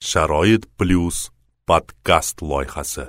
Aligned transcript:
sharoit 0.00 0.64
plyus 0.78 1.30
podkast 1.66 2.42
loyihasi. 2.42 3.04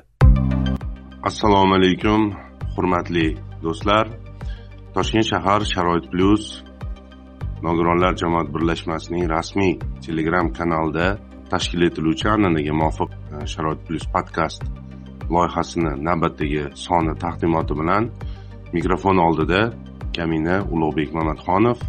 Assalomu 1.24 1.76
alaykum 1.76 2.34
hurmatli 2.76 3.38
do'stlar. 3.64 4.12
Toshkent 4.94 5.26
shahar 5.32 5.62
sharoit 5.74 6.06
plyus 6.12 6.64
nogironlar 7.64 8.14
jamoat 8.22 8.52
birlashmasining 8.54 9.26
rasmiy 9.36 9.80
telegram 10.06 10.52
kanalida 10.58 11.08
tashkil 11.52 11.88
etiluvchi 11.88 12.28
an'anaga 12.28 12.74
muvofiq 12.82 13.12
e, 13.16 13.48
sharoit 13.54 13.80
plyus 13.88 14.06
podkast 14.14 14.62
loyihasini 15.34 15.92
navbatdagi 16.08 16.64
soni 16.86 17.14
taqdimoti 17.24 17.74
bilan 17.82 18.04
mikrofon 18.76 19.18
oldida 19.28 19.62
kamina 20.16 20.56
ulug'bek 20.74 21.10
mamatxonov 21.18 21.80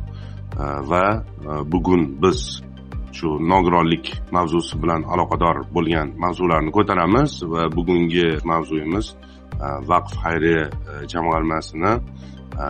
e, 0.62 0.64
va 0.90 1.04
e, 1.18 1.64
bugun 1.72 2.02
biz 2.22 2.62
shu 3.12 3.28
nogironlik 3.52 4.06
mavzusi 4.36 4.74
bilan 4.82 5.02
aloqador 5.12 5.56
bo'lgan 5.76 6.08
mavzularni 6.24 6.70
ko'taramiz 6.76 7.30
va 7.52 7.62
bugungi 7.76 8.28
mavzuyimiz 8.52 9.06
e, 9.64 9.68
vaqf 9.90 10.12
xayriya 10.24 10.64
e, 10.68 10.92
jamg'armasini 11.12 11.92
e, 12.64 12.66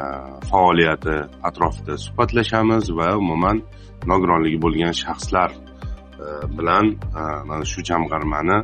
faoliyati 0.51 1.17
atrofida 1.49 1.95
suhbatlashamiz 2.05 2.85
va 2.99 3.09
umuman 3.23 3.63
nogironligi 4.13 4.59
bo'lgan 4.65 4.95
shaxslar 5.03 5.51
bilan 6.59 6.87
mana 7.49 7.65
shu 7.73 7.81
jamg'armani 7.91 8.59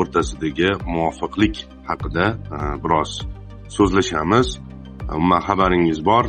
o'rtasidagi 0.00 0.70
muvofiqlik 0.94 1.54
haqida 1.90 2.26
biroz 2.82 3.10
so'zlashamiz. 3.76 4.48
Umuman 5.18 5.40
xabaringiz 5.48 6.00
bor 6.10 6.24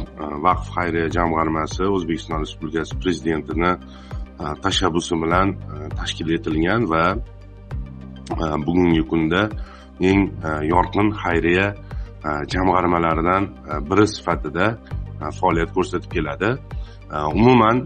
vaqf 0.46 0.68
xayriya 0.76 1.08
jamg'armasi 1.18 1.84
o'zbekiston 1.96 2.40
respublikasi 2.44 2.94
prezidentini 3.04 3.72
E, 4.42 4.62
tashabbusi 4.62 5.16
bilan 5.24 5.48
e, 5.50 5.90
tashkil 5.98 6.30
etilgan 6.38 6.82
va 6.92 7.04
e, 8.44 8.46
bugungi 8.66 9.04
kunda 9.12 9.42
eng 10.10 10.22
yorqin 10.74 11.08
xayriya 11.24 11.68
jamg'armalaridan 12.54 13.44
biri 13.90 14.06
sifatida 14.16 14.66
faoliyat 15.40 15.72
ko'rsatib 15.78 16.12
keladi. 16.16 16.52
Umuman 17.38 17.78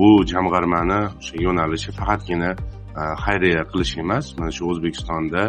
bu 0.00 0.08
jamg'armani 0.32 1.00
o'sha 1.20 1.36
yo'nalishi 1.46 1.90
faqatgina 1.98 2.50
xayriya 3.24 3.62
qilish 3.70 3.94
emas. 4.02 4.26
Mana 4.38 4.52
shu 4.56 4.62
o'zbekistonda 4.72 5.42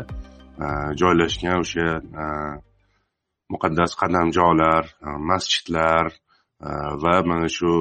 joylashgan 1.01 1.57
o'sha 1.63 1.87
muqaddas 3.53 3.91
qadamjolar 4.01 4.83
masjidlar 5.31 6.05
va 7.03 7.15
mana 7.29 7.47
shu 7.57 7.71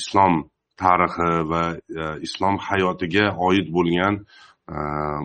islom 0.00 0.34
tarixi 0.80 1.28
va 1.50 1.62
e, 1.74 2.08
islom 2.26 2.58
hayotiga 2.68 3.30
oid 3.48 3.70
bo'lgan 3.76 4.18
e, 4.20 4.76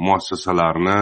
muassasalarni 0.06 0.98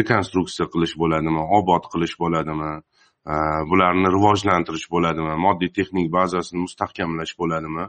rekonstruksiya 0.00 0.66
qilish 0.72 0.94
bo'ladimi 1.02 1.42
obod 1.58 1.88
qilish 1.92 2.16
bo'ladimi 2.22 2.72
e, 2.76 3.34
bularni 3.70 4.12
rivojlantirish 4.16 4.88
bo'ladimi 4.94 5.36
moddiy 5.46 5.72
texnik 5.78 6.10
bazasini 6.18 6.64
mustahkamlash 6.66 7.34
bo'ladimi? 7.40 7.86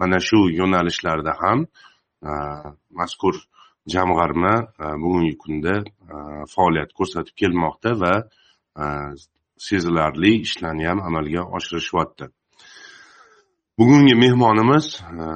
Mana 0.00 0.18
shu 0.28 0.46
yo'nalishlarda 0.60 1.32
ham 1.42 1.66
mazkur 3.00 3.36
jamg'arma 3.94 4.54
bugungi 5.02 5.34
kunda 5.42 5.74
faoliyat 6.54 6.94
ko'rsatib 6.98 7.34
kelmoqda 7.40 7.92
va 8.02 8.14
sezilarli 9.68 10.32
ishlarni 10.46 10.88
ham 10.90 11.02
amalga 11.08 11.44
oshirishyapti 11.58 12.30
bugungi 13.80 14.14
mehmonimiz 14.24 14.86
e, 15.00 15.26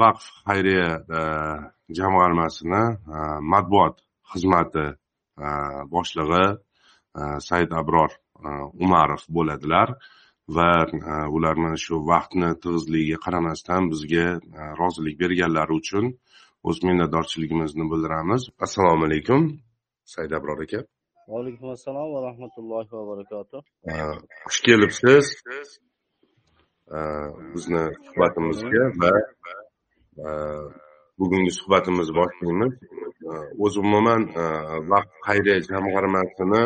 vaqf 0.00 0.24
xayriya 0.46 0.88
e, 1.18 1.20
jamg'armasini 1.98 2.82
e, 3.16 3.20
matbuot 3.52 3.96
xizmati 4.32 4.86
boshlig'i 5.92 6.44
said 7.48 7.70
abror 7.80 8.12
umarov 8.84 9.22
bo'ladilar 9.36 9.88
va 10.56 10.68
ular 11.36 11.56
mana 11.62 11.78
shu 11.84 11.94
vaqtni 12.10 12.50
tig'izligiga 12.64 13.18
qaramasdan 13.24 13.88
bizga 13.92 14.26
rozilik 14.80 15.16
berganlari 15.22 15.72
uchun 15.80 16.04
o'z 16.68 16.78
minnatdorchiligimizni 16.88 17.84
bildiramiz. 17.92 18.42
Assalomu 18.66 19.08
alaykum 19.08 19.40
said 20.14 20.30
abror 20.38 20.60
aka. 20.66 20.80
Va 21.30 21.36
alaykum 21.42 21.68
assalom 21.76 22.08
va 22.14 22.20
rahmatullohi 22.28 22.90
va 22.98 23.04
barakatuh. 23.12 23.60
Xush 24.46 24.60
kelibsiz 24.68 25.26
bizni 27.54 27.82
suhbatimizga 28.06 28.82
va 29.02 29.12
bugungi 31.18 31.52
suhbatimizni 31.60 32.14
boshlaymiz 32.20 32.72
o'zi 33.64 33.78
umuman 33.86 34.22
vaqt 34.92 35.12
xayriya 35.26 35.56
jamg'armasini 35.70 36.62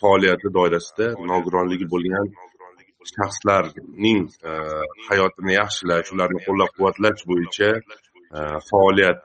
faoliyati 0.00 0.48
doirasida 0.56 1.06
nogironligi 1.30 1.86
bo'lgan 1.94 2.26
shaxslarning 3.14 4.22
hayotini 5.08 5.52
yaxshilash 5.60 6.08
ularni 6.14 6.40
qo'llab 6.46 6.70
quvvatlash 6.76 7.22
bo'yicha 7.30 7.70
faoliyat 8.70 9.22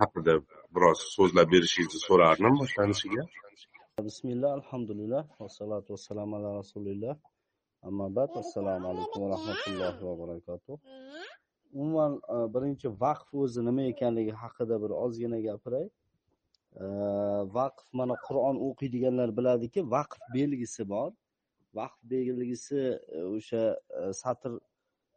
haqida 0.00 0.34
biroz 0.74 0.98
so'zlab 1.16 1.48
berishingizni 1.54 2.00
so'rardim 2.08 2.54
boshlanishiga 2.62 3.22
bismillah 4.08 4.50
alhamdulillah 4.58 5.22
vassalotu 5.42 5.88
vassalamu 5.94 6.32
ala 6.38 6.50
rasulilloh 6.60 7.14
Amma 7.82 8.14
ba'd 8.16 8.36
assalomu 8.36 8.88
alaykum 8.92 9.22
va 9.22 9.28
rahmatullohi 9.36 10.02
va 10.08 10.14
barakatuh. 10.22 10.76
Umuman 11.72 12.12
e, 12.34 12.36
birinchi 12.54 12.88
vaqf 13.04 13.28
o'zi 13.42 13.64
nima 13.68 13.82
ekanligi 13.92 14.34
haqida 14.42 14.76
bir 14.82 14.92
ozgina 15.04 15.38
gapiray. 15.48 15.86
E, 16.84 16.86
vaqf 17.58 17.84
mana 17.98 18.16
Qur'on 18.26 18.56
o'qiydiganlar 18.66 19.32
biladiki, 19.38 19.80
vaqf 19.96 20.18
belgisi 20.34 20.88
bor. 20.92 21.12
Vaqf 21.78 21.98
belgisi 22.12 22.80
e, 23.16 23.22
o'sha 23.36 23.62
satr 24.22 24.50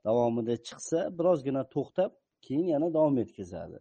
davomida 0.08 0.56
chiqsa, 0.68 1.00
birozgina 1.18 1.64
to'xtab, 1.76 2.12
keyin 2.46 2.68
yana 2.76 2.94
davom 2.98 3.18
etkazadi. 3.24 3.80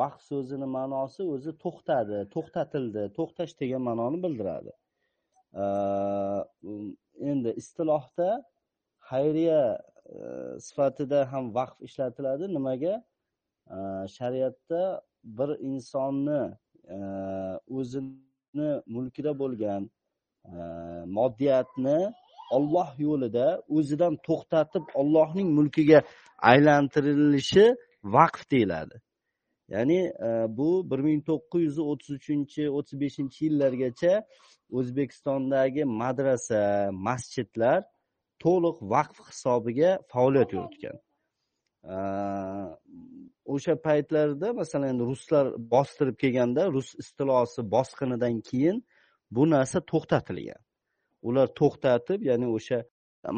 Vaqf 0.00 0.20
so'zini 0.30 0.68
ma'nosi 0.78 1.22
o'zi 1.34 1.52
to'xtadi, 1.64 2.18
to'xtatildi, 2.34 3.04
to'xtash 3.18 3.52
degan 3.60 3.82
ma'noni 3.88 4.18
bildiradi. 4.24 4.72
Endi 7.30 7.50
istilohda 7.60 8.44
xayriya 9.10 9.62
e, 10.06 10.18
sifatida 10.60 11.32
ham 11.32 11.54
vaqf 11.54 11.76
ishlatiladi. 11.80 12.44
Nimaga? 12.54 12.94
E, 13.70 13.76
shariatda 14.16 15.02
bir 15.24 15.50
insonni 15.70 16.42
e, 16.84 16.98
o'zini 17.78 18.70
mulkida 18.86 19.38
bo'lgan 19.38 19.90
e, 20.44 20.56
moddiyatni 21.18 21.98
olloh 22.56 22.90
yo'lida 23.06 23.46
o'zidan 23.76 24.14
to'xtatib 24.28 24.84
ollohning 25.00 25.48
mulkiga 25.58 26.02
aylantirilishi 26.50 27.66
vaqf 28.16 28.50
deyiladi. 28.50 28.96
Ya'ni 29.68 30.00
e, 30.28 30.28
bu 30.48 30.90
bir 30.90 30.98
ming 30.98 31.22
to'qqiz 31.30 31.62
yuz 31.68 31.78
o'ttiz 31.78 32.10
uchinchi 32.20 32.62
o'ttiz 32.76 33.00
beshinchi 33.00 33.38
yillargacha 33.46 34.14
o'zbekistondagi 34.78 35.84
madrasa 36.02 36.62
masjidlar 37.08 37.80
to'liq 38.44 38.76
vaqf 38.94 39.16
hisobiga 39.30 39.90
faoliyat 40.12 40.50
yuritgan. 40.56 40.96
E, 41.94 41.96
o'sha 43.54 43.74
paytlarda 43.86 44.48
masalan 44.60 44.98
ruslar 45.10 45.46
bostirib 45.74 46.16
kelganda 46.22 46.62
rus 46.76 46.88
istilosi 47.02 47.60
bosqinidan 47.74 48.40
keyin 48.48 48.76
bu 49.30 49.42
narsa 49.54 49.78
to'xtatilgan. 49.92 50.60
Ular 51.28 51.46
to'xtatib 51.60 52.20
ya'ni 52.30 52.46
o'sha 52.56 52.78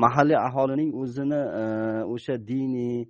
mahalliy 0.04 0.38
aholining 0.48 0.90
o'zini 1.02 1.42
e, 1.60 1.64
o'sha 2.14 2.34
diniy 2.50 3.00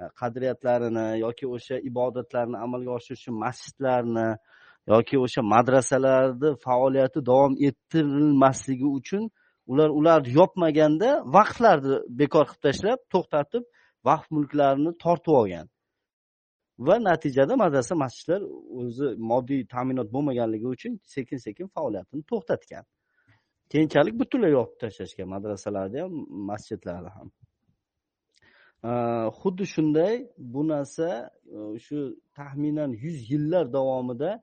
E, 0.00 0.02
qadriyatlarini 0.20 1.06
yoki 1.24 1.46
o'sha 1.54 1.76
ibodatlarni 1.90 2.56
amalga 2.66 2.90
oshirish 2.98 3.22
uchun 3.22 3.36
masjidlarni 3.44 4.28
yoki 4.92 5.16
o'sha 5.24 5.42
madrasalarni 5.54 6.50
faoliyati 6.66 7.26
davom 7.30 7.54
ettirilmasligi 7.68 8.88
uchun 8.98 9.22
ular 9.72 9.90
ularni 9.98 10.30
yopmaganda 10.40 11.10
vaqflarni 11.36 11.96
bekor 12.20 12.46
qilib 12.50 12.62
tashlab 12.66 13.00
to'xtatib 13.14 13.64
vaqf 14.08 14.26
mulklarini 14.36 14.92
tortib 15.04 15.34
olgan. 15.40 15.66
Va 16.86 16.96
natijada 17.08 17.54
madrasa 17.64 17.94
masjidlar 18.04 18.40
o'zi 18.80 19.06
moddiy 19.30 19.62
ta'minot 19.74 20.08
bo'lmaganligi 20.14 20.66
uchun 20.74 20.92
sekin 21.14 21.38
sekin 21.46 21.66
faoliyatini 21.76 22.22
to'xtatgan. 22.30 22.84
Keyinchalik 23.72 24.14
butunlay 24.20 24.52
yopib 24.58 24.76
tashlashgan 24.84 25.28
madrasalarni 25.34 25.98
ham 26.04 26.14
masjidlarni 26.50 27.10
ham. 27.16 27.28
Э, 28.84 29.30
xuddi 29.40 29.64
shunday 29.74 30.14
bu 30.38 30.68
narsa 30.68 31.30
e, 31.56 31.78
shu 31.78 31.98
taxminan 32.38 32.90
yuz 33.02 33.30
yillar 33.30 33.72
davomida 33.72 34.42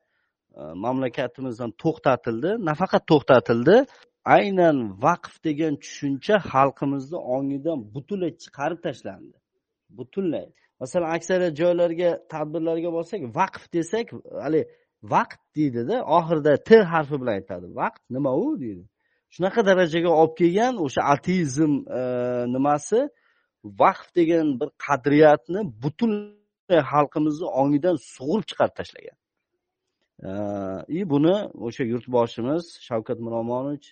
e, 0.55 0.61
mamlakatimizdan 0.83 1.71
to'xtatildi. 1.83 2.51
Nafaqat 2.69 3.03
to'xtatildi. 3.11 3.75
Aynan 4.35 4.77
vaqf 5.05 5.33
degan 5.47 5.73
tushuncha 5.83 6.35
xalqimizni 6.51 7.19
ongidan 7.35 7.79
butunlay 7.93 8.31
chiqarib 8.43 8.79
tashlandi. 8.85 9.37
Butunlay. 9.97 10.47
Masalan 10.81 11.09
aksariyat 11.17 11.53
joylarga 11.61 12.09
tadbirlarga 12.33 12.89
borsak 12.97 13.21
vaqf 13.39 13.63
desak 13.75 14.07
haligi 14.43 14.65
vaqt 15.13 15.41
deydida 15.57 15.95
oxirida 16.17 16.53
t 16.67 16.69
harfi 16.93 17.15
bilan 17.21 17.33
aytadi. 17.39 17.67
Vaqt 17.81 18.03
nima 18.15 18.31
u 18.43 18.45
deydi? 18.63 18.83
Shunaqa 19.35 19.61
darajaga 19.69 20.11
olib 20.21 20.33
kelgan 20.41 20.73
o'sha 20.85 21.01
ateizm 21.13 21.73
e, 21.99 22.01
nimasi 22.55 22.99
vaqf 23.63 24.15
degan 24.15 24.59
bir 24.59 24.69
qadriyatni 24.85 25.59
butunlay 25.83 26.81
xalqimizni 26.91 27.47
ongidan 27.61 27.95
sug'urib 28.15 28.45
chiqarib 28.49 28.75
tashlagan. 28.79 29.17
И 30.87 31.09
buni 31.09 31.35
o'sha 31.67 31.83
yurtboshimiz 31.83 32.63
shavkat 32.87 33.19
miromonovich 33.25 33.87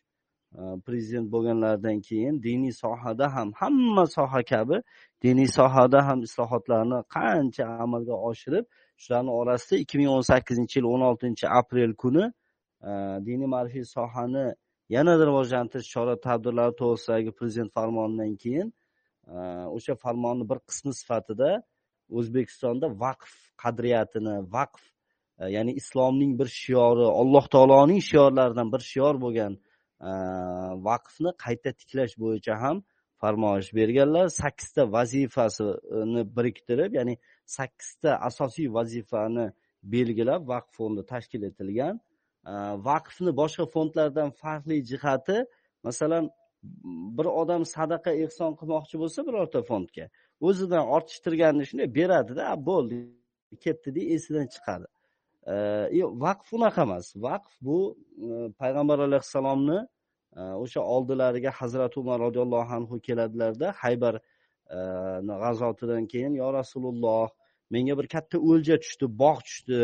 e, 0.60 0.62
prezident 0.86 1.32
bo'lganlaridan 1.34 2.00
keyin 2.08 2.44
diniy 2.44 2.74
sohada 2.84 3.36
ham 3.36 3.50
hamma 3.62 4.06
soha 4.18 4.42
kabi 4.44 4.78
diniy 5.24 5.48
sohada 5.60 6.00
ham 6.08 6.20
islohotlarni 6.28 7.00
qancha 7.16 7.64
amalga 7.84 8.16
oshirib 8.30 8.66
shularni 9.04 9.32
orasida 9.40 9.76
ikki 9.84 9.96
ming 10.00 10.10
o'n 10.16 10.26
sakkizinchi 10.32 10.76
yil 10.80 10.88
o'n 10.94 11.02
oltinchi 11.10 11.46
aprel 11.60 11.92
kuni 12.04 12.26
e, 12.90 12.92
diniy 13.28 13.50
ma'rifiy 13.56 13.86
sohani 13.98 14.46
yanada 14.96 15.24
rivojlantirish 15.30 15.90
chora 15.96 16.16
tadbirlari 16.28 16.74
to'g'risidagi 16.82 17.32
prezident 17.40 17.72
farmonidan 17.78 18.34
keyin 18.44 18.68
Э, 19.28 19.66
o'sha 19.76 19.96
farmonni 19.96 20.46
bir 20.50 20.60
qismi 20.70 20.94
sifatida 21.02 21.50
o'zbekistonda 22.18 22.88
vaqf 23.04 23.34
qadriyatini 23.64 24.36
vaqf 24.56 24.84
e, 25.40 25.50
ya'ni 25.56 25.74
islomning 25.82 26.40
bir 26.40 26.50
shiori 26.64 27.08
alloh 27.22 27.46
taoloning 27.56 28.02
shiorlaridan 28.10 28.72
bir 28.74 28.84
shior 28.92 29.16
bo'lgan 29.24 29.54
e, 30.10 30.12
vaqfni 30.90 31.32
qayta 31.46 31.74
tiklash 31.80 32.16
bo'yicha 32.24 32.56
ham 32.64 32.78
farmoyish 33.22 33.72
berganlar. 33.80 34.26
Sakkizta 34.42 34.92
vazifasini 34.98 36.24
biriktirib 36.38 36.92
ya'ni 37.00 37.18
sakkizta 37.58 38.12
asosiy 38.30 38.68
vazifani 38.78 39.48
belgilab 39.94 40.42
vaqf 40.54 40.72
fondi 40.80 41.04
tashkil 41.14 41.44
etilgan. 41.50 41.96
E, 42.52 42.54
vaqfni 42.90 43.32
boshqa 43.42 43.66
fondlardan 43.76 44.30
farqli 44.42 44.78
jihati 44.92 45.38
masalan 45.88 46.26
bir 47.18 47.28
odam 47.42 47.66
sadaqa 47.76 48.12
ehson 48.24 48.52
qilmoqchi 48.60 48.96
bo'lsa 49.02 49.20
birorta 49.28 49.62
fondga 49.70 50.06
o'zidan 50.48 50.86
ortishtirganini 50.96 51.66
shunday 51.70 51.90
beradida 52.00 52.46
bo'ldi 52.70 52.98
ketdida 53.66 54.02
esidan 54.16 54.48
chiqadi. 54.56 54.88
Vaqf 56.26 56.48
unaqa 56.58 56.82
emas. 56.88 57.06
Vaqf 57.28 57.52
bu 57.68 57.78
e, 58.28 58.52
payg'ambar 58.62 59.00
alayhissalomni 59.08 59.80
e, 60.36 60.42
o'sha 60.64 60.82
oldilariga 60.96 61.52
hazrati 61.52 62.00
umar 62.00 62.20
roziyallohu 62.20 62.74
anhu 62.80 62.96
keladilarda 63.08 63.68
haybar 63.84 64.16
e, 64.16 64.80
g'azotidan 65.44 66.04
keyin 66.14 66.34
yo 66.42 66.48
rasululloh 66.60 67.30
menga 67.70 67.98
bir 68.00 68.08
katta 68.16 68.38
o'lja 68.50 68.76
tushdi 68.84 69.06
bog' 69.22 69.42
tushdi 69.48 69.80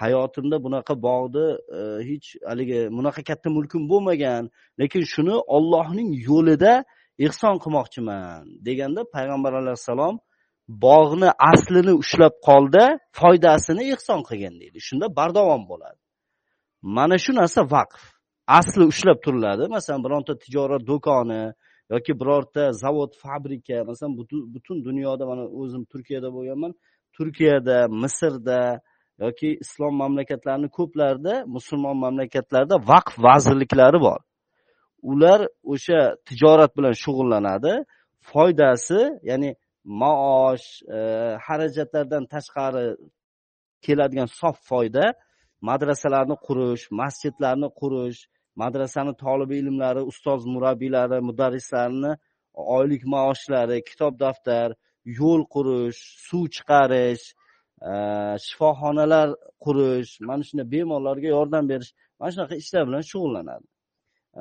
hayotimda 0.00 0.56
bunaqa 0.64 0.94
bog'ni 1.02 1.46
e, 1.78 1.80
hech 2.08 2.26
haligi 2.50 2.80
bunaqa 2.98 3.22
katta 3.30 3.48
mulkim 3.56 3.82
bo'lmagan 3.92 4.42
lekin 4.80 5.02
shuni 5.12 5.36
ollohning 5.56 6.10
yo'lida 6.28 6.72
ehson 7.26 7.56
qilmoqchiman 7.62 8.42
deganda 8.66 9.00
payg'ambar 9.14 9.52
alayhissalom 9.62 10.14
bog'ni 10.86 11.30
aslini 11.52 11.92
ushlab 12.02 12.34
qolda 12.48 12.84
foydasini 13.18 13.82
ehson 13.94 14.20
qilgin 14.28 14.54
deydi. 14.60 14.78
Shunda 14.88 15.06
bardavom 15.18 15.62
bo'ladi. 15.70 16.00
Mana 16.96 17.16
shu 17.24 17.32
narsa 17.40 17.60
vaqf. 17.76 18.02
Asli 18.58 18.84
ushlab 18.92 19.18
turiladi. 19.24 19.64
Masalan 19.76 20.00
bironta 20.06 20.32
tijorat 20.42 20.82
do'koni 20.90 21.42
yoki 21.90 22.12
birorta 22.20 22.62
zavod 22.82 23.12
fabrika 23.22 23.84
masalan 23.84 24.12
butun 24.54 24.84
dunyoda 24.88 25.24
mana 25.30 25.44
o'zim 25.60 25.82
turkiyada 25.92 26.28
bo'lganman 26.36 26.72
turkiyada 27.16 27.76
misrda 28.02 28.60
yoki 29.24 29.48
islom 29.64 29.94
mamlakatlarini 30.02 30.68
ko'plarida 30.78 31.34
musulmon 31.56 31.96
mamlakatlarda 32.04 32.74
vaqf 32.92 33.14
vazirliklari 33.26 33.98
bor. 34.06 34.20
Ular 35.12 35.40
o'sha 35.72 36.00
tijorat 36.28 36.72
bilan 36.78 36.94
shug'ullanadi. 37.02 37.72
Foydasi 38.30 39.00
ya'ni 39.30 39.50
maosh 39.84 40.68
e, 40.96 40.98
xarajatlardan 41.46 42.24
tashqari 42.34 42.86
keladigan 43.84 44.28
sof 44.40 44.56
foyda 44.70 45.04
madrasalarni 45.68 46.36
qurish 46.46 46.84
masjidlarni 47.00 47.68
qurish 47.80 48.18
madrasani 48.62 49.12
tolibi 49.24 49.56
ilmlari 49.62 50.02
ustoz 50.10 50.40
murabbiylari 50.54 51.18
mudarrislarni 51.28 52.12
oylik 52.54 53.02
maoshlari 53.14 53.78
kitob 53.90 54.14
daftar 54.24 54.68
yo'l 55.20 55.42
qurish 55.54 55.98
suv 56.28 56.44
chiqarish 56.56 57.24
Э, 57.82 58.36
shifoxonalar 58.46 59.28
qurish 59.64 60.20
mana 60.28 60.42
shunday 60.48 60.66
bemorlarga 60.72 61.28
yordam 61.36 61.64
berish 61.68 61.92
mana 62.18 62.30
shunaqa 62.34 62.54
ishlar 62.62 62.82
bilan 62.88 63.02
shug'ullanadi. 63.10 63.66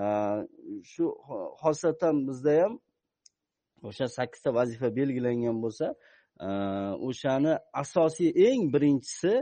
Э, 0.02 0.04
shu 0.92 1.06
xosatan 1.62 2.16
bizda 2.28 2.54
ham 2.62 2.74
o'sha 3.88 4.06
sakkizta 4.18 4.50
vazifa 4.60 4.88
belgilangan 5.00 5.58
bo'lsa 5.64 5.88
э, 6.48 6.50
o'shani 7.08 7.54
asosiy 7.84 8.30
eng 8.48 8.64
birinchisi 8.74 9.34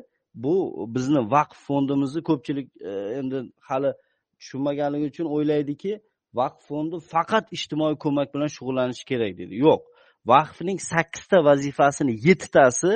bu 0.43 0.85
bizni 0.95 1.21
vaqf 1.35 1.57
fondimizni 1.67 2.21
ko'pchilik 2.29 2.67
e, 2.81 2.91
endi 3.19 3.37
hali 3.69 3.91
tushunmaganligi 4.39 5.05
uchun 5.11 5.27
o'ylaydiki 5.35 5.93
vaqf 6.39 6.61
fondi 6.69 6.97
faqat 7.13 7.45
ijtimoiy 7.57 7.95
ko'mak 8.03 8.27
bilan 8.35 8.49
shug'ullanishi 8.57 9.05
kerak 9.11 9.33
deydi 9.39 9.55
yo'q. 9.65 9.81
Vaqfning 10.27 10.79
sakkizta 10.91 11.37
vazifasini 11.49 12.13
yettitasi 12.27 12.91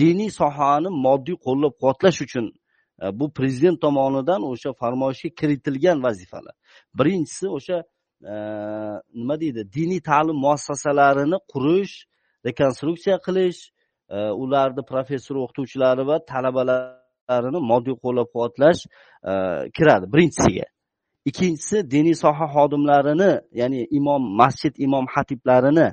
diniy 0.00 0.30
sohani 0.40 0.90
moddiy 1.06 1.36
qo'llab 1.46 1.72
quvvatlash 1.80 2.20
uchun 2.26 2.46
e, 3.02 3.04
bu 3.18 3.26
prezident 3.38 3.80
tomonidan 3.84 4.42
o'sha 4.52 4.70
farmoyishga 4.80 5.30
kiritilgan 5.40 5.98
vazifalar. 6.06 6.54
Birinchisi 6.98 7.46
o'sha 7.56 7.78
e, 8.32 8.34
nima 9.20 9.36
deydi 9.42 9.60
diniy 9.76 10.00
ta'lim 10.10 10.36
muassasalarini 10.46 11.38
qurish 11.52 11.94
rekonstruksiya 12.48 13.16
qilish 13.26 13.60
e, 14.14 14.16
ularni 14.42 14.82
professor 14.92 15.36
o'qituvchilari 15.44 16.02
va 16.10 16.16
talabalarini 16.32 17.60
moddiy 17.70 17.96
qo'llab 18.04 18.28
quvvatlash 18.34 18.80
kiradi 19.76 20.06
birinchisiga 20.12 20.66
ikkinchisi 21.28 21.90
diniy 21.90 22.16
soha 22.24 22.46
xodimlarini 22.54 23.32
ya'ni 23.60 23.80
imom 23.98 24.22
masjid 24.40 24.74
imom 24.86 25.04
xatiblarini 25.14 25.88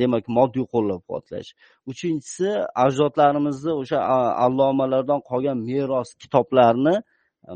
demak 0.00 0.28
moddiy 0.28 0.64
qo'llab 0.72 1.00
quvvatlash. 1.06 1.50
Uchinchisi 1.90 2.50
ajdodlarimizni 2.84 3.72
o'sha 3.82 3.98
allomalardan 4.46 5.20
qolgan 5.30 5.58
meros 5.68 6.14
kitoblarni 6.22 6.94
e, 6.96 7.02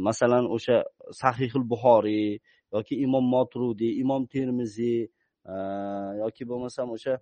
masalan 0.08 0.44
o'sha 0.56 0.76
sahihul 1.22 1.64
buxoriy 1.72 2.38
yoki 2.74 2.94
imom 3.06 3.24
motrudiy 3.34 3.92
imom 4.02 4.26
termiziy 4.34 5.00
e, 5.52 5.54
yoki 6.22 6.48
bo'lmasam 6.50 6.92
o'sha 6.96 7.14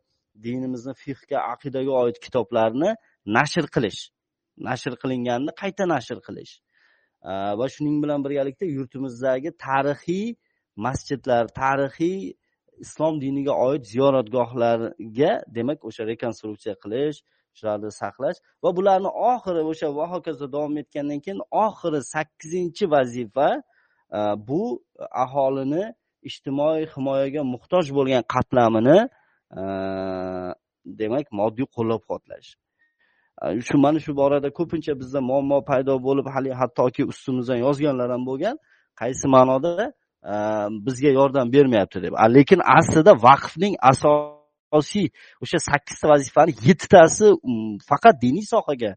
dinimizni 0.47 0.95
fihga 1.03 1.39
aqidaga 1.55 1.93
oid 2.03 2.19
kitoblarni 2.25 2.91
nashr 3.39 3.67
qilish. 3.75 4.01
Nashr 4.69 4.93
qilinganini 5.03 5.53
qayta 5.63 5.85
nashr 5.95 6.19
qilish. 6.27 6.55
E, 7.31 7.31
va 7.59 7.67
shuning 7.75 8.03
bilan 8.03 8.21
birgalikda 8.27 8.67
yurtimizdagi 8.79 9.51
tarixiy 9.67 10.27
masjidlar 10.87 11.45
tarixiy 11.63 12.19
islom 12.85 13.21
diniga 13.21 13.53
oid 13.69 13.85
ziyoratgohlarga 13.93 15.33
demak 15.57 15.85
o'sha 15.89 16.03
rekonstruksiya 16.13 16.75
qilish 16.83 17.19
shularni 17.59 17.91
saqlash 18.01 18.39
va 18.63 18.71
bularni 18.77 19.11
oxiri 19.33 19.63
o'sha 19.71 19.89
va 19.99 20.07
hokazo 20.15 20.47
davom 20.55 20.75
etgandan 20.83 21.21
keyin 21.25 21.41
oxiri 21.67 22.01
sakkizinchi 22.15 22.85
vazifa 22.95 23.49
e, 24.19 24.21
bu 24.49 24.63
aholini 25.25 25.85
ijtimoiy 26.29 26.85
himoyaga 26.95 27.43
muhtoj 27.55 27.87
bo'lgan 27.99 28.23
qatlamini 28.35 28.99
e, 29.61 29.63
demak 31.01 31.27
moddiy 31.41 31.67
qo'llab 31.77 32.01
quvvatlash. 32.07 32.49
E, 33.43 33.45
shu 33.69 33.77
mana 33.85 33.99
shu 34.05 34.13
borada 34.21 34.49
ko'pincha 34.59 34.93
bizda 35.01 35.21
muammo 35.31 35.59
paydo 35.71 35.95
bo'lib 36.07 36.27
hali 36.35 36.51
hattoki 36.61 37.03
ustimizdan 37.13 37.59
yozganlar 37.67 38.09
ham 38.15 38.25
bo'lgan 38.31 38.57
qaysi 39.01 39.27
ma'noda 39.37 39.93
Ehm, 40.27 40.87
bizga 40.87 41.09
yordam 41.09 41.53
bermayapti 41.53 42.03
deb. 42.03 42.13
Lekin 42.37 42.61
aslida 42.79 43.13
vaqfning 43.29 43.75
asosiy 43.91 45.09
o'sha 45.43 45.59
sakkizta 45.69 46.09
vazifani 46.09 46.53
yettitasi 46.69 47.27
mm, 47.31 47.79
faqat 47.91 48.15
diniy 48.25 48.47
sohaga 48.55 48.93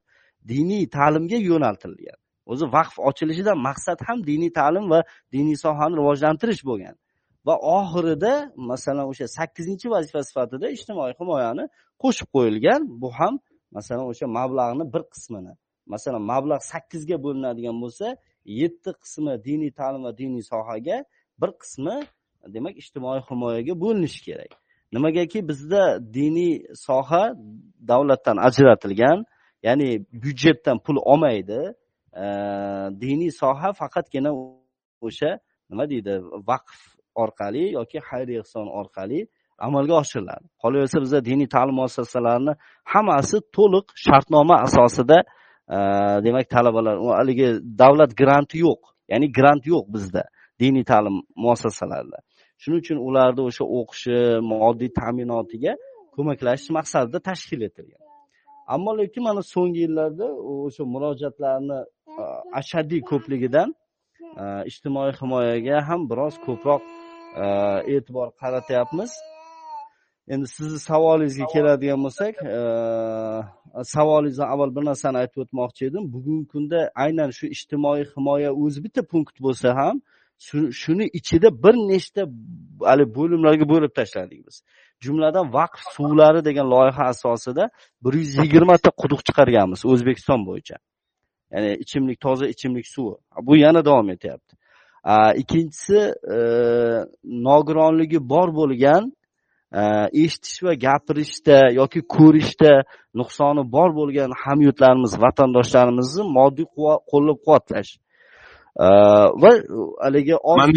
diniy 0.51 0.83
ta'limga 0.97 1.37
yo'naltirilgan. 1.49 2.19
O'zi 2.51 2.65
vaqf 2.77 2.95
ochilishidan 3.09 3.57
maqsad 3.67 3.99
ham 4.07 4.17
diniy 4.29 4.51
ta'lim 4.59 4.85
va 4.93 4.99
diniy 5.35 5.57
sohani 5.65 5.93
rivojlantirish 5.99 6.63
bo'lgan. 6.69 6.95
Va 7.47 7.55
oxirida 7.77 8.33
masalan 8.71 9.05
o'sha 9.11 9.27
sakkizinchi 9.37 9.87
vazifa 9.95 10.21
sifatida 10.29 10.65
ijtimoiy 10.75 11.13
himoyani 11.19 11.65
qo'shib 12.03 12.27
qo'yilgan. 12.35 12.81
Bu 13.01 13.09
ham 13.19 13.33
masalan 13.77 14.05
o'sha 14.11 14.25
mablag'ni 14.37 14.85
bir 14.93 15.03
qismini. 15.13 15.53
Masalan 15.93 16.23
mablag' 16.31 16.63
sakkizga 16.71 17.17
bo'linadigan 17.25 17.77
bo'lsa 17.83 18.07
yetti 18.61 18.91
qismi 19.03 19.33
diniy 19.47 19.71
ta'lim 19.79 20.01
va 20.07 20.11
diniy 20.21 20.43
sohaga 20.51 20.97
bir 21.41 21.51
qismi 21.61 21.97
demak 22.47 22.75
ijtimoiy 22.81 23.21
himoyaga 23.29 23.73
bo'linishi 23.83 24.21
kerak. 24.27 24.51
Nimagaki 24.93 25.47
bizda 25.49 26.13
diniy 26.13 26.53
soha 26.87 27.23
davlatdan 27.91 28.37
ajratilgan 28.47 29.25
ya'ni 29.63 29.89
byudjetdan 30.23 30.77
pul 30.85 30.97
olmaydi 31.11 31.61
e, 32.23 32.25
diniy 33.03 33.31
soha 33.41 33.73
faqatgina 33.81 34.31
o'sha 35.07 35.31
nima 35.69 35.89
deydi 35.89 36.13
vaqf 36.49 36.77
orqali 37.23 37.63
yoki 37.79 37.99
xayriya 38.09 38.39
ehson 38.43 38.67
orqali 38.79 39.19
amalga 39.67 39.93
oshiriladi. 40.03 40.45
Qolaversa 40.63 40.97
bizda 41.03 41.19
diniy 41.29 41.47
ta'lim 41.55 41.75
muassasalarini 41.81 42.53
hammasi 42.93 43.37
to'liq 43.57 43.85
shartnoma 44.05 44.55
asosida 44.67 45.17
e, 45.75 45.77
demak 46.25 46.45
talabalar 46.55 46.95
haligi 47.19 47.47
davlat 47.81 48.11
granti 48.21 48.57
yo'q 48.65 48.81
ya'ni 49.11 49.27
grant 49.37 49.63
yo'q 49.73 49.85
bizda. 49.95 50.23
Diniy 50.61 50.85
ta'lim 50.91 51.15
muassasalarida. 51.43 52.19
Shuning 52.61 52.79
uchun 52.83 52.97
ularni 53.07 53.41
o'sha 53.49 53.65
o'qishi 53.79 54.17
moddiy 54.51 54.91
ta'minotiga 54.99 55.73
ko'maklashish 56.15 56.71
maqsadida 56.77 57.19
tashkil 57.29 57.61
etilgan. 57.69 58.01
Ammo 58.75 58.91
lekin 59.01 59.21
mana 59.27 59.41
so'nggi 59.53 59.79
yillarda 59.85 60.27
o'sha 60.67 60.83
murojaatlarni 60.93 61.79
ashaddiy 62.59 63.01
ko'pligidan 63.11 63.69
ijtimoiy 64.69 65.13
himoyaga 65.19 65.77
ham 65.89 66.01
biroz 66.11 66.35
ko'proq 66.47 66.81
e'tibor 67.95 68.27
qaratyapmiz. 68.41 69.11
Endi 70.33 70.47
sizni 70.55 70.79
savolingizga 70.89 71.45
keladigan 71.53 71.99
bo'lsak 72.05 72.35
savolingizdan 73.95 74.47
avval 74.53 74.71
bir 74.75 74.83
narsani 74.89 75.17
aytib 75.21 75.39
o'tmoqchi 75.43 75.81
edim. 75.89 76.03
Bugungi 76.13 76.45
kunda 76.53 76.79
aynan 77.03 77.29
shu 77.37 77.45
ijtimoiy 77.55 78.03
himoya 78.13 78.51
o'zi 78.63 78.79
bitta 78.85 79.01
punkt 79.11 79.35
bo'lsa 79.45 79.69
ham 79.79 79.95
shuni 80.81 81.05
ichida 81.19 81.63
bir 81.63 81.75
nechta 81.91 82.21
haligi 82.89 83.15
bo'limlarga 83.17 83.65
bo'lib 83.73 83.91
tashladik 83.99 84.39
biz. 84.47 84.55
Jumladan 85.05 85.53
vaqf 85.57 85.81
suvlari 85.95 86.45
degan 86.45 86.67
loyiha 86.75 87.03
asosida 87.13 87.69
bir 88.03 88.13
yuz 88.21 88.37
yigirmata 88.43 88.89
quduq 89.01 89.21
chiqarganmiz 89.27 89.81
o'zbekiston 89.91 90.41
bo'yicha. 90.49 90.77
Ya'ni 91.53 91.71
ichimlik 91.83 92.19
toza 92.25 92.45
ichimlik 92.53 92.87
suvi. 92.95 93.15
Bu 93.47 93.53
yana 93.65 93.85
davom 93.85 94.09
etyapti. 94.15 94.53
Ikkinchisi 95.41 95.99
e, 96.35 96.37
nogironligi 97.47 98.19
bor 98.33 98.49
bo'lgan 98.59 99.03
e, 99.79 99.81
eshitish 100.23 100.63
va 100.65 100.73
gapirishda 100.85 101.57
yoki 101.79 102.01
ko'rishda 102.15 102.73
nuqsoni 103.19 103.63
bor 103.75 103.89
bo'lgan 103.99 104.31
hamyurtlarimiz 104.43 105.13
vatandoshlarimizni 105.23 106.23
moddiy 106.37 106.67
qo'llab 107.11 107.37
quvvatlash 107.45 107.91
va 109.41 109.51
haligi 110.03 110.35
mana 110.59 110.73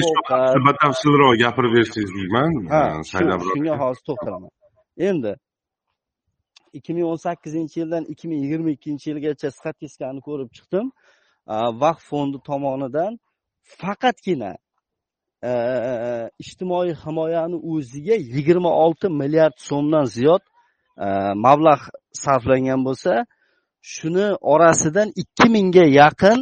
shu 0.52 0.58
batafsilroq 0.66 1.32
gapirib 1.42 1.72
bersangiz 1.76 2.10
deyman 2.18 2.50
ha 2.72 2.82
shunga 3.10 3.74
hozir 3.82 4.02
to'xtalaman 4.08 4.50
endi 5.08 5.32
ikki 6.78 6.92
ming 6.94 7.06
o'n 7.12 7.20
sakkizinchi 7.26 7.76
yildan 7.80 8.04
ikki 8.12 8.26
ming 8.28 8.40
yigirma 8.44 8.70
ikkinchi 8.76 9.06
yilgacha 9.10 9.48
statistikani 9.58 10.20
ko'rib 10.28 10.50
chiqdim. 10.56 10.86
Vaqf 11.82 12.02
fondi 12.10 12.38
tomonidan 12.48 13.12
faqatgina 13.80 14.52
ijtimoiy 16.42 16.92
himoyani 17.04 17.56
o'ziga 17.72 18.16
yigirma 18.34 18.70
olti 18.84 19.06
milliard 19.20 19.56
so'mdan 19.68 20.06
ziyod 20.16 20.42
mablag' 21.46 21.86
sarflangan 22.22 22.80
bo'lsa 22.88 23.12
shuni 23.94 24.26
orasidan 24.52 25.08
ikki 25.22 25.46
mingga 25.56 25.84
yaqin 26.00 26.38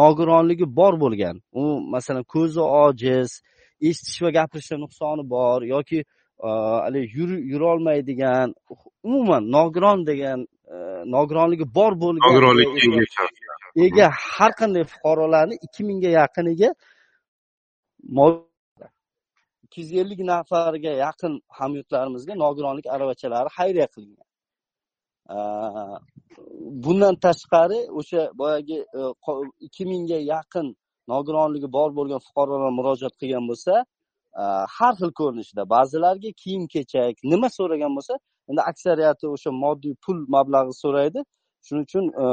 nogironligi 0.00 0.66
bor 0.76 0.94
bo'lgan. 1.04 1.36
U 1.52 1.62
masalan 1.94 2.24
ko'zi 2.34 2.60
ojiz 2.60 3.30
eshitish 3.80 4.22
va 4.22 4.30
gapirishda 4.38 4.76
nuqsoni 4.84 5.22
bor 5.34 5.62
yoki 5.62 5.98
haligi 6.38 7.22
yurolmaydigan 7.52 8.54
umuman 9.02 9.42
nogiron 9.56 10.06
degan 10.06 10.46
nogironligi 11.16 11.74
bor 11.74 11.92
bo'lgan 12.02 12.22
nogironlikka 12.26 13.24
ega 13.86 14.06
har 14.36 14.52
qanday 14.60 14.84
fuqarolarni 14.92 15.54
ikki 15.66 15.82
mingga 15.88 16.10
yaqiniga 16.20 16.70
ikki 19.64 19.78
yuz 19.82 19.92
ellik 20.02 20.20
nafarga 20.32 20.92
yaqin 21.04 21.32
hamyurtlarimizga 21.58 22.34
nogironlik 22.44 22.86
aravachalari 22.94 23.48
xayriya 23.58 23.86
qilingan 23.94 24.25
bundan 26.84 27.14
tashqari 27.16 27.90
o'sha 27.90 28.30
boyagi 28.38 28.78
e, 28.98 29.00
ikki 29.60 29.84
mingga 29.84 30.18
yaqin 30.34 30.76
nogironligi 31.08 31.72
bor 31.72 31.90
bo'lgan 31.98 32.20
fuqarolar 32.26 32.70
murojaat 32.78 33.14
qilgan 33.20 33.44
bo'lsa 33.50 33.72
e, 34.40 34.42
har 34.76 34.94
xil 35.00 35.10
ko'rinishda 35.20 35.62
ba'zilariga 35.74 36.30
kiyim 36.42 36.64
kechak 36.74 37.16
nima 37.32 37.48
so'ragan 37.58 37.92
bo'lsa 37.96 38.14
endi 38.50 38.62
aksariyati 38.70 39.26
o'sha 39.34 39.50
moddiy 39.64 39.94
pul 40.04 40.18
mablag'i 40.36 40.74
so'raydi. 40.84 41.20
Shuning 41.66 41.84
uchun 41.88 42.04
e, 42.24 42.26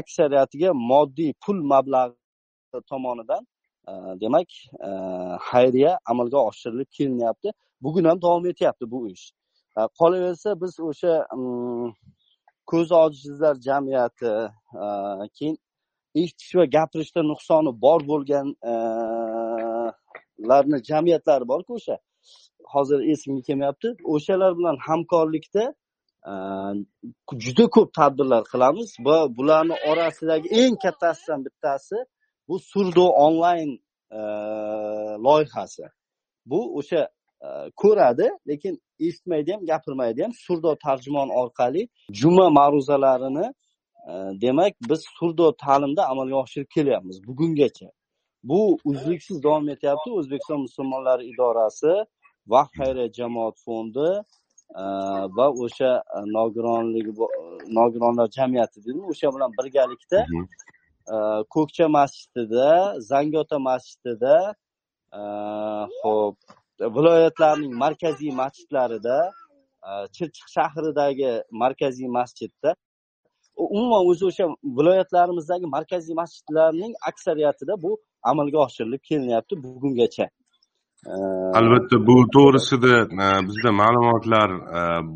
aksariyatiga 0.00 0.70
moddiy 0.92 1.32
pul 1.44 1.58
mablag'i 1.72 2.80
tomonidan 2.90 3.42
demak 4.22 4.48
xayriya 5.48 5.92
amalga 6.10 6.38
oshirilib 6.50 6.88
kelinyapti. 6.96 7.48
Bugun 7.84 8.04
ham 8.08 8.18
davom 8.22 8.46
etyapti 8.52 8.84
bu 8.92 8.98
ish. 9.14 9.26
Qolaversa 9.98 10.60
biz 10.62 10.72
o'sha 10.90 11.12
mm, 11.34 11.92
ko'zi 12.66 12.94
ojizlar 12.94 13.54
jamiyati 13.68 14.26
e, 14.26 14.28
keyin 15.36 15.58
eshitish 16.14 16.54
va 16.58 16.64
gapirishda 16.76 17.20
nuqsoni 17.32 17.70
bor 17.84 18.00
bo'lganlarni 18.10 20.76
e, 20.80 20.82
jamiyatlari 20.90 21.44
borku 21.52 21.72
o'sha. 21.78 21.96
Hozir 22.74 22.98
esimga 23.12 23.42
kelmayapti. 23.48 23.88
O'shalar 24.14 24.52
bilan 24.58 24.76
hamkorlikda 24.88 25.64
e, 26.30 26.32
juda 27.44 27.64
ko'p 27.76 27.88
tadbirlar 27.98 28.42
qilamiz 28.52 28.88
va 29.06 29.16
bularni 29.36 29.76
orasidagi 29.90 30.48
eng 30.62 30.74
kattasidan 30.84 31.40
bittasi 31.46 31.98
bu 32.48 32.56
surdo 32.70 33.06
onlayn 33.26 33.70
loyihasi. 35.26 35.84
Bu 36.50 36.58
o'sha 36.78 37.02
ko'radi 37.82 38.30
lekin 38.48 38.80
eshitmaydi 39.00 39.52
ham 39.52 39.66
gapirmaydi 39.66 40.22
ham. 40.22 40.32
Surdo 40.46 40.76
tarjimon 40.84 41.28
orqali 41.28 41.88
juma 42.20 42.46
ma'ruzalarini 42.58 43.46
demak 44.44 44.74
biz 44.90 45.00
surdo 45.18 45.46
ta'limda 45.64 46.02
amalga 46.12 46.36
oshirib 46.44 46.68
kelyapmiz 46.76 47.16
bugungacha. 47.28 47.88
Bu 48.44 48.78
uzluksiz 48.84 49.42
davom 49.42 49.68
etyapti. 49.68 50.08
O'zbekiston 50.18 50.60
musulmonlari 50.66 51.24
idorasi 51.32 51.92
vaqf 52.52 52.72
xayriya 52.78 53.08
jamoat 53.18 53.56
fondi 53.66 54.10
va 55.36 55.46
o'sha 55.64 55.90
nogironligi 56.36 57.12
nogironlar 57.78 58.28
jamiyati 58.38 58.78
deydimi 58.84 59.06
o'sha 59.12 59.28
bilan 59.34 59.50
birgalikda 59.58 60.20
ko'kcha 61.54 61.86
masjidida 61.98 62.70
zangiota 63.10 63.58
masjidida 63.68 64.36
ho'p 66.00 66.36
viloyatlarning 66.80 67.74
markaziy 67.74 68.32
masjidlarida 68.42 69.18
e, 69.88 69.90
chirchiq 70.16 70.48
shahridagi 70.56 71.42
markaziy 71.50 72.08
masjidda 72.18 72.74
umuman 73.56 74.02
o'zi 74.10 74.24
o'sha 74.30 74.46
viloyatlarimizdagi 74.78 75.66
markaziy 75.76 76.14
masjidlarning 76.22 76.92
aksariyatida 77.10 77.82
bu 77.82 77.98
amalga 78.22 78.58
oshirilib 78.66 79.02
kelinyapti 79.08 79.62
bugungacha. 79.62 80.26
E, 81.12 81.14
Albatta 81.60 81.96
bu 82.08 82.16
to'g'risida 82.36 82.94
e, 83.24 83.28
bizda 83.48 83.70
ma'lumotlar 83.82 84.50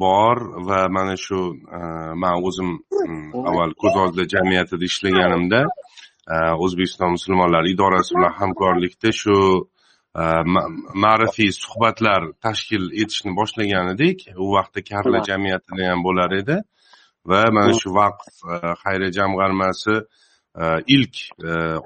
bor 0.04 0.36
va 0.68 0.80
mana 0.96 1.16
shu 1.26 1.40
man 2.22 2.34
o'zim 2.48 2.70
avval 3.48 3.72
ko'z 3.82 3.94
oldida 4.02 4.24
jamiyatida 4.34 4.84
ishlaganimda 4.90 5.60
o'zbekiston 6.64 7.10
musulmonlari 7.16 7.72
idorasi 7.74 8.10
bilan 8.16 8.34
hamkorlikda 8.40 9.10
shu 9.22 9.36
ma'rifiy 10.14 11.52
suhbatlar 11.54 12.22
tashkil 12.42 12.90
etishni 13.02 13.32
boshlagan 13.36 13.94
edik 13.94 14.26
u 14.36 14.52
vaqtda 14.56 14.80
karla 14.90 15.18
jamiyatida 15.28 15.90
ham 15.90 16.02
bo'lar 16.06 16.30
edi. 16.40 16.56
Va 17.30 17.42
mana 17.56 17.72
shu 17.80 17.90
vaqf 18.00 18.26
xayriya 18.82 19.10
jamg'armasi 19.18 19.94
ilk 20.96 21.14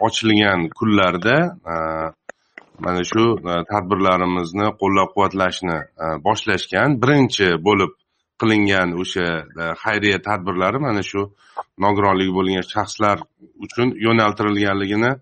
ochilgan 0.06 0.68
kunlarda 0.78 1.36
mana 2.84 3.02
shu 3.10 3.24
tadbirlarimizni 3.72 4.66
qo'llab 4.80 5.08
quvvatlashni 5.14 5.78
boshlashgan 6.26 6.96
birinchi 7.02 7.48
bo'lib 7.66 7.92
qilingan 8.40 8.88
o'sha 9.02 9.26
xayriya 9.82 10.18
tadbirlari 10.28 10.78
mana 10.86 11.02
shu 11.10 11.22
nogironligi 11.84 12.32
bo'lgan 12.38 12.64
shaxslar 12.74 13.18
uchun 13.64 13.88
yo'naltirilganligini 14.06 15.12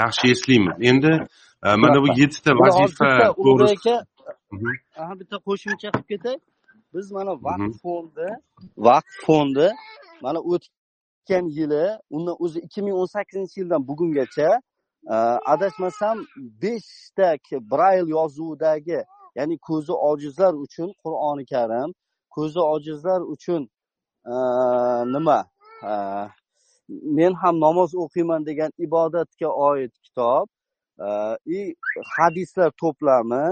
yaxshi 0.00 0.26
eslaymiz 0.34 0.76
endi 0.90 1.12
mana 1.62 2.02
bu 2.02 2.08
yettita 2.20 2.52
vazifa 2.60 3.10
to'g'risida 3.44 3.94
bitta 5.20 5.36
qo'shimcha 5.46 5.88
qilib 5.90 6.06
ketay 6.12 6.36
biz 6.94 7.12
mana 7.12 7.32
vaqf 7.46 7.72
fondi 7.82 8.28
vaqf 8.86 9.12
fondi 9.26 9.68
mana 10.24 10.40
o'tgan 10.52 11.44
yili 11.58 11.86
undan 12.16 12.36
o'zi 12.44 12.58
ikki 12.66 12.80
ming 12.82 12.94
o'n 13.00 13.08
sakkizinchi 13.16 13.60
yildan 13.60 13.82
bugungacha 13.88 14.50
adashmasam 15.52 16.16
beshta 16.62 17.28
brayl 17.72 18.06
yozuvidagi 18.16 19.00
ya'ni 19.38 19.56
ko'zi 19.68 19.92
ojizlar 20.10 20.54
uchun 20.64 20.88
qur'oni 21.02 21.44
karim 21.52 21.88
ko'zi 22.36 22.60
ojizlar 22.74 23.20
uchun 23.34 23.62
nima 25.14 25.38
men 27.16 27.32
ham 27.42 27.54
namoz 27.66 27.90
o'qiyman 28.04 28.40
degan 28.48 28.70
ibodatga 28.86 29.48
oid 29.68 29.92
kitob 30.06 30.46
и 31.46 31.74
hadislar 32.16 32.70
to'plami 32.82 33.44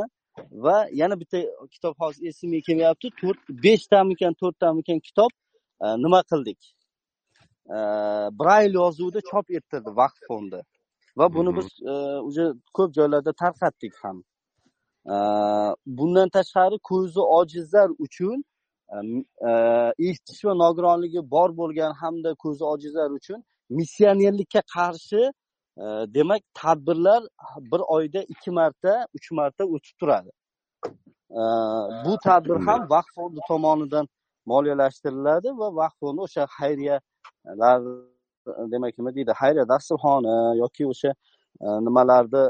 va 0.52 0.86
yana 0.92 1.20
bitta 1.20 1.38
kitob 1.74 1.94
hozir 2.00 2.28
esimga 2.30 2.60
kelmayapti 2.66 3.08
to'rt 3.20 3.38
beshtamikan 3.64 4.34
to'rttamikan 4.40 4.98
kitob 5.06 5.30
nima 6.04 6.20
qildik 6.30 6.60
brayl 8.40 8.72
yozuvida 8.82 9.20
chop 9.30 9.46
ettirdi 9.58 9.90
vaqf 10.00 10.18
fondi 10.28 10.60
va 11.18 11.26
buni 11.34 11.56
biz 11.56 11.68
уже 12.28 12.44
ko'p 12.76 12.90
joylarda 12.98 13.32
tarqatdik 13.42 13.94
ham 14.02 14.16
bundan 15.98 16.28
tashqari 16.36 16.78
ko'zi 16.90 17.20
ojizlar 17.38 17.88
uchun 18.04 18.38
eshitish 20.08 20.42
va 20.46 20.52
nogironligi 20.64 21.20
bor 21.34 21.50
bo'lgan 21.60 21.92
hamda 22.02 22.30
ko'zi 22.44 22.64
ojizlar 22.72 23.10
uchun 23.18 23.44
missionerlikka 23.78 24.62
qarshi 24.76 25.22
demak 26.14 26.42
tadbirlar 26.54 27.22
bir 27.72 27.80
oyda 27.96 28.22
ikki 28.22 28.50
marta 28.50 29.06
uch 29.14 29.30
marta 29.30 29.64
o'tib 29.64 29.94
turadi. 30.00 30.30
Bu 32.04 32.18
tadbir 32.24 32.56
ham 32.66 32.80
vaqf 32.90 33.10
fondi 33.14 33.40
tomonidan 33.48 34.08
moliyalashtiriladi 34.46 35.48
va 35.60 35.68
vaqf 35.80 35.96
fondi 36.00 36.20
o'sha 36.26 36.44
xayriyalar 36.58 37.80
demak 38.72 38.98
nima 38.98 39.14
deydi 39.16 39.32
xayriya 39.40 39.68
dasturxoni 39.72 40.36
yoki 40.62 40.86
o'sha 40.92 41.10
nimalarni 41.86 42.44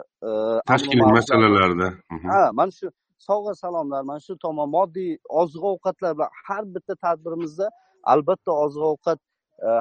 tashkiliy 0.70 1.12
masalalarda. 1.18 1.88
Ha 2.30 2.50
mana 2.58 2.70
shu 2.78 2.86
sovg'a 3.28 3.54
salomlar 3.64 4.02
mana 4.10 4.20
shu 4.26 4.32
tomon 4.44 4.68
moddiy 4.76 5.10
oziq 5.40 5.62
ovqatlar 5.72 6.12
bilan 6.16 6.30
har 6.46 6.62
bitta 6.74 6.94
tadbirimizda 7.04 7.66
albatta 8.12 8.50
oziq 8.64 8.84
ovqat 8.92 9.18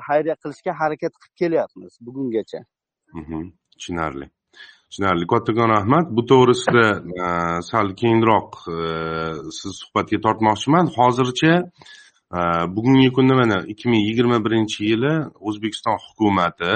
xayriya 0.08 0.36
qilishga 0.42 0.72
harakat 0.82 1.14
qilib 1.22 1.36
kelyapmiz 1.42 1.92
bugungacha 2.06 2.60
tushunarli. 3.14 4.26
Tushunarli. 4.90 5.28
Kattakon 5.34 5.70
rahmat 5.76 6.06
bu 6.16 6.22
to'g'risida 6.32 6.86
sal 7.70 7.88
keyinroq 8.02 8.50
э, 8.72 8.82
siz 9.58 9.72
suhbatga 9.82 10.18
tortmoqchiman. 10.26 10.86
Hozircha 10.98 11.54
bugungi 12.76 13.12
kunda 13.18 13.34
mana 13.36 13.58
ikki 13.72 13.90
ming 13.90 14.04
yigirma 14.10 14.38
birinchi 14.46 14.80
yili 14.92 15.14
o'zbekiston 15.48 15.98
hukumati 16.06 16.74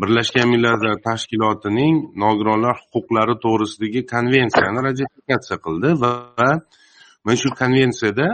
birlashgan 0.00 0.48
millatlar 0.54 0.96
tashkilotining 1.08 1.94
nogironlar 2.24 2.76
huquqlari 2.92 3.34
to'g'risidagi 3.44 4.00
konvensiyani 4.14 4.80
ratifikatsiya 4.88 5.58
qildi 5.66 5.90
va 6.02 6.12
mana 7.24 7.36
shu 7.42 7.50
konvensiyada 7.62 8.28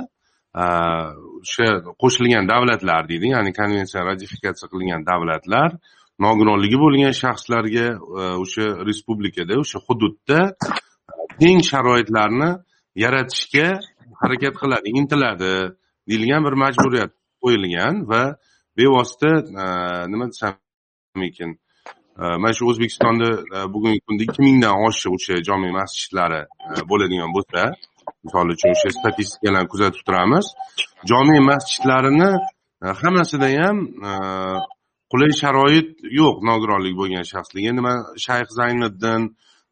o'sha 0.54 1.68
qo'shilgan 2.02 2.44
davlatlar 2.52 3.02
deydi 3.10 3.26
ya'ni 3.34 3.52
konvensiya 3.60 4.02
ratifikatsiya 4.10 4.68
qilingan 4.72 5.02
davlatlar 5.10 5.70
nogironligi 6.20 6.78
bo'lgan 6.84 7.14
shaxslarga 7.22 7.86
e, 8.20 8.24
o'sha 8.42 8.66
respublikada 8.88 9.54
o'sha 9.62 9.78
hududda 9.86 10.40
e, 10.50 10.54
teng 11.40 11.60
sharoitlarni 11.70 12.50
yaratishga 13.04 13.68
harakat 14.20 14.54
qiladi 14.62 14.88
intiladi 15.00 15.52
deyilgan 16.08 16.42
bir 16.46 16.54
majburiyat 16.64 17.12
qo'yilgan 17.42 17.94
va 18.10 18.22
bevosita 18.78 19.32
e, 19.62 19.66
nima 20.12 20.26
desam 20.32 21.22
ekan 21.30 21.50
mana 22.42 22.52
shu 22.56 22.64
o'zbekistonda 22.70 23.28
bugungi 23.74 24.00
kunda 24.06 24.22
ikki 24.26 24.40
mingdan 24.46 24.74
oshiq 24.86 25.12
o'sha 25.16 25.34
jome 25.48 25.70
masjidlari 25.78 26.42
bo'ladigan 26.90 27.30
bo'lsa 27.36 27.60
misol 28.24 28.46
uchun 28.54 28.70
o'sha 28.76 28.88
statistikalarni 28.98 29.68
kuzatib 29.72 30.02
turamiz 30.06 30.46
jome 31.10 31.38
masjidlarini 31.50 32.30
hammasida 33.00 33.48
ham 33.58 33.76
qulay 35.12 35.32
sharoit 35.42 35.90
yo'q 36.20 36.36
nogironligi 36.50 36.96
bo'lgan 37.00 37.24
shaxslarga 37.32 37.68
endi 37.72 37.82
man 37.88 37.98
shayx 38.26 38.48
zayniddin 38.60 39.22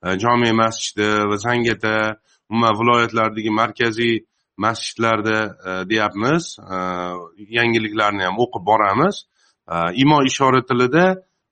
e, 0.05 0.09
jome 0.23 0.51
masjidi 0.63 1.09
va 1.31 1.37
zangata 1.47 1.95
umuman 2.51 2.75
viloyatlardagi 2.81 3.51
markaziy 3.61 4.15
masjidlarda 4.65 5.39
e, 5.69 5.71
deyapmiz. 5.91 6.45
E, 6.75 6.77
yangiliklarni 7.59 8.23
ham 8.29 8.37
o'qib 8.45 8.63
boramiz. 8.71 9.17
Imo 10.03 10.19
ishora 10.31 10.61
tilida 10.69 11.05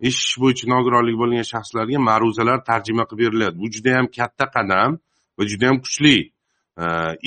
eshitish 0.09 0.37
bo'yicha 0.43 0.67
nogironligi 0.75 1.19
bo'lgan 1.23 1.47
shaxslarga 1.53 1.99
ma'ruzalar 2.11 2.59
tarjima 2.71 3.05
qilib 3.09 3.23
beriladi 3.25 3.57
bu 3.63 3.67
juda 3.75 3.91
yam 3.97 4.07
katta 4.19 4.47
qadam 4.57 4.91
va 5.37 5.43
juda 5.51 5.65
yam 5.71 5.79
kuchli 5.85 6.17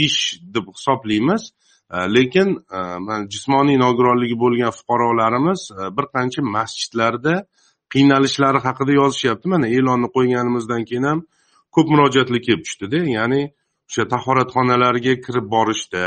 ish 0.06 0.19
deb 0.56 0.65
hisoblaymiz. 0.76 1.43
Э, 1.91 2.08
lekin 2.08 2.56
э, 2.71 3.27
jismoniy 3.34 3.77
nogironligi 3.80 4.38
bo'lgan 4.39 4.71
fuqarolarimiz 4.71 5.62
e, 5.75 5.89
bir 5.97 6.06
qancha 6.15 6.41
masjidlarda 6.56 7.34
qiynalishlari 7.93 8.60
haqida 8.65 8.93
yozishyapti. 9.01 9.49
Mana 9.54 9.67
e'lonni 9.77 10.08
qo'yganimizdan 10.15 10.86
keyin 10.89 11.08
ham 11.10 11.19
ko'p 11.75 11.88
murojaatlar 11.93 12.39
kelib 12.45 12.63
tushdida. 12.67 13.01
Ya'ni 13.17 13.41
o'sha 13.89 14.04
tahoratxonalarga 14.13 15.13
kirib 15.25 15.47
borishda 15.56 16.04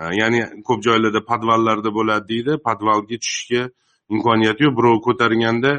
e, 0.00 0.02
ya'ni 0.20 0.40
ko'p 0.68 0.80
joylarda 0.86 1.20
podvallarda 1.30 1.90
bo'ladi 1.98 2.26
deydi. 2.32 2.52
Podvalga 2.68 3.16
tushishga 3.24 3.62
imkoniyati 4.14 4.60
yo'q. 4.66 4.74
Birov 4.78 5.00
ko'targanda 5.08 5.72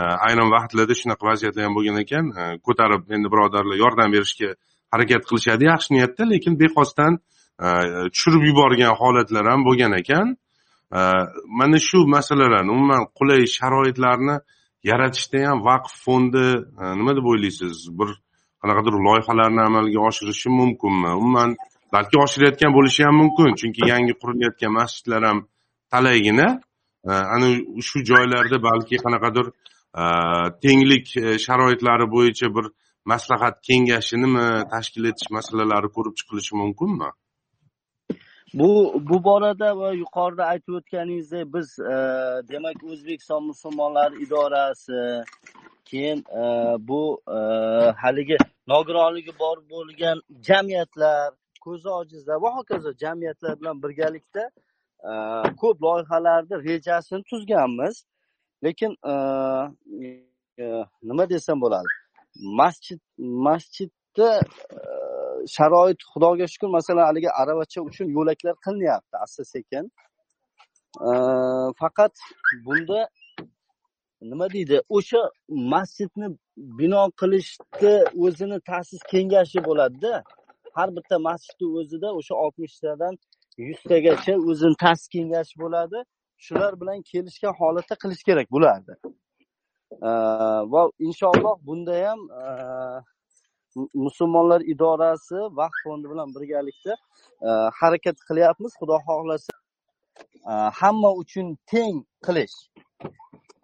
e, 0.00 0.02
ayrim 0.28 0.48
vaqtlarda 0.56 0.94
shunaqa 1.02 1.24
vaziyatlar 1.30 1.68
ham 1.68 1.74
bo'lgan 1.78 2.00
ekan. 2.04 2.24
Ko'tarib 2.66 3.02
endi 3.16 3.28
birodarlar 3.34 3.76
yordam 3.84 4.16
berishga 4.16 4.54
harakat 4.92 5.28
qilishadi. 5.28 5.68
Yaxshi 5.72 5.90
niyatda 5.96 6.22
lekin 6.32 6.56
bexosdan 6.62 7.20
tushirib 8.14 8.42
yuborgan 8.50 8.94
holatlar 9.00 9.44
ham 9.52 9.60
bo'lgan 9.68 9.92
ekan. 10.00 10.36
Mana 11.60 11.78
shu 11.88 11.98
masalalarni 12.16 12.70
umuman 12.76 13.02
qulay 13.18 13.42
sharoitlarni 13.58 14.36
yaratishda 14.82 15.48
ham 15.48 15.58
vaqf 15.68 15.92
fondi 16.04 16.46
e, 16.80 16.84
nima 16.98 17.12
deb 17.16 17.26
o'ylaysiz? 17.32 17.76
Bir 17.98 18.08
qanaqadir 18.62 18.94
loyihalarni 19.06 19.62
amalga 19.68 20.00
oshirishi 20.08 20.48
mumkinmi? 20.60 21.10
Umuman 21.20 21.50
balki 21.94 22.16
oshirayotgan 22.24 22.72
bo'lishi 22.76 23.04
ham 23.06 23.16
mumkin 23.22 23.54
chunki 23.60 23.82
yangi 23.92 24.14
qurilayotgan 24.20 24.72
masjidlar 24.80 25.22
ham 25.28 25.38
talaygina. 25.92 26.48
Ana 27.34 27.48
shu 27.88 27.98
joylarda 28.10 28.56
balki 28.68 28.96
qanaqadir 29.04 29.46
e, 30.00 30.04
tenglik 30.64 31.06
e, 31.16 31.38
sharoitlari 31.46 32.06
bo'yicha 32.16 32.46
bir 32.56 32.66
maslahat 33.12 33.56
kengashinimi 33.68 34.46
tashkil 34.72 35.04
etish 35.10 35.30
masalalari 35.36 35.88
ko'rib 35.96 36.14
chiqilishi 36.18 36.54
mumkinmi? 36.62 37.08
Bu 38.54 39.00
bu 39.08 39.24
borada 39.24 39.78
va 39.78 39.92
yuqorida 39.92 40.44
aytib 40.44 40.74
o'tganingizdek 40.74 41.54
biz 41.54 41.78
demak 42.52 42.84
o'zbekiston 42.84 43.42
musulmonlari 43.44 44.22
idorasi 44.24 45.24
keyin 45.84 46.24
bu 46.88 47.20
haligi 47.96 48.36
nogironligi 48.66 49.32
bor 49.38 49.56
bo'lgan 49.70 50.22
jamiyatlar 50.48 51.32
ko'zi 51.64 51.88
ojizlar 51.88 52.42
va 52.42 52.56
hokazo 52.56 52.90
jamiyatlar 53.04 53.60
bilan 53.60 53.82
birgalikda 53.82 54.50
ko'p 55.60 55.82
loyihalarni 55.82 56.64
rejasini 56.64 57.22
tuzganmiz. 57.22 58.04
Lekin 58.64 58.96
nima 61.02 61.30
desam 61.30 61.60
bo'ladi? 61.60 61.88
Masjid 62.36 63.00
masjidda 63.18 64.40
sharoit 65.56 66.00
xudoga 66.12 66.46
shukur 66.52 66.68
masalan 66.68 67.04
haligi 67.10 67.30
aravacha 67.40 67.80
uchun 67.88 68.06
yo'laklar 68.16 68.54
qilinyapti 68.64 69.16
asta 69.24 69.44
sekin. 69.44 69.84
Faqat 71.80 72.14
bunda 72.66 73.08
nima 74.30 74.46
deydi 74.54 74.76
o'sha 74.96 75.20
masjidni 75.74 76.28
bino 76.80 77.02
qilishni 77.20 77.94
o'zini 78.24 78.58
ta'sis 78.70 79.00
kengashi 79.12 79.58
bo'ladida 79.68 80.14
har 80.76 80.88
bitta 80.96 81.16
masjidni 81.28 81.68
o'zida 81.78 82.08
o'sha 82.18 82.34
oltmishtadan 82.44 83.14
yuztagacha 83.68 84.34
o'zini 84.50 84.76
ta'sis 84.84 85.08
kengashi 85.14 85.56
bo'ladi. 85.64 85.98
Shular 86.46 86.72
bilan 86.80 86.98
kelishgan 87.10 87.54
holatda 87.60 87.94
qilish 88.02 88.22
kerak 88.28 88.46
bularni 88.54 88.94
va 90.72 90.82
inshaalloh 91.06 91.56
bunda 91.66 91.94
ham 92.06 92.20
musulmonlar 93.94 94.60
idorasi 94.72 95.38
vaqf 95.60 95.78
fondi 95.84 96.06
bilan 96.12 96.28
birgalikda 96.36 96.94
e, 97.46 97.48
harakat 97.80 98.16
qilyapmiz. 98.28 98.72
Xudo 98.80 98.96
xohlasa 99.06 99.52
e, 100.50 100.52
hamma 100.80 101.10
uchun 101.22 101.46
teng 101.72 101.96
qilish. 102.26 102.56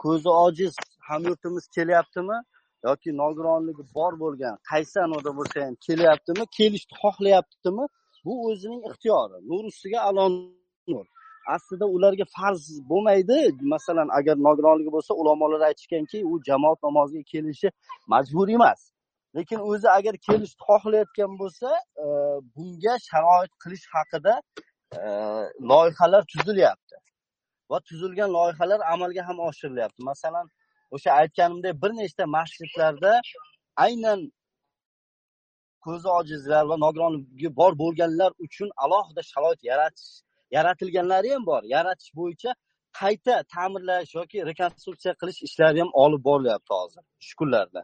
Ko'zi 0.03 0.29
ojiz 0.29 0.75
hamyurtimiz 1.09 1.65
kelyaptimi 1.77 2.39
yoki 2.85 3.11
nogironligi 3.23 3.85
bor 3.97 4.13
bo'lgan 4.23 4.55
qaysi 4.71 4.97
anoda 5.07 5.31
bo'lsa 5.39 5.57
ham 5.67 5.75
kelyaptimi 5.87 6.45
kelishni 6.59 6.95
xohlayaptimi 7.03 7.85
bu 8.25 8.33
o'zining 8.49 8.83
ixtiyori. 8.91 9.37
Nur 9.51 9.63
ustiga 9.71 10.01
alon 10.09 10.33
nur. 10.93 11.07
Aslida 11.55 11.87
ularga 11.97 12.25
farz 12.37 12.63
bo'lmaydi. 12.91 13.39
Masalan 13.75 14.09
agar 14.19 14.37
nogironligi 14.47 14.91
bo'lsa 14.97 15.13
ulamolar 15.23 15.61
aytishganki 15.69 16.19
u 16.31 16.33
jamoat 16.49 16.79
namoziga 16.87 17.25
kelishi 17.33 17.69
majburiy 18.13 18.59
emas. 18.61 18.81
Lekin 19.37 19.61
o'zi 19.71 19.89
agar 19.99 20.15
kelishni 20.27 20.63
xohlayotgan 20.69 21.33
bo'lsa 21.41 21.69
e, 22.05 22.07
bunga 22.55 22.95
sharoit 23.09 23.53
qilish 23.63 23.87
haqida 23.95 24.35
e, 24.99 25.01
loyihalar 25.71 26.23
tuzilyapti. 26.33 26.97
Va 27.71 27.79
tuzilgan 27.89 28.31
loyihalar 28.39 28.81
amalga 28.95 29.23
ham 29.29 29.39
oshirilyapti. 29.49 30.01
Masalan 30.11 30.47
o'sha 30.95 31.11
aytganimdek 31.21 31.75
bir 31.83 31.93
nechta 32.01 32.25
masjidlarda 32.37 33.13
aynan 33.87 34.21
ko'zi 35.87 36.09
ojizlar 36.19 36.65
va 36.71 36.77
nogironligi 36.85 37.51
bor 37.61 37.73
bo'lganlar 37.83 38.31
uchun 38.47 38.71
alohida 38.85 39.23
sharoit 39.33 39.61
yaratish 39.71 40.13
yaratilganlari 40.57 41.29
ham 41.35 41.45
bor. 41.51 41.63
Yaratish 41.77 42.11
bo'yicha 42.21 42.51
qayta 43.01 43.35
ta'mirlash 43.55 44.15
yoki 44.19 44.39
rekonstruksiya 44.51 45.15
qilish 45.21 45.41
ishlari 45.47 45.79
ham 45.85 45.91
olib 46.05 46.23
borilyapti 46.29 46.73
hozir 46.79 47.03
shu 47.27 47.35
kunlarda. 47.41 47.83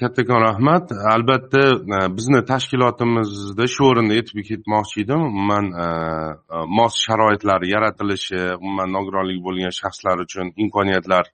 Kattakon 0.00 0.40
rahmat. 0.42 0.92
Albatta 1.14 1.62
e, 1.96 1.98
bizni 2.16 2.40
tashkilotimizda 2.50 3.66
shu 3.74 3.86
o'rinda 3.90 4.16
aytib 4.18 4.40
ketmoqchi 4.48 5.04
edim. 5.04 5.22
Umuman 5.30 5.66
e, 5.70 5.86
e, 5.86 6.62
mos 6.78 6.98
sharoitlar 7.04 7.62
yaratilishi 7.74 8.40
umuman 8.58 8.90
nogironligi 8.96 9.42
bo'lgan 9.46 9.74
shaxslar 9.80 10.16
uchun 10.26 10.50
imkoniyatlar 10.64 11.30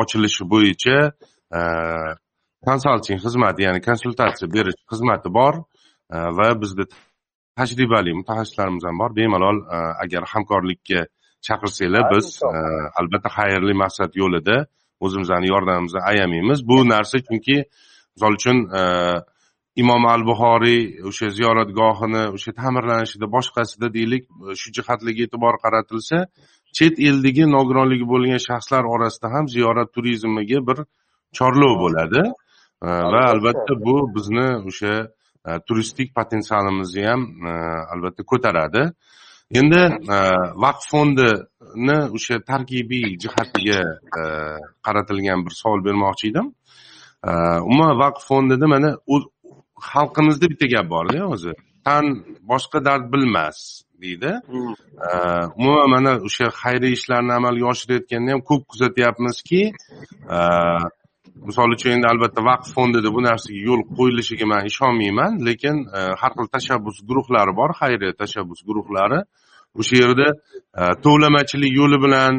ochilishi 0.00 0.44
bo'yicha 0.52 0.96
konsalting 2.66 3.18
xizmati 3.24 3.64
ya'ni 3.66 3.80
konsultatsiya 3.88 4.48
berish 4.54 4.78
xizmati 4.90 5.28
bor 5.38 5.54
va 6.38 6.46
bizda 6.62 6.84
tajribali 7.58 8.14
mutaxassislarimiz 8.20 8.86
ham 8.88 8.96
bor. 9.02 9.10
Bemalol 9.18 9.58
agar 10.04 10.22
hamkorlikka 10.32 11.00
chaqirsanglar 11.46 12.04
biz 12.14 12.28
albatta 13.00 13.30
xayrli 13.38 13.74
maqsad 13.82 14.10
yo'lida 14.22 14.56
o'zimizni 15.04 15.48
yordamimizni 15.54 16.00
ayamaymiz. 16.10 16.58
Bu 16.70 16.76
narsa 16.88 17.18
chunki 17.26 17.56
misol 18.14 18.32
uchun 18.38 18.56
e, 18.80 18.82
imom 19.82 20.06
al 20.14 20.22
buxoriy 20.30 20.80
o'sha 21.08 21.28
ziyoratgohini 21.38 22.22
o'sha 22.36 22.52
ta'mirlanishida 22.60 23.26
boshqasida 23.36 23.92
deylik 23.96 24.24
shu 24.60 24.68
jihatlarga 24.76 25.22
e'tibor 25.26 25.54
qaratilsa 25.64 26.18
chet 26.78 26.94
eldagi 27.08 27.44
nogironligi 27.56 28.06
bo'lgan 28.12 28.40
shaxslar 28.48 28.82
orasida 28.94 29.28
ham 29.34 29.44
ziyorat 29.54 29.88
turizmiga 29.96 30.60
bir 30.68 30.78
chorlov 31.38 31.74
bo'ladi. 31.84 32.22
E, 32.86 32.88
va 33.12 33.22
albatta. 33.32 33.72
bu 33.86 33.96
bizni 34.16 34.48
o'sha 34.68 34.94
e, 35.48 35.50
turistik 35.68 36.08
potensialimizni 36.18 37.04
ham 37.10 37.22
albatta 37.94 38.22
ko'taradi. 38.32 38.82
Endi 39.60 39.82
vaqf 40.64 40.84
ni 41.76 41.96
o'sha 42.16 42.36
tarkibiy 42.50 43.16
jihatiga 43.22 43.80
e, 44.20 44.22
qaratilgan 44.86 45.44
bir 45.46 45.54
savol 45.60 45.84
bermoqchi 45.86 46.30
edim. 46.32 46.46
E, 47.28 47.30
umuman 47.68 47.96
vaqf 48.02 48.22
fondida 48.30 48.66
mana 48.74 48.90
xalqimizda 49.92 50.46
bitta 50.52 50.66
gap 50.74 50.86
borda 50.94 51.26
o'zi. 51.34 51.52
Tan 51.86 52.04
boshqa 52.50 52.84
dard 52.88 53.06
bilmas 53.12 53.58
deydi. 54.02 54.32
E, 55.06 55.10
umuman 55.58 55.88
mana 55.96 56.12
o'sha 56.28 56.46
xayriy 56.62 56.92
ishlarni 56.98 57.32
amalga 57.38 57.66
oshirayotganda 57.72 58.30
ham 58.34 58.42
ko'p 58.50 58.62
kuzatyapmizki 58.72 59.62
misol 61.48 61.70
uchun 61.76 61.90
endi 61.96 62.06
albatta 62.12 62.40
vaqf 62.50 62.68
fondida 62.76 63.10
bu 63.16 63.20
narsaga 63.28 63.60
yo'l 63.68 63.82
qo'yilishiga 63.98 64.46
man 64.52 64.62
ishonmayman 64.70 65.32
lekin 65.48 65.76
har 66.20 66.32
xil 66.36 66.48
tashabbus 66.56 66.96
guruhlari 67.08 67.52
bor 67.60 67.70
xayriya 67.80 68.12
tashabbus 68.22 68.60
guruhlari. 68.68 69.20
O'sha 69.80 69.96
yerda 70.02 70.28
e, 70.80 70.82
tovlamachilik 71.04 71.72
yo'li 71.80 71.98
bilan 72.04 72.32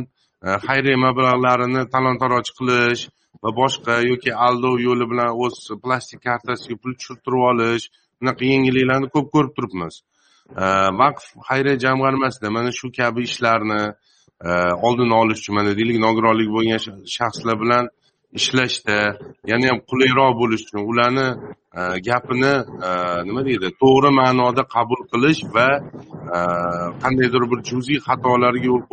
e, 0.47 0.49
xayriya 0.65 0.97
mablag'larini 1.05 1.81
talon 1.93 2.17
taroj 2.23 2.47
qilish 2.57 3.03
va 3.43 3.49
boshqa 3.61 3.93
yoki 4.11 4.31
aldov 4.47 4.75
yo'li 4.87 5.05
bilan 5.11 5.29
o'z 5.43 5.55
plastik 5.83 6.19
kartasiga 6.27 6.75
pul 6.81 6.93
tushirtirib 6.99 7.43
olish 7.51 7.85
bunaqa 8.19 8.43
yengilliklarni 8.53 9.07
ko'p 9.15 9.27
ko'rib 9.35 9.53
turibmiz. 9.57 9.95
E, 10.61 10.65
vaqf 11.01 11.25
xayriya 11.49 11.75
jamg'armasida 11.85 12.47
mana 12.57 12.71
shu 12.79 12.87
kabi 12.99 13.21
ishlarni 13.29 13.81
oldini 14.87 15.15
olish 15.21 15.39
uchun 15.41 15.55
mana 15.59 15.71
deylik 15.79 15.97
nogironligi 16.05 16.51
bo'lgan 16.57 16.79
shaxslar 17.17 17.55
bilan 17.63 17.85
ishlashda 18.39 18.97
yanayam 19.51 19.79
qulayroq 19.89 20.31
bo'lishi 20.41 20.65
uchun 20.67 20.81
ularni 20.91 21.27
e, 21.79 21.81
gapini 22.07 22.53
e, 22.87 22.89
nima 23.27 23.41
deydi 23.49 23.67
to'g'ri 23.81 24.11
ma'noda 24.21 24.63
qabul 24.75 25.01
qilish 25.11 25.41
va 25.55 25.69
e, 26.35 26.39
qandaydir 27.03 27.43
bir 27.51 27.59
juziy 27.69 27.99
xatolarga 28.07 28.65
yo'l 28.71 28.83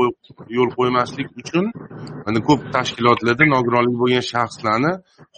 yo'l 0.59 0.71
qo'ymaslik 0.79 1.29
uchun 1.41 1.65
mana 2.27 2.39
ko'p 2.49 2.61
tashkilotlarda 2.77 3.45
nogironligi 3.57 3.99
bo'lgan 4.03 4.25
shaxslarni 4.33 4.93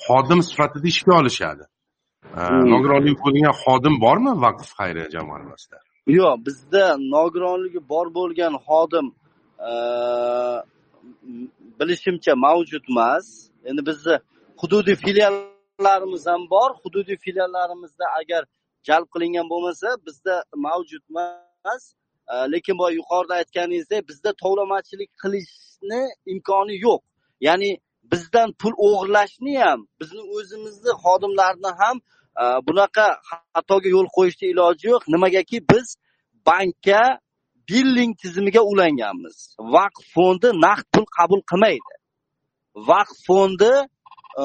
xodim 0.05 0.41
sifatida 0.49 0.87
ishga 0.95 1.13
olishadi. 1.21 1.65
Hmm. 2.37 2.65
nogironligi 2.73 3.17
bo'lgan 3.25 3.55
xodim 3.63 3.95
bormi 4.05 4.33
vaqf 4.45 4.69
xayriya 4.79 5.09
jamg'armasida 5.17 5.77
yo'q 6.19 6.35
bizda 6.47 6.85
nogironligi 7.17 7.81
bor 7.93 8.07
bo'lgan 8.19 8.55
xodim 8.67 9.07
bilishimcha 11.79 12.33
mavjud 12.47 12.85
emas 12.93 13.27
endi 13.70 13.83
bizni 13.90 14.16
hududiy 14.61 14.96
filiallarimiz 15.05 16.26
ham 16.26 16.42
bor. 16.55 16.70
Hududiy 16.83 17.16
filiallarimizda 17.24 18.05
agar 18.20 18.42
jalb 18.88 19.09
qilingan 19.14 19.46
bo'lmasa 19.52 19.88
bizda 20.07 20.35
mavjud 20.66 21.05
emas 21.11 21.83
lekin 22.52 22.79
boya 22.79 22.94
yuqorida 23.00 23.35
aytganingizdek 23.40 24.09
bizda 24.11 24.31
tovlamachilik 24.42 25.11
qilishni 25.22 26.02
imkoni 26.33 26.74
yo'q. 26.87 27.00
Ya'ni 27.46 27.70
bizdan 28.12 28.48
pul 28.61 28.74
o'g'irlashni 28.87 29.55
ham 29.64 29.81
bizni 30.00 30.22
o'zimizni 30.37 30.92
xodimlarni 31.02 31.70
ham 31.81 31.96
bunaqa 32.68 33.07
xatoga 33.55 33.88
yo'l 33.96 34.09
qo'yishni 34.16 34.46
iloji 34.52 34.85
yo'q. 34.92 35.02
Nimagaki 35.14 35.59
biz 35.72 35.87
bankka 36.48 37.02
billing 37.70 38.12
tizimiga 38.22 38.62
ulanganmiz. 38.72 39.37
Vaqf 39.74 40.02
fondi 40.14 40.48
naqd 40.66 40.87
pul 40.94 41.07
qabul 41.18 41.40
qilmaydi. 41.50 41.96
Vaqf 42.91 43.17
fondi 43.27 43.75
e, 44.41 44.43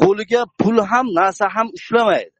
qo'liga 0.00 0.42
pul 0.60 0.76
ham 0.90 1.06
narsa 1.18 1.46
ham 1.54 1.68
ushlamaydi. 1.78 2.36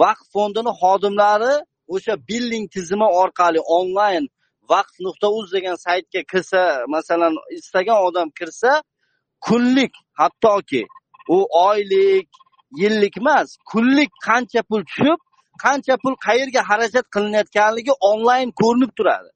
Vaqf 0.00 0.24
fondini 0.34 0.72
xodimlari 0.80 1.54
o'sha 1.94 2.14
billing 2.28 2.66
tizimi 2.74 3.08
orqali 3.22 3.60
onlayn 3.78 4.24
vaqf 4.72 4.94
nuqta 5.06 5.28
uz 5.38 5.46
degan 5.56 5.76
saytga 5.86 6.20
kirsa 6.32 6.62
masalan 6.94 7.34
istagan 7.58 7.98
odam 8.08 8.28
kirsa 8.38 8.72
kunlik 9.46 9.92
hattoki 10.20 10.82
u 11.28 11.38
oylik 11.68 12.28
yillik 12.80 13.14
emas 13.22 13.48
kunlik 13.70 14.10
qancha 14.28 14.62
pul 14.68 14.82
tushib 14.90 15.20
qancha 15.64 15.94
pul 16.02 16.14
qayerga 16.26 16.60
xarajat 16.70 17.06
qilinayotganligi 17.14 17.92
onlayn 18.10 18.50
ko'rinib 18.60 18.92
turadi. 18.98 19.30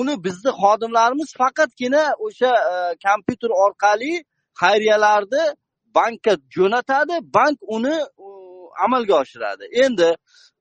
Uni 0.00 0.14
bizni 0.24 0.50
xodimlarimiz 0.60 1.30
faqatgina 1.40 2.02
o'sha 2.26 2.50
e, 2.72 2.74
kompyuter 3.06 3.50
orqali 3.64 4.12
xayriyalarni 4.60 5.44
bankka 5.96 6.32
jo'natadi 6.56 7.14
bank 7.36 7.58
uni 7.76 7.96
amalga 8.84 9.14
oshiradi. 9.22 9.64
Endi 9.84 10.08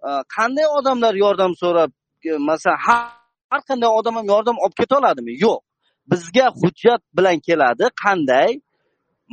e, 0.08 0.10
qanday 0.36 0.68
odamlar 0.78 1.14
yordam 1.24 1.52
so'rab 1.62 1.92
e, 2.30 2.32
masalan 2.50 2.80
har 2.88 3.62
qanday 3.70 3.90
odam 4.00 4.16
ham 4.20 4.28
yordam 4.34 4.58
olib 4.64 4.76
keta 4.80 4.98
oladimi? 5.00 5.34
Yo'q. 5.46 5.60
Bizga 6.12 6.46
hujjat 6.62 7.02
bilan 7.18 7.38
keladi. 7.48 7.86
Qanday? 8.04 8.50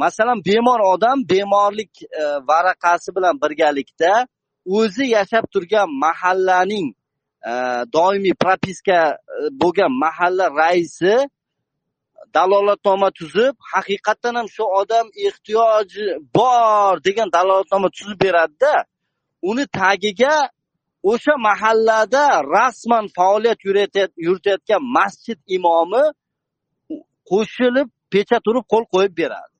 Masalan 0.02 0.38
bemor 0.48 0.80
odam 0.94 1.18
bemorlik 1.32 1.92
e, 2.20 2.22
varaqasi 2.50 3.08
bilan 3.16 3.34
birgalikda 3.42 4.12
o'zi 4.78 5.04
yashab 5.16 5.44
turgan 5.54 5.88
mahallaning 6.04 6.88
doimiy 7.96 8.34
propiska 8.42 9.00
bo'lgan 9.62 9.92
mahalla 10.04 10.46
raisi 10.60 11.14
dalolatnoma 12.34 13.10
tuzib 13.18 13.54
haqiqatdan 13.72 14.34
ham 14.38 14.48
shu 14.56 14.64
odam 14.80 15.06
ehtiyoji 15.26 16.06
bor 16.36 16.94
degan 17.06 17.28
dalolatnoma 17.36 17.88
tuzib 17.96 18.18
beradida 18.24 18.74
uni 19.50 19.64
tagiga 19.80 20.36
o'sha 21.10 21.34
mahallada 21.48 22.26
rasman 22.56 23.04
faoliyat 23.16 23.58
yuritayotgan 24.26 24.82
masjid 24.96 25.38
imomi 25.56 26.04
qo'shilib 27.30 27.88
pechat 28.12 28.42
urib 28.50 28.64
qo'l 28.72 28.84
qo'yib 28.94 29.14
beradi. 29.20 29.52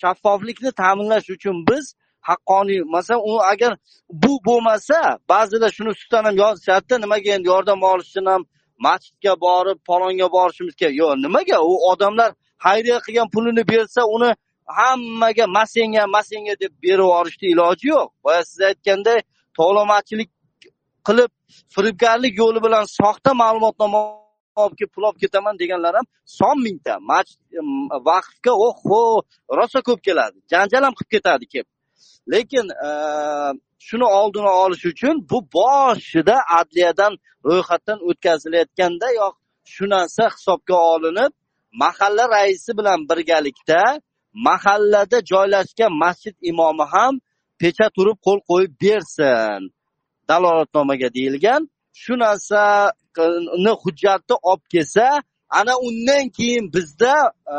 Shaffoflikni 0.00 0.70
ta'minlash 0.82 1.28
uchun 1.36 1.56
biz 1.70 1.84
haqqoniy 2.28 2.80
masalan 2.94 3.22
u 3.30 3.32
agar 3.52 3.72
bu 4.22 4.32
bo'lmasa 4.46 4.98
ba'zilar 5.32 5.70
shuni 5.76 5.90
ustidan 5.96 6.24
ham 6.28 6.36
yozishadida 6.44 6.96
nimaga 7.04 7.30
endi 7.36 7.46
yordam 7.52 7.78
olish 7.90 8.08
uchun 8.12 8.26
ham 8.32 8.42
masjidga 8.86 9.32
borib 9.46 9.78
palonga 9.88 10.28
borishimiz 10.36 10.74
kerak. 10.80 10.94
Yo'q 11.02 11.12
nimaga? 11.24 11.58
U 11.70 11.72
odamlar 11.90 12.30
xayriya 12.64 12.98
qilgan 13.06 13.28
pulini 13.34 13.62
bersa 13.72 14.00
uni 14.14 14.30
hammaga 14.78 15.46
masenga 15.58 16.02
masenga 16.16 16.54
deb 16.62 16.72
berib 16.84 17.06
yuborishni 17.06 17.46
iloji 17.54 17.86
yo'q. 17.94 18.08
Boya 18.24 18.42
siz 18.50 18.60
aytganday 18.70 19.18
tovlamachilik 19.58 20.30
qilib 21.06 21.30
firibgarlik 21.74 22.34
yo'li 22.42 22.60
bilan 22.66 22.84
soxta 22.98 23.30
ma'lumotnoma 23.42 23.98
olib 24.62 24.74
kelib 24.78 24.92
pul 24.94 25.04
olib 25.08 25.18
ketaman 25.24 25.54
deganlar 25.62 25.94
ham 25.98 26.06
son 26.38 26.56
mingta. 26.66 26.94
Vaqfga 28.08 28.52
oho 28.66 29.00
rosa 29.58 29.80
ko'p 29.88 30.00
keladi. 30.08 30.38
Janjal 30.52 30.82
ham 30.86 30.94
qilib 30.98 31.10
ketadi 31.16 31.46
kelib. 31.52 31.70
Lekin 32.32 32.66
shuni 33.86 34.06
oldini 34.20 34.50
olish 34.62 34.84
uchun 34.92 35.14
bu 35.30 35.38
boshida 35.56 36.36
adliyadan 36.58 37.12
ro'yxatdan 37.48 37.98
o'tkazilayotganda 38.08 39.08
yo 39.18 39.28
shu 39.72 39.84
narsa 39.94 40.24
hisobga 40.34 40.76
olinib 40.92 41.32
mahalla 41.82 42.24
raisi 42.34 42.70
bilan 42.78 43.00
birgalikda 43.08 43.80
mahallada 44.46 45.18
joylashgan 45.30 45.92
masjid 46.02 46.36
imomi 46.50 46.84
ham 46.94 47.14
pechat 47.60 47.92
urib 48.00 48.18
qo'l 48.26 48.40
qo'yib 48.50 48.72
bersin. 48.82 49.60
Dalolatnomaga 50.28 51.08
deyilgan 51.16 51.62
shu 52.02 52.14
narsani 52.24 53.72
hujjatni 53.82 54.36
olib 54.50 54.64
kelsa 54.72 55.06
ana 55.58 55.74
undan 55.86 56.24
keyin 56.36 56.64
bizda 56.74 57.14
e, 57.54 57.56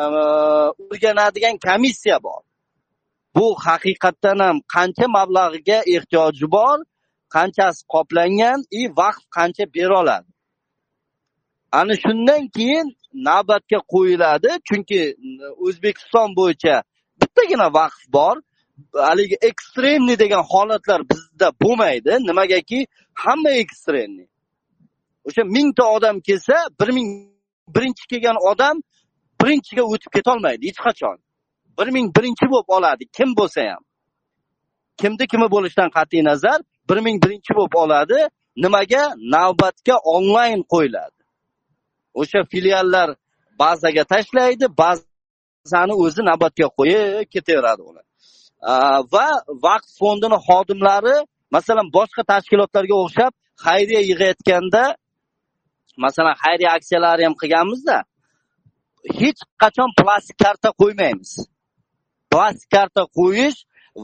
o'rganadigan 0.91 1.55
komissiya 1.65 2.17
bor. 2.25 2.41
Bu 3.35 3.45
haqiqatdan 3.65 4.39
ham 4.45 4.57
qancha 4.75 5.07
mablag'iga 5.17 5.79
ehtiyoji 5.95 6.47
bor 6.57 6.77
qanchasi 7.35 7.81
qoplangan 7.93 8.59
и 8.79 8.81
vaqt 8.99 9.23
qancha 9.37 9.65
bera 9.75 9.95
oladi 10.03 10.29
ana 11.79 11.93
shundan 12.03 12.43
keyin 12.55 12.87
navbatga 13.27 13.79
qo'yiladi 13.93 14.49
chunki 14.69 14.99
e, 14.99 15.15
o'zbekiston 15.65 16.29
bo'yicha 16.39 16.75
bittagina 17.21 17.67
vaqf 17.79 18.01
bor. 18.13 18.37
Haligi 19.07 19.37
ekstremniy 19.49 20.19
degan 20.19 20.43
holatlar 20.51 21.01
bizda 21.11 21.51
bo'lmaydi. 21.61 22.11
Nimagaki? 22.29 22.79
Hamma 23.13 23.51
ekstremniy. 23.63 24.27
O'sha 25.27 25.43
mingta 25.55 25.83
odam 25.95 26.21
kelsa 26.27 26.55
bir 26.79 26.89
ming 26.97 27.09
birinchi 27.75 28.03
kelgan 28.11 28.37
odam 28.51 28.81
birinchiga 29.41 29.83
o'tib 29.93 30.11
ketolmaydi 30.17 30.63
hech 30.69 30.81
qachon. 30.87 31.17
Bir 31.77 31.87
ming 31.95 32.07
birinchi 32.17 32.45
bo'lib 32.51 32.69
oladi. 32.77 33.03
Kim 33.17 33.29
bo'lsa 33.39 33.61
ham. 33.71 33.83
Kimni 35.01 35.25
kimi 35.31 35.47
bo'lishidan 35.55 35.89
qat'iy 35.97 36.23
nazar 36.29 36.59
bir 36.89 36.97
ming 37.05 37.17
birinchi 37.23 37.51
bo'lib 37.57 37.75
oladi. 37.83 38.19
Nimaga? 38.63 39.03
Navbatga 39.35 39.95
onlayn 40.15 40.61
qo'yiladi. 40.73 41.19
O'sha 42.21 42.39
filiallar 42.51 43.09
bazaga 43.59 44.03
tashlaydi 44.13 44.65
bazani 44.81 45.93
o'zi 46.03 46.21
navbatga 46.29 46.67
qo'yib 46.77 47.27
ketaveradi 47.33 47.81
ular 47.89 48.05
va 49.13 49.27
vaqt 49.65 49.89
fondini 49.99 50.37
xodimlari 50.47 51.15
masalan 51.55 51.87
boshqa 51.97 52.23
tashkilotlarga 52.31 52.95
o'xshab 53.03 53.31
xayriya 53.65 54.01
yig'ayotganda 54.09 54.83
masalan 56.05 56.35
xayriya 56.43 56.69
aksiyalari 56.77 57.21
ham 57.27 57.35
qilganmizda 57.41 57.97
hech 59.19 59.41
qachon 59.61 59.89
plastik 59.99 60.37
karta 60.43 60.69
qo'ymaymiz. 60.81 61.31
Plastik 62.33 62.69
karta 62.77 63.01
qo'yish 63.17 63.59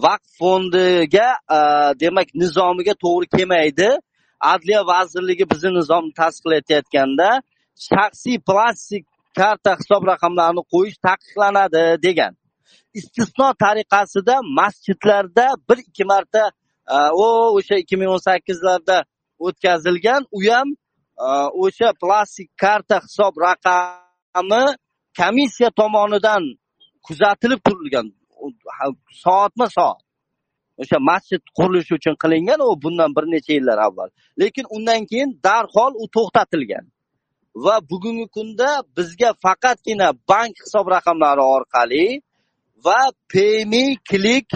vaqf 0.05 0.29
fondiga 0.39 1.29
e, 1.57 1.59
demak 2.01 2.29
nizomiga 2.41 2.93
to'g'ri 3.03 3.27
kelmaydi. 3.35 3.89
Adliya 4.53 4.81
vazirligi 4.91 5.45
bizni 5.51 5.71
nizomni 5.79 6.13
tasdiqlayotganda 6.21 7.29
shaxsiy 7.87 8.37
plastik 8.49 9.05
karta 9.39 9.71
hisob 9.79 10.01
raqamlarini 10.11 10.63
qo'yish 10.73 10.97
taqiqlanadi 11.07 11.83
degan. 12.05 12.33
Istisno 12.99 13.47
tariqasida 13.63 14.35
masjidlarda 14.59 15.45
bir 15.67 15.77
ikki 15.87 16.03
marta 16.11 16.43
e, 16.95 16.97
u 17.23 17.25
o'sha 17.57 17.75
ikki 17.83 17.95
ming 17.99 18.09
o'n 18.15 18.23
sakkizlarda 18.29 18.97
o'tkazilgan 19.45 20.21
u 20.37 20.39
ham 20.47 20.67
e, 21.25 21.27
o'sha 21.63 21.89
plastik 22.01 22.49
karta 22.63 22.97
hisob 23.05 23.33
raqami 23.47 24.63
komissiya 25.19 25.69
tomonidan 25.79 26.43
kuzatilib 27.05 27.61
turilgan 27.67 28.07
soatma 29.23 29.67
soat. 29.77 30.01
O'sha 30.81 30.97
masjid 31.11 31.41
qurilishi 31.57 31.93
uchun 31.99 32.15
qilingan 32.23 32.59
u 32.67 32.69
bundan 32.83 33.11
bir 33.15 33.25
necha 33.33 33.51
yillar 33.57 33.77
avval. 33.87 34.09
Lekin 34.41 34.65
undan 34.75 35.01
keyin 35.09 35.29
darhol 35.45 35.93
u 36.03 36.05
to'xtatilgan. 36.15 36.85
Va 37.65 37.75
bugungi 37.91 38.27
kunda 38.35 38.69
bizga 38.97 39.29
faqatgina 39.45 40.07
bank 40.29 40.53
hisob 40.63 40.85
raqamlari 40.95 41.43
orqali 41.55 42.05
va 42.85 43.01
payme 43.33 43.85
klik 44.09 44.49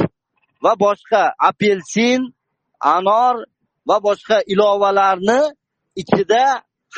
va 0.63 0.71
boshqa 0.85 1.21
apelsin 1.49 2.19
anor 2.95 3.35
va 3.89 3.97
boshqa 4.07 4.37
ilovalarni 4.53 5.41
ichida 6.01 6.43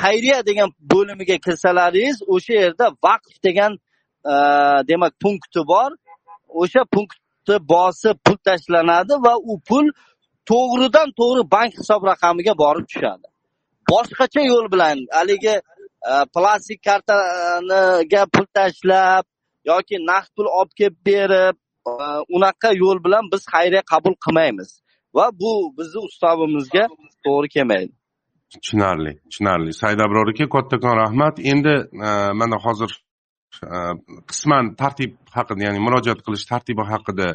xayriya 0.02 0.38
degan 0.50 0.70
bo'limiga 0.92 1.38
kirsalaringiz 1.46 2.18
o'sha 2.34 2.54
yerda 2.64 2.86
vaqf 3.06 3.34
degan 3.48 3.72
demak 4.90 5.14
punkti 5.24 5.62
bor. 5.72 5.92
O'sha 6.62 6.84
punktni 6.96 7.58
bosib 7.74 8.16
pul 8.26 8.38
tashlanadi 8.48 9.14
va 9.26 9.34
u 9.52 9.54
pul 9.70 9.86
to'g'ridan 10.52 11.10
to'g'ri 11.20 11.44
bank 11.56 11.72
hisob 11.80 12.02
raqamiga 12.12 12.54
borib 12.64 12.86
tushadi. 12.92 13.28
Boshqacha 13.92 14.42
yo'l 14.52 14.68
bilan 14.74 14.98
haligi 15.18 15.56
e, 16.10 16.14
plastik 16.36 16.80
kartaniga 16.88 18.24
pul 18.34 18.46
tashlab 18.58 19.24
yoki 19.72 19.96
naqd 20.12 20.32
pul 20.38 20.48
olib 20.60 20.74
kelib 20.80 20.98
berib 21.10 21.56
e, 21.90 21.94
unaqa 22.36 22.70
yo'l 22.84 23.00
bilan 23.06 23.24
biz 23.34 23.42
xayriya 23.54 23.84
qabul 23.92 24.16
qilmaymiz 24.26 24.70
va 25.16 25.26
bu 25.42 25.52
bizni 25.78 26.00
ustavimizga 26.08 26.84
to'g'ri 27.26 27.50
kelmaydi. 27.56 27.94
Tushunarli 28.64 29.12
tushunarli. 29.30 29.72
Said 29.82 30.00
abror 30.06 30.28
aka 30.34 30.46
kattakon 30.56 30.96
rahmat. 31.04 31.36
Endi 31.52 31.76
e, 32.08 32.10
mana 32.40 32.58
hozir 32.66 32.92
Э, 33.64 33.94
qisman 34.30 34.76
tartib 34.76 35.12
haqida 35.36 35.64
ya'ni 35.68 35.80
murojaat 35.88 36.20
qilish 36.26 36.46
tartibi 36.52 36.84
haqida 36.92 37.28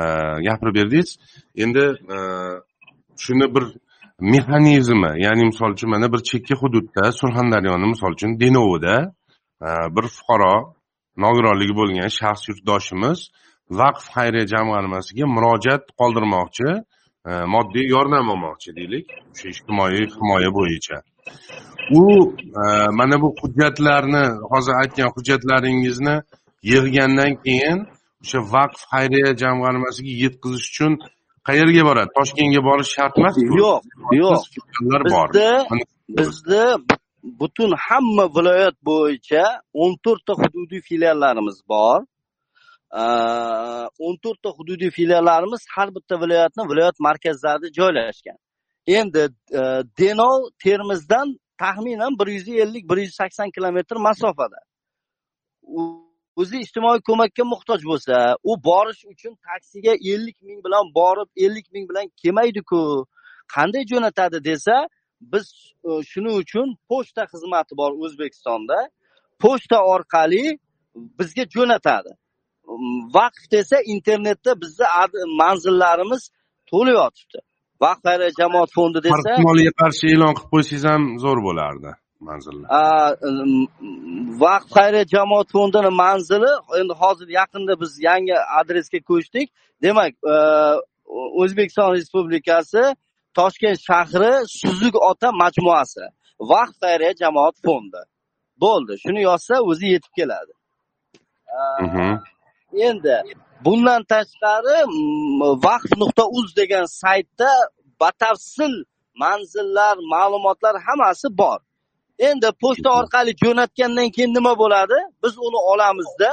э, 0.00 0.02
gapirib 0.46 0.74
berdingiz. 0.78 1.10
Endi 1.64 1.84
э, 2.16 2.18
shuni 3.24 3.46
bir 3.54 3.64
mexanizmi 4.34 5.12
ya'ni 5.24 5.44
misol 5.50 5.70
uchun 5.76 5.90
mana 5.94 6.12
bir 6.12 6.20
chekka 6.30 6.54
hududda 6.62 7.04
surxondaryoni 7.20 7.86
misol 7.94 8.12
uchun 8.16 8.30
denovida 8.42 8.96
bir 9.96 10.06
fuqaro 10.16 10.54
nogironligi 11.24 11.74
bo'lgan 11.80 12.10
shaxs 12.20 12.42
yurtdoshimiz 12.50 13.18
vaqf 13.80 14.04
xayriya 14.14 14.44
jamg'armasiga 14.54 15.24
murojaat 15.36 15.84
qoldirmoqchi 16.00 16.68
moddiy 17.54 17.86
yordam 17.94 18.26
olmoqchi 18.34 18.70
deylik 18.78 19.06
o'sha 19.32 19.46
ijtimoiy 19.54 20.04
himoya 20.16 20.50
bo'yicha. 20.58 20.96
U 21.90 22.02
e, 22.62 22.64
mana 22.98 23.16
bu 23.22 23.28
hujjatlarni 23.40 24.24
hozir 24.52 24.74
aytgan 24.82 25.08
hujjatlaringizni 25.16 26.16
yig'gandan 26.72 27.32
keyin 27.44 27.78
o'sha 28.22 28.38
vaqf 28.54 28.80
xayriya 28.92 29.30
jamg'armasiga 29.42 30.12
yetkazish 30.24 30.68
uchun 30.70 30.92
qayerga 31.48 31.82
boradi? 31.88 32.10
Toshkentga 32.18 32.60
borish 32.68 32.90
shart 32.96 33.14
emasku 33.18 33.44
yo'q 33.62 33.82
yo'q. 34.22 34.42
Bizni 35.20 35.50
bizni 36.18 36.64
butun 37.40 37.70
hamma 37.86 38.24
viloyat 38.36 38.76
bo'yicha 38.90 39.44
o'n 39.82 39.92
to'rtta 40.04 40.32
hududiy 40.40 40.80
filiallarimiz 40.88 41.58
bor. 41.72 42.00
O'n 44.06 44.16
to'rtta 44.24 44.50
hududiy 44.58 44.90
filiallarimiz 44.98 45.62
har 45.74 45.88
bitta 45.96 46.14
viloyatni 46.22 46.62
viloyat 46.70 46.96
markazlarida 47.08 47.68
joylashgan. 47.78 48.38
Endi 48.98 49.22
e, 49.60 49.62
denov 50.00 50.38
termizdan 50.64 51.28
taxminan 51.62 52.12
bir 52.20 52.28
yuz 52.36 52.48
ellik 52.48 52.84
bir 52.90 52.98
yuz 53.04 53.14
sakson 53.20 53.50
kilometr 53.56 53.96
masofada. 53.96 54.60
O'zi 56.40 56.56
ijtimoiy 56.64 57.00
ko'makka 57.08 57.44
muhtoj 57.52 57.80
bo'lsa 57.90 58.16
u 58.50 58.52
borish 58.68 59.02
uchun 59.12 59.32
taksiga 59.48 59.94
ellik 60.12 60.38
ming 60.48 60.60
bilan 60.66 60.84
borib 60.98 61.28
ellik 61.44 61.66
ming 61.74 61.86
bilan 61.90 62.06
kelmaydiku. 62.22 62.80
Qanday 63.54 63.84
jo'natadi 63.92 64.38
desa 64.48 64.76
biz 65.32 65.46
e, 65.88 65.90
shuning 66.10 66.36
uchun 66.42 66.66
pochta 66.90 67.22
xizmati 67.32 67.72
bor 67.80 67.92
o'zbekistonda. 68.04 68.78
Pochta 69.42 69.78
orqali 69.94 70.44
bizga 71.18 71.44
jo'natadi. 71.56 72.12
Vaqf 73.16 73.42
desa 73.54 73.76
internetda 73.94 74.52
bizni 74.62 74.86
manzillarimiz 75.42 76.22
to'lib 76.70 76.96
yotibdi 77.02 77.40
vaqf 77.84 78.00
xayriya 78.06 78.30
jamoat 78.40 78.70
fondi 78.76 78.98
desa 79.06 79.18
ehtimolga 79.32 79.72
qarshi 79.80 80.04
e'lon 80.14 80.32
qilib 80.36 80.50
qo'ysangiz 80.54 80.84
ham 80.90 81.02
zo'r 81.24 81.40
bo'lardi 81.48 81.90
manzillar 82.28 82.68
vaqf 84.44 84.68
xayriya 84.76 85.04
jamoat 85.14 85.48
fondini 85.54 85.90
manzili 86.02 86.52
endi 86.80 86.94
hozir 87.02 87.28
yaqinda 87.40 87.80
biz 87.80 87.92
yangi 88.08 88.36
adresga 88.60 89.00
ko'chdik. 89.10 89.46
Demak 89.82 90.12
e, 90.32 90.36
o'zbekiston 91.42 91.88
respublikasi 91.96 92.82
toshkent 93.38 93.78
shahri 93.88 94.32
suzuk 94.60 94.94
ota 95.10 95.28
majmuasi 95.42 96.04
vaqf 96.52 96.74
xayriya 96.82 97.12
jamoat 97.22 97.56
fondi. 97.66 98.02
Bo'ldi. 98.64 98.92
Shuni 99.04 99.22
yozsa 99.30 99.54
o'zi 99.70 99.86
yetib 99.94 100.12
keladi. 100.18 100.52
Endi 102.88 103.16
bundan 103.64 104.02
tashqari 104.12 104.78
vaqf 105.66 105.90
nuqta 106.02 106.24
uz 106.38 106.48
degan 106.60 106.86
saytda 107.02 107.52
batafsil 108.00 108.74
manzillar 109.22 109.96
ma'lumotlar 110.14 110.74
hammasi 110.86 111.28
bor. 111.40 111.58
Endi 112.28 112.48
pochta 112.62 112.90
orqali 113.00 113.32
jo'natgandan 113.42 114.08
keyin 114.14 114.32
nima 114.38 114.52
bo'ladi? 114.62 114.98
Biz 115.22 115.34
uni 115.46 115.60
olamizda 115.72 116.32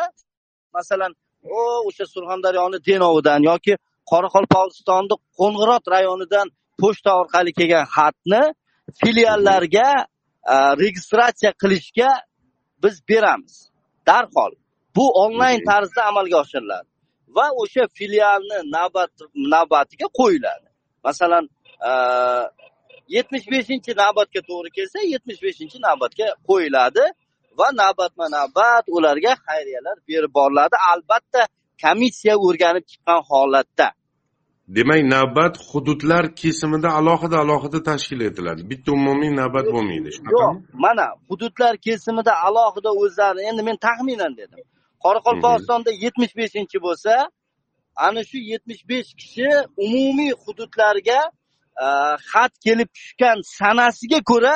masalan 0.75 1.11
o 1.59 1.61
o'sha 1.87 2.05
surxondaryoni 2.13 2.77
denovidan 2.87 3.41
yoki 3.49 3.73
qoraqalpog'istonni 4.11 5.15
qo'ng'irot 5.39 5.83
rayonidan 5.95 6.47
pochta 6.81 7.11
orqali 7.21 7.51
kelgan 7.57 7.85
xatni 7.95 8.43
filiallarga 8.99 9.89
registratsiya 10.83 11.51
qilishga 11.61 12.09
biz 12.83 12.95
beramiz. 13.09 13.55
Darhol. 14.07 14.53
Bu 14.95 15.05
onlayn 15.23 15.59
tarzda 15.69 16.01
amalga 16.09 16.37
oshiriladi 16.43 16.87
va 17.37 17.45
o'sha 17.61 17.83
filialni 17.97 18.57
navbat 18.75 19.11
navbatiga 19.53 20.07
qo'yiladi. 20.19 20.67
Masalan 21.07 21.43
e, 21.89 21.91
yetmish 23.15 23.47
beshinchi 23.53 23.91
navbatga 24.03 24.41
to'g'ri 24.49 24.69
kelsa 24.77 24.99
yetmish 25.13 25.39
beshinchi 25.45 25.77
navbatga 25.87 26.27
qo'yiladi 26.49 27.05
va 27.59 27.67
navbatma 27.81 28.25
navbat 28.37 28.83
ularga 28.97 29.33
xayriyalar 29.47 29.97
berib 30.09 30.31
boriladi. 30.39 30.75
Albatta 30.91 31.41
komissiya 31.83 32.35
o'rganib 32.47 32.85
chiqqan 32.91 33.19
holatda. 33.29 33.87
Demak 34.75 35.01
navbat 35.15 35.53
hududlar 35.69 36.23
kesimida 36.41 36.89
alohida 36.99 37.37
alohida 37.43 37.79
tashkil 37.89 38.21
etiladi. 38.29 38.61
Bitta 38.71 38.89
umumiy 38.99 39.31
navbat 39.41 39.65
bo'lmaydi. 39.75 40.07
Yo'q 40.09 40.15
shunaqami 40.17 40.59
mana 40.85 41.05
hududlar 41.29 41.73
kesimida 41.87 42.33
alohida 42.47 42.91
o'zlari 43.03 43.39
endi 43.49 43.61
men 43.67 43.77
taxminan 43.87 44.33
dedim 44.41 44.59
qoraqalpog'istonda 45.05 45.91
yetmish 46.03 46.33
beshinchi 46.41 46.77
bo'lsa 46.85 47.13
ana 48.05 48.21
shu 48.29 48.37
yetmish 48.51 48.83
besh 48.89 49.09
kishi 49.21 49.49
umumiy 49.85 50.33
hududlarga 50.43 51.19
e, 51.83 51.85
xat 52.31 52.53
kelib 52.65 52.89
tushgan 52.97 53.37
sanasiga 53.59 54.19
ko'ra 54.31 54.55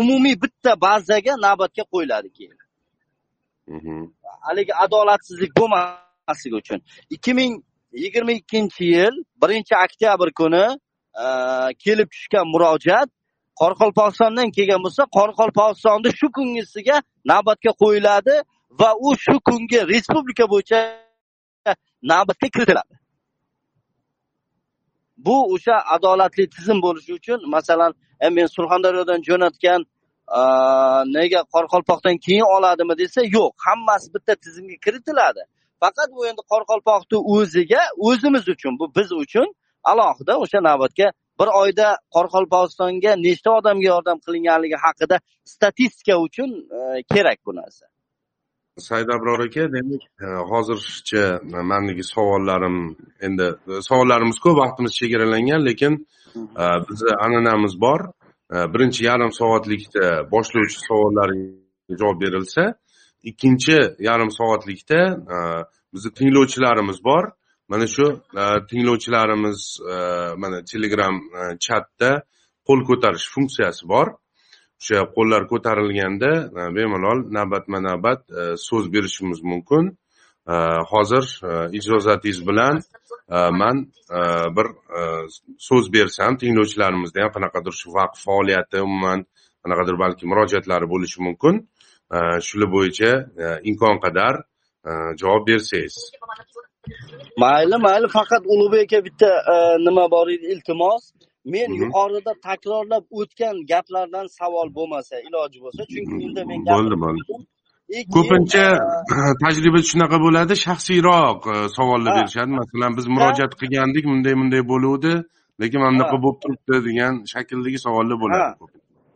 umumiy 0.00 0.36
bitta 0.42 0.72
bazaga 0.86 1.32
navbatga 1.46 1.84
qo'yiladi 1.92 2.30
keyin. 2.36 2.58
Mhm. 3.76 3.96
haligi 4.46 4.74
adolatsizlik 4.84 5.52
bo'lmasligi 5.60 6.56
uchun. 6.62 6.80
ikki 7.14 7.32
ming 7.38 7.52
yigirma 8.02 8.32
ikkinchi 8.40 8.84
yil 8.96 9.14
birinchi 9.42 9.74
oktyabr 9.84 10.28
kuni 10.40 10.66
e, 11.24 11.26
kelib 11.84 12.08
tushgan 12.14 12.46
murojaat 12.54 13.08
qoraqalpog'istondan 13.60 14.48
kelgan 14.56 14.80
bo'lsa 14.84 15.02
qoraqalpog'istonda 15.16 16.08
shu 16.18 16.26
kungisiga 16.36 16.96
navbatga 17.30 17.72
qo'yiladi 17.82 18.34
va 18.70 18.94
u 18.98 19.16
shu 19.16 19.40
kungi 19.40 19.80
respublika 19.92 20.44
bo'yicha 20.52 20.78
navbatga 22.02 22.48
kiritiladi. 22.54 22.94
Bu 25.16 25.36
o'sha 25.54 25.76
adolatli 25.94 26.48
tizim 26.48 26.82
bo'lishi 26.82 27.12
uchun 27.18 27.40
masalan 27.54 27.92
e, 28.20 28.28
men 28.28 28.46
surxondaryodan 28.56 29.20
jo'natgan 29.28 29.80
e, 30.38 30.40
nega 31.16 31.40
qoraqalpoqdan 31.54 32.16
keyin 32.26 32.46
oladimi 32.56 32.94
desa 33.02 33.20
yo'q 33.36 33.52
hammasi 33.66 34.14
bitta 34.14 34.34
tizimga 34.44 34.76
kiritiladi. 34.84 35.42
Faqat 35.82 36.08
bu 36.16 36.26
endi 36.30 36.42
qoraqalpoqni 36.52 37.18
o'ziga 37.34 37.82
o'zimiz 38.08 38.44
uchun 38.54 38.72
bu 38.80 38.86
biz 38.96 39.12
uchun 39.12 39.48
alohida 39.90 40.34
o'sha 40.44 40.58
navbatga 40.68 41.06
bir 41.40 41.48
oyda 41.62 41.88
qoraqalpog'istonga 42.14 43.12
nechta 43.26 43.50
odamga 43.58 43.86
yordam 43.92 44.18
qilinganligi 44.26 44.78
haqida 44.84 45.16
statistika 45.54 46.14
uchun 46.26 46.50
e, 46.76 46.78
kerak 47.14 47.38
bu 47.46 47.52
narsa. 47.60 47.86
Said 48.78 49.08
abror 49.08 49.40
aka 49.40 49.72
demak 49.72 50.02
e, 50.20 50.26
hozircha 50.50 51.40
mandagi 51.70 52.04
savollarim 52.04 52.96
endi 53.26 53.46
savollarimiz 53.88 54.38
ko'p 54.44 54.56
vaqtimiz 54.62 54.92
chegaralangan 55.00 55.62
lekin 55.68 55.94
e, 56.62 56.64
bizni 56.88 57.12
an'anamiz 57.24 57.74
bor. 57.80 58.00
E, 58.54 58.56
birinchi 58.72 59.04
yarim 59.04 59.32
soatlikda 59.40 60.06
boshlovchi 60.32 60.78
savollarga 60.88 61.96
javob 62.00 62.20
berilsa 62.24 62.64
ikkinchi 63.30 63.78
yarim 64.08 64.30
soatlikda 64.38 65.00
bizni 65.94 66.10
tinglovchilarimiz 66.18 66.98
bor. 67.08 67.24
Mana 67.68 67.86
shu 67.86 68.06
tinglovchilarimiz 68.70 69.60
mana 70.42 70.58
telegram 70.72 71.14
chatda 71.66 72.10
qo'l 72.68 72.80
ko'tarish 72.88 73.26
funksiyasi 73.34 73.88
bor. 73.94 74.06
O'sha 74.80 74.98
qo'llar 75.16 75.42
ko'tarilganda 75.52 76.32
bemalol 76.76 77.18
navbatma 77.36 77.78
navbat 77.88 78.20
e, 78.30 78.42
so'z 78.68 78.92
berishimiz 78.94 79.40
mumkin. 79.50 79.84
E, 80.48 80.54
hozir 80.92 81.24
e, 81.50 81.52
ijozatingiz 81.78 82.40
bilan 82.48 82.74
man 83.60 83.76
bir 84.56 84.66
so'z 85.68 85.86
bersam 85.96 86.32
tinglovchilarimizda 86.40 87.22
ham 87.22 87.30
qanaqadir 87.36 87.74
shu 87.80 87.88
vaqf 87.98 88.18
faoliyati 88.26 88.78
umuman 88.88 89.20
qanaqadir 89.62 89.96
balki 90.02 90.24
murojaatlari 90.30 90.86
bo'lishi 90.92 91.18
mumkin. 91.26 91.54
Shular 92.46 92.68
bo'yicha 92.76 93.10
imkon 93.70 93.96
qadar 94.04 94.34
javob 95.20 95.42
bersangiz. 95.48 95.96
Mayli 97.42 97.76
mayli 97.86 98.08
faqat 98.18 98.42
ulug'bek 98.52 98.82
aka 98.86 98.98
bitta 99.06 99.30
nima 99.86 100.04
bor 100.14 100.26
edi 100.34 100.46
iltimos. 100.54 101.02
Men 101.54 101.68
yuqorida 101.80 102.32
takrorlab 102.46 103.04
o'tgan 103.20 103.56
gaplardan 103.72 104.26
savol 104.38 104.68
bo'lmasa 104.78 105.14
iloji 105.28 105.58
bo'lsa 105.64 105.82
chunki 105.92 106.14
unda 106.26 106.42
men 106.50 106.60
bo'ldi 106.72 106.96
bo'ldi. 107.04 107.32
ko'pincha 108.16 108.66
e, 109.14 109.18
tajriba 109.42 109.80
shunaqa 109.90 110.18
bo'ladi 110.26 110.54
shaxsiyroq 110.66 111.40
e, 111.54 111.56
savollar 111.76 112.10
Ha. 112.12 112.16
berishadi. 112.18 112.52
Masalan 112.62 112.92
biz 112.98 113.06
murojaat 113.14 113.52
qilgandik 113.60 114.04
bunday 114.10 114.34
bunday 114.40 114.62
bo'luvdi 114.72 115.12
lekin 115.60 115.78
mana 115.82 115.92
bunaqa 115.94 116.16
bo'lib 116.24 116.38
turibdi 116.42 116.76
degan 116.88 117.12
shakldagi 117.32 117.78
savollar 117.86 118.16
bo'ladi 118.22 118.50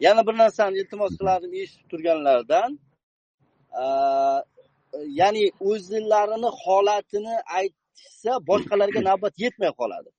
yana 0.07 0.23
bir 0.27 0.35
narsani 0.43 0.75
iltimos 0.83 1.13
qilardim 1.21 1.53
eshitib 1.63 1.87
turganlardan. 1.93 2.71
E, 3.83 3.85
ya'ni 5.21 5.45
o'zlarini 5.71 6.51
holatini 6.63 7.37
aytishsa 7.59 8.33
boshqalarga 8.51 9.01
navbat 9.11 9.35
yetmay 9.45 9.73
qoladi 9.83 10.11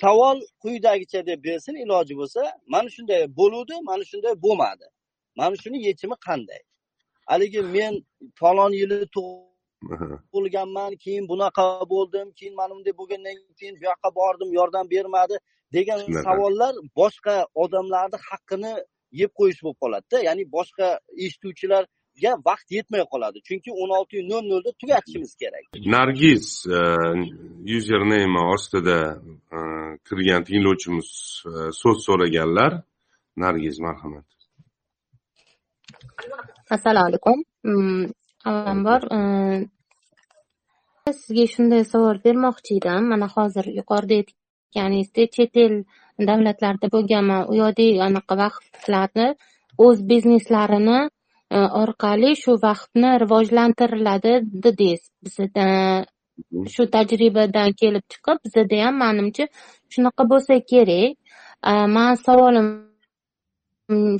savol 0.00 0.40
quyidagicha 0.62 1.26
deb 1.26 1.44
bersin 1.44 1.74
iloji 1.84 2.14
bo'lsa 2.20 2.42
mana 2.66 2.88
shunday 2.96 3.20
bo'luvdi 3.40 3.74
mana 3.82 4.04
shunday 4.10 4.34
bo'lmadi. 4.44 4.86
Mana 5.36 5.56
shuni 5.62 5.78
yechimi 5.88 6.16
qanday? 6.26 6.60
Haligi 7.30 7.62
men 7.76 7.94
falon 8.40 8.72
yili 8.80 8.98
tug'ilganman 9.16 10.92
keyin 11.04 11.24
bunaqa 11.32 11.64
bo'ldim 11.92 12.26
keyin 12.38 12.54
mana 12.60 12.72
bunday 12.76 12.94
bo'lgandan 13.00 13.34
keyin 13.58 13.74
bu 13.78 13.84
yoqqa 13.88 14.08
bordim 14.20 14.52
yordam 14.58 14.90
bermadi 14.90 15.36
degan 15.72 16.00
savollar 16.26 16.74
boshqa 17.00 17.36
odamlarni 17.62 18.18
haqqini 18.28 18.72
yeb 19.20 19.30
qo'yish 19.38 19.60
bo'lib 19.64 19.78
qoladida 19.82 20.18
ya'ni 20.28 20.44
boshqa 20.56 20.88
eshituvchilarga 22.18 22.42
vaqt 22.44 22.70
yetmay 22.70 23.04
qoladi. 23.12 23.40
Chunki 23.42 23.70
o'n 23.70 23.90
olti 23.98 24.22
nol 24.28 24.42
nolda 24.42 24.72
tugatishimiz 24.80 25.36
kerak. 25.36 25.64
Nargiz 25.86 26.66
yuzername 27.64 28.40
ostida 28.54 29.20
e, 29.52 29.58
kirgan 30.06 30.44
tinglovchimiz 30.44 31.08
e, 31.46 31.72
so'z 31.72 31.98
so'raganlar. 32.06 32.82
Nargiz 33.36 33.78
marhamat. 33.78 34.24
Assalomu 36.70 37.06
alaykum. 37.08 37.38
Mm, 37.64 38.10
avvalambor 38.44 39.02
eh, 39.16 39.60
sizga 41.12 41.46
shunday 41.54 41.82
savol 41.92 42.18
bermoqchi 42.26 42.72
edim. 42.78 43.08
Mana 43.12 43.28
hozir 43.34 43.66
yuqorida 43.78 44.14
aytganingizdek 44.20 45.30
chet 45.36 45.56
el 45.64 45.74
davlatlarida 46.28 46.88
bo'lganman 46.94 47.48
u 47.50 47.54
yoqdagi 47.62 48.02
anaqa 48.08 48.34
vaqflarni 48.42 49.28
o'z 49.84 49.98
bizneslarini 50.10 50.98
orqali 51.50 52.30
shu 52.42 52.52
vaqfni 52.66 53.10
rivojlantiriladi 53.22 54.32
dedingiz 54.64 55.02
bizada 55.24 55.66
shu 56.74 56.82
tajribadan 56.94 57.72
kelib 57.80 58.04
chiqib 58.12 58.36
bizada 58.44 58.76
ham 58.84 58.94
manimcha 59.04 59.44
shunaqa 59.92 60.22
bo'lsa 60.32 60.54
kerak. 60.70 61.16
Eh, 61.70 61.86
mani 61.96 62.16
savolim 62.26 62.68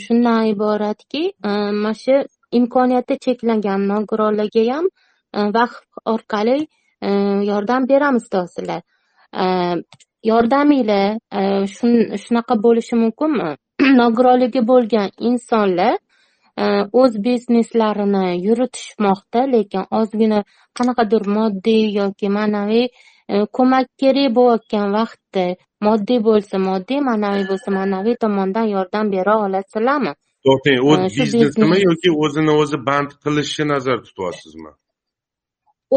shundan 0.04 0.40
iboratki 0.54 1.22
eh, 1.48 1.70
mana 1.82 1.94
shu 2.02 2.14
imkoniyati 2.58 3.14
cheklangan 3.24 3.80
nogironlarga 3.92 4.62
ham 4.72 4.86
vaqf 5.56 5.78
orqali 6.14 6.58
yordam 7.50 7.82
beramiz 7.90 8.26
Eh, 9.42 9.76
yordaminglar 10.30 11.18
shun- 11.76 12.08
shunaqa 12.24 12.54
bo'lishi 12.64 12.94
mumkinmi? 13.04 13.48
Nogironligi 14.00 14.60
bo'lgan 14.70 15.08
insonlar 15.28 15.94
o'z 17.00 17.12
bizneslarini 17.26 18.26
yuritishmoqda 18.46 19.40
lekin 19.54 19.84
ozgina 20.00 20.40
qanaqadir 20.78 21.22
moddiy 21.36 21.84
yoki 22.00 22.28
ma'naviy 22.38 22.86
eh, 23.32 23.44
ko'mak 23.56 23.86
kerak 24.00 24.34
bo'layotgan 24.38 24.88
vaqtda 24.98 25.44
moddiy 25.86 26.20
bo'lsa 26.28 26.56
moddiy 26.68 27.00
ma'naviy 27.10 27.44
bo'lsa 27.50 27.68
ma'naviy 27.78 28.16
tomondan 28.24 28.66
yordam 28.74 29.06
bera 29.14 29.34
olasizlarmi? 29.44 30.12
To'xtang 30.46 30.78
o'z 30.90 30.98
shu 31.14 31.22
biznesimi 31.26 31.66
biznes- 31.70 31.86
yoki 31.88 32.10
o'zini 32.24 32.52
o'zi 32.62 32.78
band 32.88 33.10
qilishni 33.24 33.64
nazarda 33.72 34.04
tutyapsizmi? 34.08 34.70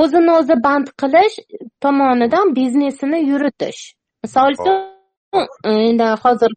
O'zini 0.02 0.32
o'zi 0.40 0.56
band 0.66 0.88
qilish 1.02 1.36
tomonidan 1.84 2.56
biznesini 2.60 3.20
yuritish. 3.32 3.82
Misol 4.24 4.50
uchun 4.56 4.78
endi 5.90 6.08
hozir 6.24 6.52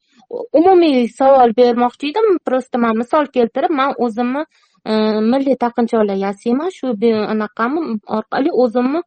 umumiy 0.58 1.08
savol 1.18 1.52
bermoqchi 1.56 2.10
edim. 2.12 2.38
Просто 2.46 2.78
man 2.78 2.98
misol 3.02 3.26
keltirib 3.36 3.72
man 3.80 3.94
o'zimni 4.06 4.42
e, 4.90 4.92
milliy 5.32 5.56
taqinchoqlar 5.64 6.18
yasayman 6.26 6.70
shu 6.76 6.86
anaqami 7.34 7.80
orqali 8.18 8.50
o'zimni 8.64 9.00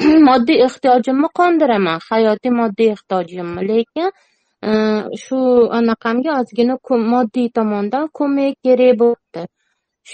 moddiy 0.28 0.64
ehtiyojimni 0.66 1.28
qondiraman. 1.40 1.98
Hayotiy 2.10 2.52
moddiy 2.60 2.90
ehtiyojimni 2.96 3.62
lekin 3.72 4.08
e, 4.68 4.70
shu 5.24 5.38
anaqamga 5.78 6.30
ozgina 6.40 6.74
moddiy 7.14 7.48
tomondan 7.58 8.08
ko'mak 8.18 8.54
kerak 8.64 8.98
bo'libdi. 9.02 9.42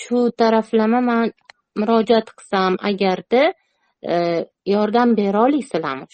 Shu 0.00 0.18
taraflama 0.40 1.00
man 1.10 1.24
murojaat 1.80 2.28
qilsam 2.36 2.72
agarda 2.90 3.42
e, 4.12 4.14
yordam 4.74 5.16
bera 5.18 5.38
olasizlarmi? 5.46 6.06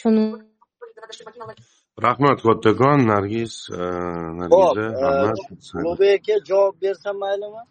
Shuni 0.00 0.24
rahmat 1.98 2.42
kattakon 2.42 2.98
nargiz 3.06 3.68
e, 3.72 3.82
nargiza 4.40 4.84
rahmat 5.02 5.38
ulug'bek 5.74 6.20
aka 6.20 6.44
javob 6.48 6.74
bersam 6.82 7.16
maylimi? 7.24 7.62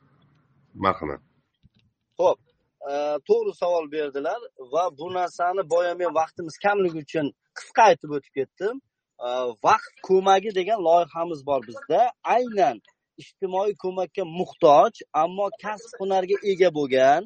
Marhamat. 0.74 1.22
Ho'p 2.20 2.40
to'g'ri 3.28 3.54
savol 3.62 3.92
berdilar 3.92 4.40
va 4.74 4.84
bu 5.00 5.08
narsani 5.14 5.70
boya 5.74 5.94
men 6.02 6.12
vaqtimiz 6.20 6.56
kamligi 6.66 7.00
uchun 7.06 7.26
qisqa 7.58 7.82
aytib 7.90 8.12
o'tib 8.18 8.34
ketdim. 8.40 8.76
Vaqt 9.68 9.96
ko'magi 10.10 10.50
degan 10.60 10.80
loyihamiz 10.88 11.46
bor 11.50 11.62
bizda. 11.70 12.02
Aynan 12.36 12.78
ijtimoiy 13.22 13.74
ko'makka 13.84 14.24
muhtoj 14.40 14.94
ammo 15.24 15.48
kasb 15.64 15.92
hunarga 16.02 16.38
ega 16.52 16.70
bo'lgan 16.80 17.24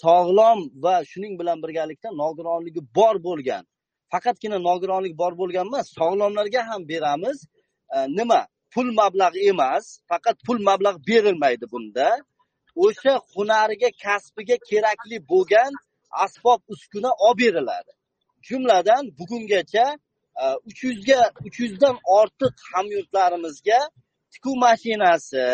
sog'lom 0.00 0.58
va 0.84 0.94
shuning 1.10 1.34
bilan 1.40 1.58
birgalikda 1.64 2.08
nogironligi 2.22 2.82
bor 2.98 3.16
bo'lgan 3.28 3.64
faqatgina 4.12 4.58
nogironlik 4.68 5.14
bor 5.22 5.32
bo'lgan 5.40 5.66
emas 5.70 5.86
sog'lomlarga 5.98 6.62
ham 6.68 6.82
beramiz. 6.92 7.38
E, 7.94 7.96
nima? 8.18 8.40
Pul 8.74 8.88
mablag' 9.00 9.38
emas 9.50 9.84
faqat 10.10 10.36
pul 10.46 10.58
mablag' 10.68 10.98
berilmaydi 11.08 11.66
bunda. 11.72 12.08
O'sha 12.84 13.14
hunariga 13.32 13.90
kasbiga 14.04 14.56
kerakli 14.70 15.16
bo'lgan 15.32 15.72
asbob 16.24 16.60
uskuna 16.72 17.10
olib 17.26 17.38
beriladi. 17.42 17.92
Jumladan 18.48 19.02
bugungacha 19.18 19.86
e, 20.42 20.44
uch 20.68 20.80
yuzga 20.86 21.20
uch 21.46 21.56
yuzdan 21.62 21.96
ortiq 22.18 22.54
hamyurtlarimizga 22.72 23.80
tikuv 24.32 24.54
mashinasi 24.66 25.46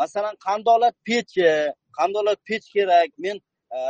masalan 0.00 0.34
qandolat 0.46 0.94
pechi 1.08 1.50
qandolat 1.98 2.38
pech 2.48 2.64
kerak 2.74 3.10
men 3.24 3.36
e, 3.76 3.80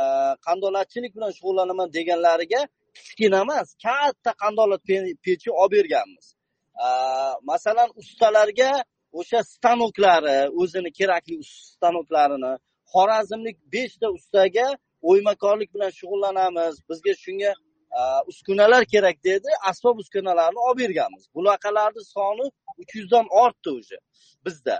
qandolatchilik 0.47 1.11
bilan 1.17 1.31
shug'ullanaman 1.37 1.87
deganlariga 1.97 2.61
kichkina 2.97 3.39
emas 3.45 3.67
katta 3.85 4.31
qandolat 4.43 4.81
pechi 5.25 5.49
olib 5.61 5.71
berganmiz. 5.77 6.25
Masalan 7.51 7.89
ustalarga 8.01 8.71
o'sha 9.19 9.39
stanoklari 9.53 10.39
o'zini 10.61 10.91
kerakli 10.99 11.35
stanoklarini 11.71 12.53
xorazmlik 12.93 13.57
beshta 13.73 14.07
ustaga 14.17 14.67
o'ymakorlik 15.09 15.69
bilan 15.75 15.91
shug'ullanamiz. 15.99 16.75
Bizga 16.89 17.13
shunga 17.25 17.51
uskunalar 18.31 18.83
kerak 18.93 19.17
dedi 19.29 19.49
asbob 19.69 19.95
uskunalarni 20.03 20.59
olib 20.67 20.79
berganmiz. 20.83 21.23
Bunaqalarni 21.35 22.03
soni 22.15 22.45
uch 22.81 22.91
yuzdan 22.99 23.25
ortdi 23.43 23.69
уже 23.79 23.97
bizda. 24.45 24.77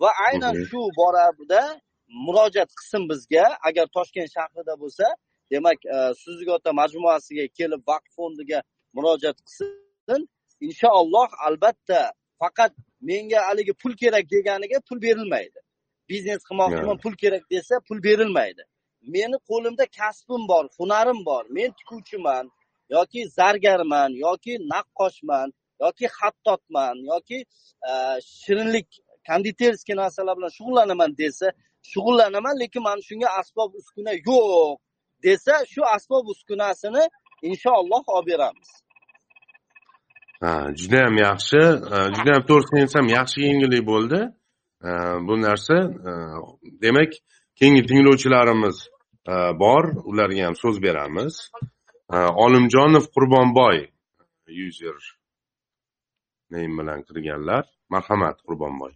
Va 0.00 0.10
aynan 0.28 0.54
shu 0.68 0.80
borada 1.00 1.62
murojaat 2.26 2.70
qilsin 2.78 3.02
bizga 3.10 3.44
agar 3.68 3.86
toshkent 3.96 4.30
shahrida 4.36 4.74
bo'lsa 4.82 5.06
demak 5.54 5.78
suzugota 6.22 6.70
majmuasiga 6.80 7.44
kelib 7.58 7.82
vaqf 7.90 8.10
fondiga 8.16 8.58
murojaat 8.96 9.38
qilsin. 9.46 10.22
Inshaalloh 10.66 11.30
albatta 11.46 12.00
faqat 12.42 12.72
menga 13.10 13.40
haligi 13.48 13.72
pul 13.82 13.92
kerak 14.02 14.24
deganiga 14.34 14.78
pul 14.88 14.98
berilmaydi. 15.06 15.58
Biznes 16.10 16.42
qilmoqchiman 16.48 16.98
pul 17.04 17.14
kerak 17.22 17.44
desa 17.54 17.74
pul 17.88 17.98
berilmaydi. 18.08 18.62
Meni 19.14 19.36
qo'limda 19.50 19.84
kasbim 19.98 20.42
bor 20.50 20.64
hunarim 20.78 21.20
bor. 21.28 21.44
Men 21.56 21.70
tikuvchiman 21.78 22.44
yoki 22.96 23.20
zargarman 23.38 24.10
yoki 24.26 24.54
naqqoshman 24.72 25.48
yoki 25.84 26.06
xattotman 26.18 26.96
yoki 27.12 27.38
e, 27.90 27.92
shirinlik 28.40 28.88
konditerskiy 29.28 29.96
narsalar 30.02 30.34
bilan 30.38 30.52
shug'ullanaman 30.58 31.10
desa 31.22 31.46
shug'ullanaman 31.92 32.54
lekin 32.62 32.82
mana 32.88 33.02
shunga 33.08 33.28
asbob 33.40 33.70
uskuna 33.80 34.12
yo'q 34.28 34.78
desa 35.24 35.54
shu 35.72 35.82
asbob 35.94 36.24
uskunasini 36.32 37.04
inshaalloh 37.48 38.02
olib 38.16 38.26
beramiz. 38.30 38.70
Ha 40.42 40.52
judayam 40.80 41.16
yaxshi. 41.26 41.60
Judayam 42.16 42.42
to'g'risini 42.48 42.80
aytsam 42.84 43.06
yaxshi 43.18 43.38
yengillik 43.48 43.84
bo'ldi. 43.92 44.20
Bu 45.26 45.34
narsa 45.46 45.76
demak 46.84 47.12
keyingi 47.58 47.82
tinglovchilarimiz 47.88 48.76
bor. 49.62 49.84
Ularga 50.10 50.42
ham 50.46 50.56
so'z 50.62 50.76
beramiz. 50.86 51.34
Olimjonov 52.44 53.04
qurbonboy 53.14 53.78
yuzer 54.60 54.98
name 56.50 56.74
bilan 56.78 57.00
kirganlar. 57.08 57.64
Marhamat 57.94 58.36
qurbonboy. 58.46 58.92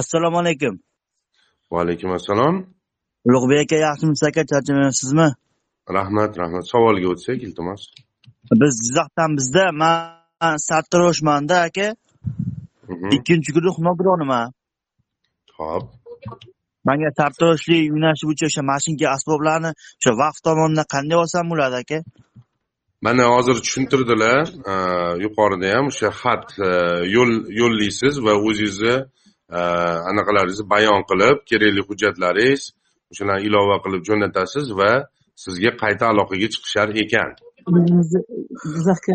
Assalomu 0.00 0.38
alaykum. 0.42 0.74
Va 1.70 1.78
alaykum 1.84 2.10
assalom 2.18 2.54
ulug'bek 3.26 3.60
aka 3.64 3.76
yaxshimisiz 3.86 4.24
aka 4.28 4.42
charchamayapsizmi? 4.52 5.28
Rahmat 5.98 6.32
rahmat. 6.40 6.64
Savolga 6.72 7.08
o'tsak 7.12 7.38
iltimos. 7.46 7.82
Biz 8.62 8.72
jizzaxdan 8.84 9.30
bizda 9.38 9.64
man 9.82 10.56
sartaroshmanda 10.68 11.56
aka. 11.68 11.86
Ikkinchi 13.16 13.50
guruh 13.56 13.76
nogironman 13.86 14.46
ho'p 15.58 15.86
manga 16.88 17.10
sartaroshlik 17.20 17.82
yo'nalishi 17.92 18.24
bo'yicha 18.28 18.46
o'sha 18.50 18.62
mashinka 18.72 19.06
asboblarni 19.16 19.70
o'sha 19.98 20.12
vaqf 20.22 20.38
tomonidan 20.46 20.86
qanday 20.94 21.16
olsam 21.22 21.44
bo'ladi 21.52 21.76
aka? 21.82 21.98
Mana 23.06 23.24
hozir 23.34 23.56
tushuntirdilar. 23.64 24.44
Yuqorida 25.24 25.68
ham 25.76 25.86
o'sha 25.92 26.08
xat 26.22 26.44
e, 26.68 26.70
yo'l 27.16 27.32
yo'llaysiz 27.60 28.14
va 28.26 28.32
o'zingizni 28.48 28.96
e, 29.58 29.60
anaqalaringizni 30.10 30.66
bayon 30.74 31.00
qilib 31.10 31.38
kerakli 31.50 31.82
hujjatlaringiz 31.88 32.62
o'shalarni 33.10 33.46
ilova 33.48 33.76
qilib 33.84 34.02
jo'natasiz 34.08 34.66
va 34.80 34.92
sizga 35.44 35.70
qayta 35.82 36.04
aloqaga 36.12 36.48
chiqishar 36.54 36.88
ekan. 37.02 37.30
Jizzaxga 38.72 39.14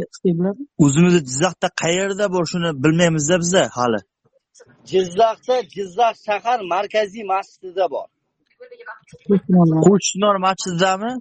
o'zimizni 0.86 1.22
jizzaxda 1.30 1.68
qayerda 1.84 2.26
bor 2.36 2.46
shuni 2.52 2.70
bilmaymizda 2.84 3.36
biza 3.44 3.64
hali. 3.78 4.02
Jizzaxda 4.92 5.56
jizzax 5.76 6.16
shahar 6.28 6.60
markaziy 6.74 7.26
masjidida 7.34 7.86
bor. 7.94 8.08
Qo'shchinor 9.86 10.36
masjididami? 10.48 11.12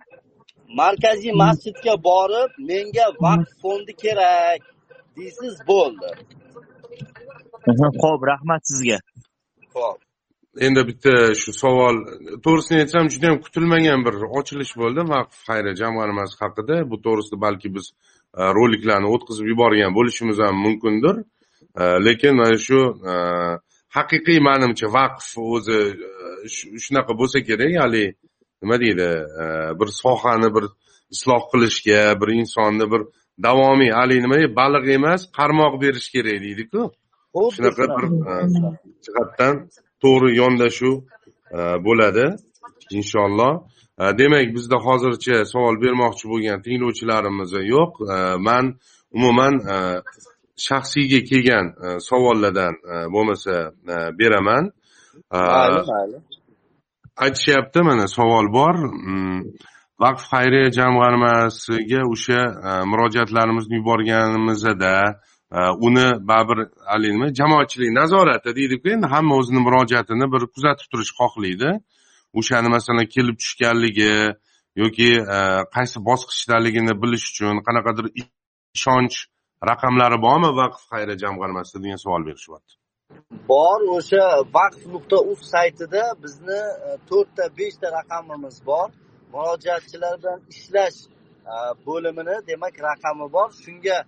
Markaziy 0.80 1.32
masjidga 1.44 1.94
borib 2.08 2.50
menga 2.70 3.06
vaqf 3.24 3.50
fondi 3.62 3.92
kerak 4.02 4.60
deysiz 5.16 5.54
bo'ldi. 5.70 6.10
Ho'p 8.02 8.20
rahmat 8.32 8.62
sizga. 8.70 8.98
Ho'p 9.76 10.03
endi 10.60 10.86
bitta 10.88 11.34
shu 11.34 11.52
savol. 11.52 11.96
To'g'risini 12.44 12.78
aytsam 12.84 13.08
juda 13.14 13.26
yam 13.26 13.38
kutilmagan 13.46 14.04
bir 14.06 14.14
ochilish 14.38 14.74
bo'ldi. 14.80 15.00
Vaqf 15.14 15.36
xayriya 15.48 15.74
jamg'armasi 15.82 16.36
haqida. 16.42 16.76
Bu 16.90 16.96
to'g'risida 17.06 17.40
balki 17.46 17.74
biz 17.76 17.86
e, 18.38 18.42
roliklarni 18.58 19.08
o'tkazib 19.14 19.46
yuborgan 19.52 19.94
bo'lishimiz 19.98 20.38
ham 20.44 20.56
mumkindir. 20.66 21.16
E, 21.80 21.82
lekin 22.06 22.34
mana 22.40 22.58
shu 22.66 22.80
e, 23.10 23.14
haqiqiy 23.96 24.38
manimcha 24.48 24.88
vaqf 24.98 25.26
o'zi 25.54 25.80
shunaqa 26.84 27.12
bo'lsa 27.20 27.38
kerak 27.48 27.72
haligi 27.82 28.08
nima 28.62 28.76
deydi 28.84 29.08
bir 29.80 29.88
sohani 30.02 30.48
bir 30.56 30.64
isloh 31.14 31.42
qilishga 31.52 32.00
bir 32.20 32.28
insonni 32.40 32.86
bir 32.92 33.02
davomiy 33.46 33.90
haligi 33.98 34.22
nima 34.24 34.36
deydi 34.40 34.56
baliq 34.60 34.84
emas 34.98 35.20
qarmoq 35.38 35.74
berish 35.84 36.08
kerak 36.14 36.38
deydiku. 36.46 36.82
Shunaqa 37.56 37.84
bir 37.96 38.04
jihatdan 39.04 39.54
to'g'ri 40.04 40.30
yondashuv 40.40 40.96
e, 41.58 41.60
bo'ladi 41.86 42.26
inshaalloh. 42.98 43.52
E, 44.02 44.04
demak 44.18 44.48
bizda 44.56 44.76
hozircha 44.86 45.36
savol 45.52 45.76
bermoqchi 45.84 46.24
bo'lgan 46.32 46.58
tinglovchilarimiz 46.66 47.52
yo'q. 47.74 47.90
E, 48.14 48.16
man 48.48 48.64
umuman 49.16 49.54
shaxsiyga 50.68 51.20
kelgan 51.30 51.66
savollardan 52.08 52.74
bo'lmasa 53.14 53.54
beraman. 54.20 54.64
Aytishyapti 57.24 57.80
mana 57.88 58.06
savol 58.18 58.46
bor. 58.58 58.74
Mm, 59.08 59.40
vaqf 60.02 60.22
xayriya 60.32 60.68
jamg'armasiga 60.78 62.00
o'sha 62.12 62.40
murojaatlarimizni 62.90 63.76
yuborganimizda 63.80 64.94
Э, 65.54 65.70
uni 65.86 66.06
baribir 66.28 66.58
haligi 66.90 67.12
nima 67.16 67.28
jamoatchilik 67.40 67.90
nazorati 68.00 68.50
deydiku 68.58 68.86
endi 68.94 69.06
hamma 69.14 69.34
o'zini 69.40 69.60
murojaatini 69.66 70.26
bir 70.34 70.42
kuzatib 70.54 70.86
turishni 70.92 71.16
xohlaydi. 71.20 71.68
O'shani 72.38 72.68
masalan 72.76 73.06
kelib 73.14 73.36
tushganligi 73.42 74.14
yoki 74.82 75.10
e, 75.36 75.38
qaysi 75.74 75.98
bosqichdaligini 76.08 76.94
bilish 77.02 77.26
uchun 77.32 77.56
qanaqadir 77.66 78.06
ishonch 78.76 79.16
raqamlari 79.70 80.18
bormi 80.26 80.50
vaqf 80.60 80.80
xayriya 80.92 81.16
jamg'armasida 81.24 81.78
degan 81.84 82.00
savol 82.04 82.22
berishyapti. 82.28 82.72
Bor 83.52 83.80
o'sha 83.96 84.24
vaqf 84.58 84.80
nuqta 84.94 85.18
uz 85.32 85.40
saytida 85.52 86.02
bizni 86.24 86.60
e, 86.86 86.90
to'rtta 87.10 87.44
beshta 87.60 87.86
raqamimiz 87.98 88.56
bor. 88.70 88.88
Murojaatchilar 89.34 90.14
bilan 90.20 90.40
ishlash 90.54 90.98
e, 91.52 91.54
bo'limini 91.86 92.36
demak 92.50 92.74
raqami 92.88 93.26
bor. 93.36 93.48
Shunga 93.64 93.98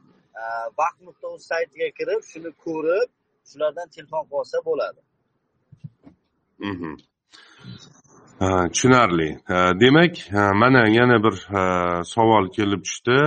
vaqt 0.81 1.01
nuqta 1.07 1.27
uz 1.35 1.43
saytiga 1.51 1.89
kirib 1.99 2.23
shuni 2.31 2.51
ko'rib 2.65 3.09
shulardan 3.51 3.89
telefon 3.97 4.25
qilsa 4.33 4.59
bo'ladi. 4.69 5.01
Mhm. 6.71 6.93
Tushunarli. 8.73 9.31
Demak 9.83 10.15
mana 10.63 10.83
yana 10.99 11.19
bir 11.25 11.37
savol 12.15 12.47
kelib 12.57 12.83
tushdi. 12.87 13.19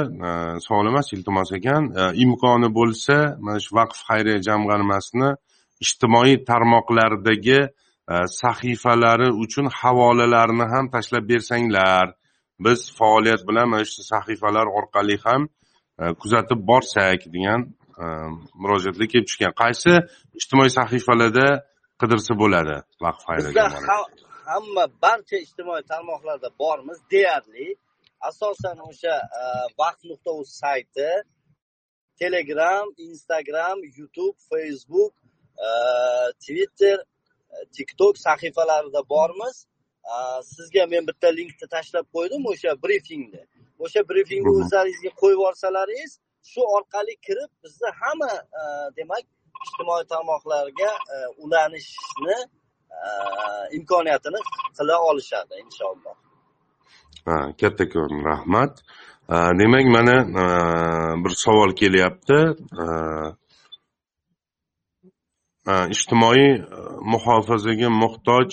Savol 0.66 0.88
emas 0.92 1.08
iltimos 1.16 1.52
ekan. 1.58 1.84
Imkoni 2.24 2.70
bo'lsa 2.80 3.16
mana 3.46 3.60
shu 3.66 3.72
vaqf 3.80 3.98
xayriya 4.10 4.40
jamg'armasini 4.48 5.30
ijtimoiy 5.84 6.36
tarmoqlardagi 6.50 7.60
sahifalari 8.42 9.30
uchun 9.44 9.68
havolalarni 9.80 10.66
ham 10.74 10.86
tashlab 10.96 11.26
bersanglar. 11.32 12.08
Biz 12.66 12.80
faoliyat 13.00 13.42
bilan 13.48 13.68
mana 13.74 13.86
shu 13.86 14.02
sahifalar 14.14 14.68
orqali 14.80 15.18
ham 15.26 15.42
kuzatib 16.22 16.60
borsak 16.72 17.26
degan 17.36 17.68
ha, 17.98 18.08
murojaatlar 18.62 19.08
kelib 19.12 19.28
tushgan. 19.30 19.54
Qaysi 19.64 19.94
ijtimoiy 20.40 20.72
sahifalarda 20.80 21.48
qidirsa 22.02 22.34
bo'ladi 22.42 22.78
bizda 23.40 23.66
hamma 24.52 24.86
barcha 25.04 25.38
ijtimoiy 25.46 25.84
tarmoqlarda 25.92 26.50
bormiz 26.62 27.00
deyarli. 27.14 27.68
Asosan 28.30 28.80
o'sha 28.90 29.16
e, 29.42 29.44
vaqt 29.82 30.02
nuqta 30.10 30.32
uz 30.42 30.50
sayti 30.62 31.10
telegram 32.22 32.88
instagram 33.10 33.78
youtube 33.98 34.38
facebook 34.52 35.14
e, 35.66 35.70
twitter 36.46 36.98
e, 37.54 37.56
tiktok 37.76 38.16
sahifalarida 38.28 39.02
bormiz. 39.14 39.56
E, 40.12 40.16
sizga 40.54 40.84
men 40.94 41.04
bitta 41.10 41.30
linkni 41.40 41.68
tashlab 41.76 42.06
qo'ydim 42.16 42.44
o'sha 42.52 42.72
brifingni 42.84 43.44
o'sha 43.84 44.02
brifingni 44.10 44.52
o'zlaringizga 44.60 45.12
qo'yib 45.22 45.38
yuborsalaringiz 45.40 46.14
shu 46.52 46.62
orqali 46.78 47.16
kirib 47.26 47.52
bizni 47.64 47.90
hamma 48.02 48.32
e, 48.60 48.64
demak 48.98 49.26
ijtimoiy 49.66 50.06
tarmoqlarga 50.14 50.92
e, 51.16 51.18
ulanishni 51.44 52.38
e, 53.06 53.10
imkoniyatini 53.78 54.42
qila 54.78 54.96
olishadi 55.10 55.54
inshaalloh. 55.66 56.16
Ha, 57.28 57.38
kattakon 57.62 58.14
rahmat. 58.32 58.74
Demak 59.62 59.86
mana 59.96 60.16
bir 61.24 61.34
savol 61.46 61.72
kelyapti. 61.82 62.40
Ijtimoiy 65.96 66.48
muhofazaga 67.14 67.90
muhtoj 68.04 68.50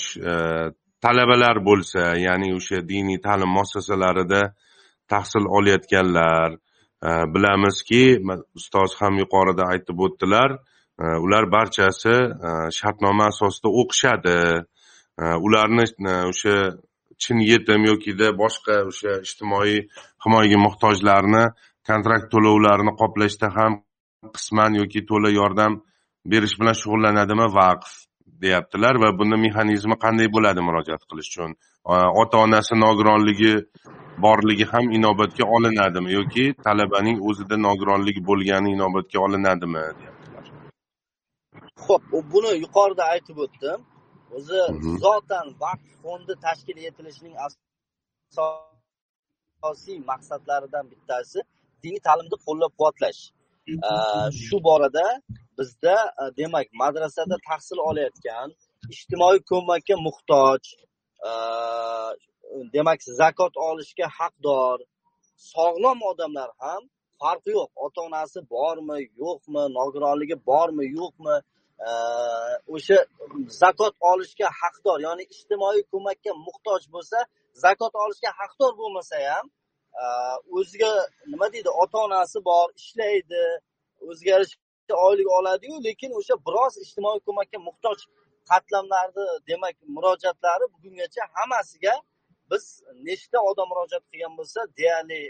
talabalar 1.05 1.57
bo'lsa 1.69 2.03
ya'ni 2.27 2.49
o'sha 2.59 2.83
diniy 2.91 3.19
ta'lim 3.27 3.51
muassasalarida 3.57 4.43
tahsil 5.13 5.45
olayotganlar 5.59 6.57
e, 7.07 7.11
bilamizki 7.35 8.05
ustoz 8.59 8.97
ham 9.01 9.19
yuqorida 9.23 9.69
aytib 9.73 10.01
o'tdilar 10.07 10.57
e, 10.57 11.05
ular 11.25 11.51
barchasi 11.57 12.17
e, 12.49 12.51
shartnoma 12.79 13.31
asosida 13.33 13.73
o'qishadi. 13.83 14.39
Ularni 15.47 15.85
o'sha 16.31 16.57
chin 17.23 17.39
yetim 17.51 17.87
yokida 17.91 18.27
boshqa 18.43 18.75
o'sha 18.91 19.15
ijtimoiy 19.27 19.79
himoyaga 20.25 20.59
muhtojlarni 20.67 21.45
kontrakt 21.89 22.27
to'lovlarini 22.33 22.93
qoplashda 23.01 23.49
ham 23.57 23.79
qisman 24.37 24.77
yoki 24.81 25.01
to'la 25.11 25.31
yordam 25.39 25.79
berish 26.33 26.57
bilan 26.61 26.77
shug'ullanadimi? 26.83 27.47
Vaqf 27.59 27.93
deyaptilar 28.45 29.01
va 29.03 29.13
buni 29.21 29.41
mexanizmi 29.47 29.97
qanday 30.05 30.29
bo'ladi 30.37 30.61
murojaat 30.69 31.03
qilish 31.11 31.31
uchun? 31.33 31.57
Ota 32.23 32.37
onasi 32.47 32.75
nogironligi 32.85 33.55
borligi 34.25 34.65
ham 34.73 34.85
inobatga 34.99 35.45
olinadimi 35.57 36.11
yoki 36.19 36.45
talabaning 36.67 37.17
o'zida 37.29 37.57
nogironligi 37.67 38.21
bo'lgani 38.31 38.69
inobatga 38.77 39.19
olinadimi 39.27 39.83
deyaptilar. 39.99 40.45
Ho'p 41.87 42.03
buni 42.33 42.51
yuqorida 42.65 43.05
aytib 43.15 43.37
o'tdim. 43.45 43.79
O'zi 44.37 44.61
zotan 45.05 45.47
vaqf 45.65 45.89
fondi 46.03 46.35
tashkil 46.47 46.77
etilishining 46.91 47.35
asosiy 49.63 49.99
maqsadlaridan 50.11 50.85
bittasi 50.93 51.39
diniy 51.83 52.01
ta'limni 52.09 52.37
qo'llab 52.47 52.73
quvvatlash 52.79 53.21
shu 54.45 54.57
borada 54.69 55.07
bizda 55.59 55.97
e, 56.23 56.25
demak 56.37 56.67
madrasada 56.83 57.37
tahsil 57.49 57.79
olayotgan 57.89 58.49
ijtimoiy 58.95 59.39
ko'makka 59.51 59.97
muhtoj 60.07 60.63
e, 61.29 61.31
demak 62.75 63.01
zakot 63.21 63.55
olishga 63.69 64.07
haqdor 64.19 64.79
sog'lom 65.53 65.99
odamlar 66.11 66.51
ham 66.63 66.83
farqi 67.21 67.51
yo'q. 67.59 67.71
Ota 67.85 68.01
onasi 68.09 68.39
bormi 68.55 68.99
yo'qmi 69.23 69.63
nogironligi 69.79 70.37
bormi 70.51 70.85
yo'qmi 70.99 71.37
e, 71.89 71.91
o'sha 72.75 72.99
zakot 73.63 73.95
olishga 74.11 74.49
haqdor 74.61 74.99
ya'ni 75.07 75.25
ijtimoiy 75.35 75.83
ko'makka 75.93 76.33
muhtoj 76.47 76.83
bo'lsa 76.95 77.19
zakot 77.65 77.93
olishga 78.05 78.31
haqdor 78.41 78.73
bo'lmasa 78.81 79.17
ham 79.31 79.47
e, 80.03 80.05
o'ziga 80.57 80.93
nima 81.33 81.47
deydi 81.55 81.71
ota 81.83 81.99
onasi 82.07 82.39
bor 82.49 82.67
ishlaydi 82.83 83.43
o'ziga 84.09 84.31
yarasha 84.35 84.97
oylik 85.07 85.29
oladiyu 85.39 85.75
lekin 85.89 86.11
o'sha 86.19 86.35
biroz 86.47 86.73
ijtimoiy 86.85 87.21
ko'makka 87.27 87.59
muhtoj 87.69 87.99
qatlamlarni 88.51 89.25
demak 89.49 89.77
murojaatlari 89.95 90.65
bugungacha 90.75 91.23
hammasiga 91.37 91.95
biz 92.51 92.65
nechta 93.09 93.39
odam 93.51 93.67
murojaat 93.73 94.05
qilgan 94.11 94.33
bo'lsa 94.39 94.61
deyarli 94.79 95.21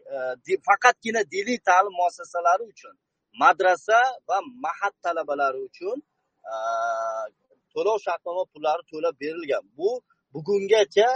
de- 0.47 0.61
faqatgina 0.69 1.23
diniy 1.35 1.59
ta'lim 1.69 1.95
muassasalari 2.01 2.65
uchun 2.73 2.95
madrasa 3.43 3.99
va 4.29 4.39
mahat 4.65 4.95
talabalari 5.05 5.61
uchun 5.69 5.97
e, 6.53 6.55
to'lov 7.73 7.97
shartnoma 8.07 8.45
pullari 8.53 8.83
to'lab 8.93 9.15
berilgan. 9.23 9.65
Bu 9.79 9.91
bugungacha 10.35 11.09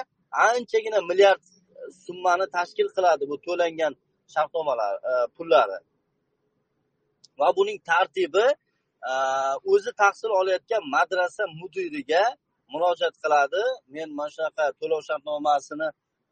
anchagina 0.49 0.99
milliard 1.11 1.43
summani 2.05 2.47
tashkil 2.57 2.89
qiladi 2.97 3.25
bu 3.31 3.37
to'langan 3.47 3.93
shartnomalar 4.35 4.95
e, 5.11 5.13
pullari. 5.37 5.79
Va 7.41 7.49
buning 7.59 7.79
tartibi 7.91 8.47
e, 9.11 9.13
o'zi 9.73 9.91
tahsil 10.03 10.31
olayotgan 10.41 10.83
madrasa 10.97 11.45
mudiriga 11.61 12.25
murojaat 12.73 13.17
qiladi. 13.23 13.63
Men 13.95 14.09
mana 14.19 14.31
shunaqa 14.35 14.65
to'lov 14.81 15.01
shartnomasini 15.09 15.89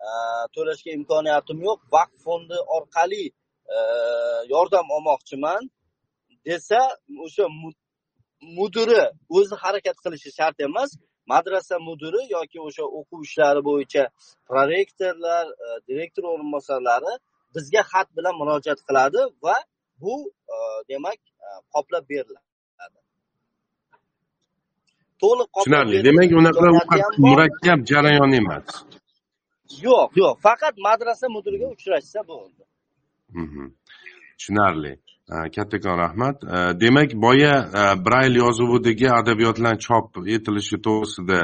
e, 0.07 0.09
to'lashga 0.55 0.91
imkoniyatim 0.99 1.59
yo'q. 1.69 1.79
Vaqf 1.95 2.17
fondi 2.27 2.59
orqali 2.77 3.25
e, 3.75 3.79
yordam 4.53 4.87
olmoqchiman 4.97 5.63
desa 6.49 6.81
o'sha 7.25 7.45
mudiri 8.59 9.03
o'zi 9.37 9.55
harakat 9.63 9.97
qilishi 10.05 10.31
shart 10.39 10.59
emas. 10.69 10.91
Madrasa 11.33 11.77
mudiri 11.89 12.21
yoki 12.37 12.59
o'sha 12.69 12.85
o'quv 12.99 13.19
ishlari 13.29 13.61
bo'yicha 13.71 14.05
prorektorlar 14.51 15.45
e, 15.65 15.69
direktor 15.89 16.25
o'rinbosarlari 16.33 17.13
bizga 17.55 17.83
xat 17.93 18.09
bilan 18.17 18.35
murojaat 18.41 18.81
qiladi 18.89 19.21
va 19.45 19.57
bu 20.03 20.15
demak 20.91 21.21
qoplab 21.75 22.05
beriladi. 22.13 22.48
To'liq 25.23 25.49
tushunarli. 25.55 25.99
demak 26.09 26.31
unaqa 26.41 26.69
murakkab 27.27 27.79
jarayon 27.91 28.33
emas. 28.41 28.67
Yo'q 29.87 30.11
yo'q. 30.23 30.35
Faqat 30.47 30.75
madrasa 30.87 31.27
mudiriga 31.37 31.67
uchrashsa 31.75 32.21
bo'ldi. 32.31 32.63
Mhm. 33.43 33.65
tushunarli. 34.39 34.93
Kattakon 35.57 35.97
rahmat. 36.05 36.37
Demak 36.83 37.11
boya 37.25 37.55
brayl 38.07 38.35
yozuvidagi 38.43 39.09
adabiyotlarni 39.21 39.81
chop 39.87 40.07
etilishi 40.35 40.77
to'g'risida 40.87 41.41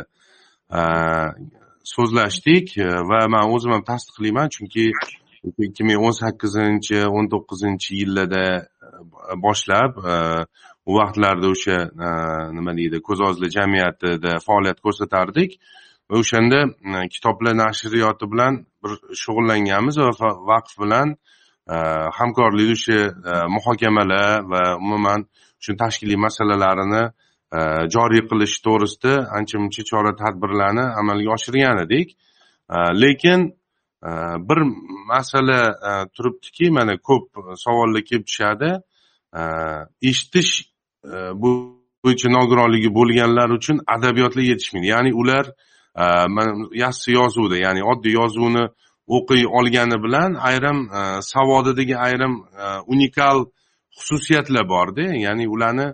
so'zlashdik. 1.94 2.66
Va 3.10 3.20
man 3.34 3.44
o'zim 3.54 3.70
ham 3.74 3.84
tasdiqlayman 3.90 4.48
chunki 4.54 4.86
ikki 5.66 5.82
ming 5.88 6.00
o'n 6.06 6.14
sakkizinchi 6.22 6.98
o'n 7.16 7.26
to'qqizinchi 7.32 7.90
yillarda 8.00 8.44
boshlab 9.44 9.92
u 10.86 10.94
vaqtlarda 10.98 11.48
o'sha 11.54 11.78
e, 12.06 12.08
nima 12.56 12.76
deydi 12.76 13.00
ko'z 13.08 13.20
ozli 13.28 13.50
jamiyatida 13.56 14.38
faoliyat 14.46 14.80
ko'rsatardik 14.84 15.56
va 16.10 16.20
o'shanda 16.22 16.60
e, 16.66 17.08
kitoblar 17.14 17.56
nashriyoti 17.64 18.30
bilan 18.32 18.60
bir 18.84 18.92
shug'ullanganmiz 19.22 19.98
va 20.02 20.30
vaqf 20.52 20.74
bilan 20.82 21.16
e, 21.74 21.76
hamkorlik 22.18 22.74
o'sha 22.76 23.00
muhokamalar 23.56 24.44
va 24.52 24.62
umuman 24.84 25.26
shu 25.64 25.76
tashkiliy 25.82 26.20
masalalarini 26.26 27.04
joriy 27.94 28.22
qilish 28.30 28.56
to'g'risida 28.66 29.12
ancha 29.38 29.56
muncha 29.62 29.82
chora 29.90 30.12
tadbirlarni 30.22 30.84
amalga 31.00 31.30
oshirgan 31.36 31.78
edik. 31.84 32.08
Lekin 33.02 33.40
bir 34.48 34.60
masala 35.10 35.60
turibdiki 36.14 36.70
mana 36.78 36.94
ko'p 37.08 37.26
savollar 37.64 38.02
kelib 38.08 38.26
tushadi. 38.30 38.70
Eshitish 40.08 40.52
bu 41.42 41.50
bo'yicha 42.04 42.28
nogironligi 42.36 42.90
bo'lganlar 42.98 43.48
uchun 43.58 43.80
adabiyotlar 43.96 44.42
yetishmaydi. 44.42 44.86
Ya'ni 44.94 45.10
ular 45.20 45.44
e, 46.02 46.04
mana 46.36 46.52
yassi 46.84 47.12
yozuvda 47.20 47.56
ya'ni 47.66 47.82
oddiy 47.92 48.12
yozuvni 48.20 48.64
o'qiy 49.16 49.46
olgani 49.58 49.98
bilan 50.04 50.34
ayrim 50.50 50.78
e, 50.98 51.00
savodidagi 51.32 51.96
ayrim 52.06 52.34
e, 52.64 52.66
unikal 52.92 53.38
xususiyatlar 53.98 54.68
borda 54.74 55.06
ya'ni 55.26 55.48
ularni 55.54 55.88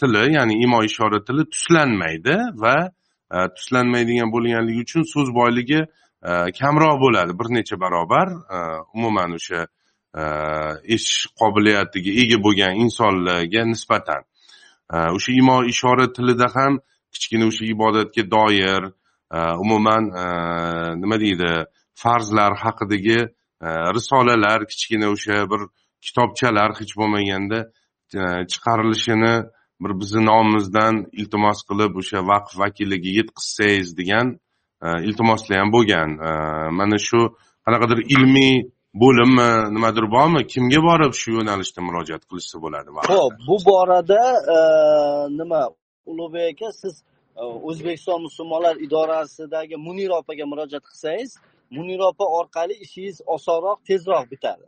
tili 0.00 0.22
ya'ni 0.36 0.54
imo 0.64 0.78
ishora 0.90 1.18
tili 1.28 1.42
tuslanmaydi 1.54 2.36
va 2.64 2.76
tuslanmaydigan 3.56 4.28
bo'lganligi 4.34 4.80
uchun 4.86 5.02
so'z 5.12 5.28
boyligi 5.38 5.80
kamroq 6.60 6.96
bo'ladi 7.04 7.32
bir 7.38 7.48
necha 7.56 7.76
barobar. 7.84 8.28
Umuman 8.96 9.30
o'sha 9.38 9.60
Э, 10.14 10.24
eshitish 10.94 11.26
qobiliyatiga 11.40 12.10
ega 12.22 12.38
bo'lgan 12.46 12.80
insonlarga 12.84 13.62
nisbatan. 13.72 14.22
Э, 14.94 15.10
o'sha 15.16 15.32
imo 15.40 15.56
ishora 15.72 16.06
tilida 16.16 16.48
ham 16.54 16.78
kichkina 17.14 17.48
o'sha 17.50 17.64
ibodatga 17.74 18.22
doir 18.34 18.82
э, 19.38 19.40
umuman 19.64 20.04
nima 21.02 21.16
deydi 21.24 21.50
farzlar 22.02 22.52
haqidagi 22.64 23.20
risolalar 23.96 24.60
kichkina 24.70 25.06
o'sha 25.14 25.36
bir 25.50 25.62
kitobchalar 26.04 26.70
hech 26.78 26.92
bo'lmaganda 27.00 27.58
e, 28.20 28.22
chiqarilishini 28.52 29.34
bir 29.82 29.92
bizni 30.00 30.22
nomimizdan 30.30 30.94
iltimos 31.20 31.58
qilib 31.68 31.92
o'sha 32.00 32.18
vaqf 32.30 32.52
vakiliga 32.62 33.10
yetkazsangiz 33.18 33.90
degan 34.00 34.26
e, 34.84 34.86
iltimoslar 35.08 35.58
ham 35.62 35.70
bo'lgan. 35.76 36.10
E, 36.28 36.30
mana 36.78 36.98
shu 37.08 37.20
qanaqadir 37.64 38.00
ilmiy 38.14 38.54
bo'limmi 39.02 39.48
nimadir 39.74 40.06
bormi? 40.14 40.40
Kimga 40.52 40.80
borib 40.88 41.12
shu 41.20 41.28
yo'nalishda 41.38 41.80
murojaat 41.88 42.22
qilishsa 42.28 42.56
bo'ladi? 42.64 42.88
Ho'p 43.12 43.34
bu 43.48 43.56
borada 43.68 44.22
nima 45.40 45.62
ulug'bek 46.10 46.46
aka 46.52 46.68
siz 46.82 46.94
o'zbekiston 47.68 48.18
musulmonlar 48.26 48.76
idorasidagi 48.86 49.76
munira 49.86 50.14
opaga 50.22 50.44
murojaat 50.52 50.84
qilsangiz 50.90 51.30
munira 51.76 52.04
opa 52.12 52.24
orqali 52.38 52.74
ishingiz 52.84 53.16
osonroq 53.34 53.78
tezroq 53.88 54.24
bitadi. 54.32 54.66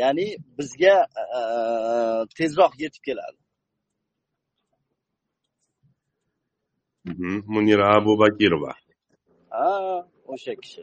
Ya'ni 0.00 0.26
bizga 0.58 0.96
tezroq 2.38 2.72
yetib 2.82 3.02
keladi. 3.08 3.38
Munira 7.54 7.84
abubakirova. 7.96 8.72
Ha 9.54 9.70
o'sha 10.32 10.54
kishi 10.62 10.80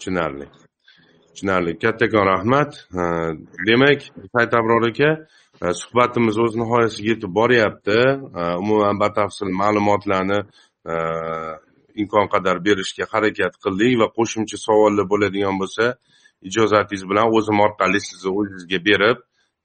tushunarli 0.00 0.46
tushunarli 1.32 1.72
kattakon 1.82 2.24
rahmat 2.32 2.70
demak 3.68 4.00
sayt 4.34 4.52
abror 4.60 4.84
aka 4.90 5.10
suhbatimiz 5.60 6.36
o'z 6.44 6.54
nihoyasiga 6.56 7.08
yetib 7.12 7.32
boryapti. 7.40 7.98
Umuman 8.62 8.96
batafsil 9.04 9.50
ma'lumotlarni 9.62 10.40
imkon 12.00 12.26
qadar 12.34 12.56
berishga 12.66 13.04
harakat 13.12 13.54
qildik 13.64 13.92
va 14.02 14.08
qo'shimcha 14.18 14.56
savollar 14.66 15.04
bo'ladigan 15.12 15.56
bo'lsa 15.62 15.84
ijozatingiz 16.48 17.04
bilan 17.10 17.26
o'zim 17.36 17.58
orqali 17.66 18.00
sizni 18.08 18.30
o'zingizga 18.38 18.78
berib 18.88 19.18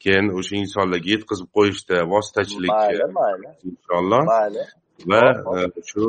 keyin 0.04 0.26
o'sha 0.38 0.56
insonlarga 0.64 1.10
yetkazib 1.16 1.48
qo'yishda 1.58 1.98
vositachilik 2.14 2.72
mayli 2.76 3.06
mayli. 3.20 3.50
inshaalloh. 3.70 4.24
Mayli. 4.34 4.64
Va 5.12 5.24
shu 5.92 6.04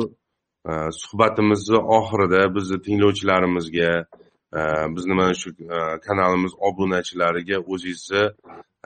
Э, 0.67 0.91
suhbatimizni 0.91 1.77
oxirida 1.97 2.55
bizni 2.55 2.77
tinglovchilarimizga 2.85 3.91
e, 4.57 4.61
bizni 4.95 5.13
mana 5.19 5.33
shu 5.41 5.49
e, 5.49 5.77
kanalimiz 6.05 6.53
obunachilariga 6.67 7.57
o'zingizni 7.73 8.23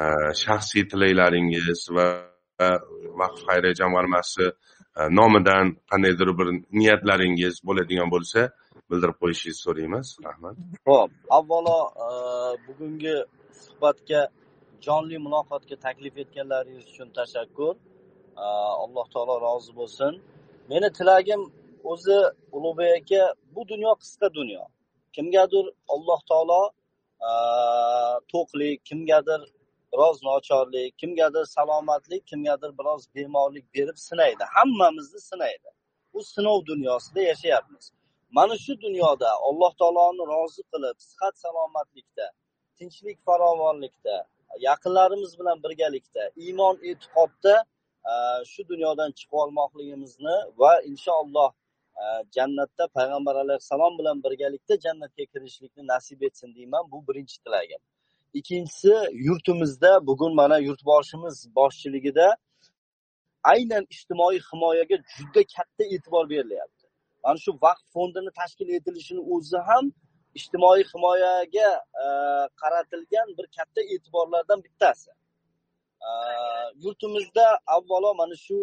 e, 0.04 0.06
shaxsiy 0.44 0.84
tilaklaringiz 0.92 1.80
va 1.96 2.06
vaqf 3.22 3.40
xayriya 3.48 3.74
jamg'armasi 3.82 4.46
nomidan 5.20 5.66
qandaydir 5.92 6.30
bir 6.40 6.48
niyatlaringiz 6.80 7.56
bo'ladigan 7.68 8.10
bo'lsa 8.16 8.42
bildirib 8.90 9.18
qo'yishingizni 9.22 9.64
so'raymiz. 9.68 10.08
Rahmat. 10.28 10.56
Ho'p 10.90 11.12
avvalo 11.38 11.80
bugungi 12.68 13.16
suhbatga 13.64 14.22
jonli 14.86 15.18
muloqotga 15.26 15.76
taklif 15.86 16.16
etganlaringiz 16.24 16.86
uchun 16.92 17.10
tashakkur. 17.20 17.74
Alloh 18.84 19.06
taolo 19.14 19.36
rozi 19.48 19.72
bo'lsin. 19.80 20.14
Meni 20.72 20.90
tilagim 21.00 21.42
o'zi 21.84 22.20
ulug'bek 22.52 22.92
aka 23.02 23.34
bu 23.56 23.68
dunyo 23.68 23.92
qisqa 24.02 24.34
dunyo. 24.34 24.64
Kimgadir 25.16 25.66
alloh 25.94 26.22
taolo 26.30 26.64
to'qlik 28.32 28.86
kimgadir 28.90 29.42
biroz 29.92 30.18
nochorlik 30.24 30.98
kimgadir 30.98 31.46
salomatlik 31.46 32.28
kimgadir 32.28 32.72
biroz 32.80 33.02
bemorlik 33.16 33.66
berib 33.76 33.98
sinaydi. 34.08 34.44
Hammamizni 34.56 35.22
sinaydi. 35.30 35.70
Bu 36.14 36.24
sinov 36.24 36.66
dunyosida 36.66 37.22
yashayapmiz. 37.22 37.92
Mana 38.32 38.58
shu 38.58 38.82
dunyoda 38.82 39.30
alloh 39.48 39.74
taoloni 39.80 40.24
rozi 40.34 40.64
qilib 40.72 40.98
sihat 41.10 41.36
salomatlikda 41.44 42.28
tinchlik 42.78 43.18
farovonlikda 43.26 44.16
yaqinlarimiz 44.68 45.40
bilan 45.40 45.58
birgalikda 45.64 46.24
iymon 46.44 46.76
e'tiqodda 46.90 47.56
shu 48.52 48.62
dunyodan 48.72 49.12
chiqib 49.18 49.38
olmoqligimizni 49.44 50.38
va 50.62 50.74
inshaalloh 50.92 51.50
Э, 52.02 52.24
jannatda 52.36 52.88
payg'ambar 52.88 53.36
alayhissalom 53.36 53.98
bilan 54.00 54.24
birgalikda 54.24 54.76
jannatga 54.86 55.26
kirishlikni 55.34 55.88
nasib 55.88 56.22
etsin 56.22 56.56
deyman. 56.56 56.92
Bu 56.92 57.08
birinchi 57.08 57.38
tilagim. 57.44 57.82
Ikkinchisi 58.34 58.94
yurtimizda 59.28 60.08
bugun 60.08 60.36
mana 60.36 60.58
yurtboshimiz 60.58 61.56
boshchiligida 61.56 62.28
aynan 63.44 63.84
ijtimoiy 63.94 64.40
himoyaga 64.50 64.98
juda 65.16 65.42
katta 65.56 65.84
e'tibor 65.94 66.30
berilyapti. 66.30 66.86
Mana 67.24 67.38
shu 67.38 67.52
vaqf 67.66 67.86
fondini 67.94 68.32
tashkil 68.40 68.70
etilishini 68.78 69.22
o'zi 69.34 69.60
ham 69.70 69.86
ijtimoiy 70.40 70.84
himoyaga 70.92 71.70
e, 72.04 72.06
qaratilgan 72.62 73.28
bir 73.38 73.48
katta 73.58 73.82
e'tiborlardan 73.94 74.60
bittasi. 74.66 75.12
E, 76.08 76.10
yurtimizda 76.84 77.46
avvalo 77.76 78.12
mana 78.22 78.36
shu 78.46 78.58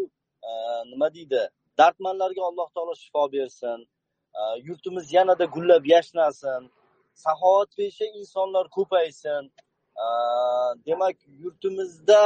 e, 0.49 0.51
nima 0.91 1.09
deydi? 1.15 1.43
Dardmandlarga 1.79 2.43
alloh 2.51 2.69
taolo 2.75 2.95
shifo 3.03 3.25
bersin. 3.35 3.81
Yurtimiz 4.67 5.07
yanada 5.17 5.45
gullab 5.55 5.85
yashnasin 5.95 6.63
saxovatpesha 7.25 8.07
insonlar 8.19 8.67
ko'paysin. 8.77 9.43
Demak 10.87 11.17
yurtimizda 11.43 12.23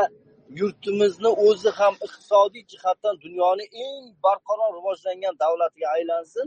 yurtimizni 0.60 1.30
o'zi 1.46 1.70
ham 1.78 1.94
iqtisodiy 2.06 2.64
jihatdan 2.72 3.14
dunyoning 3.24 3.70
eng 3.84 4.02
barqaror 4.24 4.70
rivojlangan 4.78 5.34
davlatiga 5.44 5.88
aylansin 5.96 6.46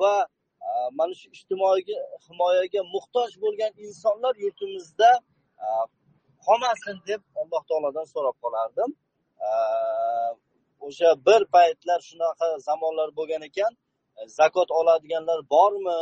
va 0.00 0.14
mana 0.98 1.14
shu 1.20 1.26
ijtimoiy 1.36 1.82
himoyaga 2.26 2.80
muhtoj 2.94 3.30
bo'lgan 3.42 3.72
insonlar 3.86 4.34
yurtimizda 4.44 5.10
qolmasin 6.46 6.96
deb 7.08 7.20
alloh 7.40 7.62
taolodan 7.68 8.06
so'rab 8.14 8.36
qolardim. 8.44 8.90
O'sha 10.86 11.08
bir 11.26 11.42
paytlar 11.54 12.00
shunaqa 12.08 12.48
zamonlar 12.68 13.08
bo'lgan 13.18 13.42
ekan 13.50 13.72
e, 14.18 14.22
zakot 14.38 14.70
oladiganlar 14.80 15.40
bormi 15.54 15.98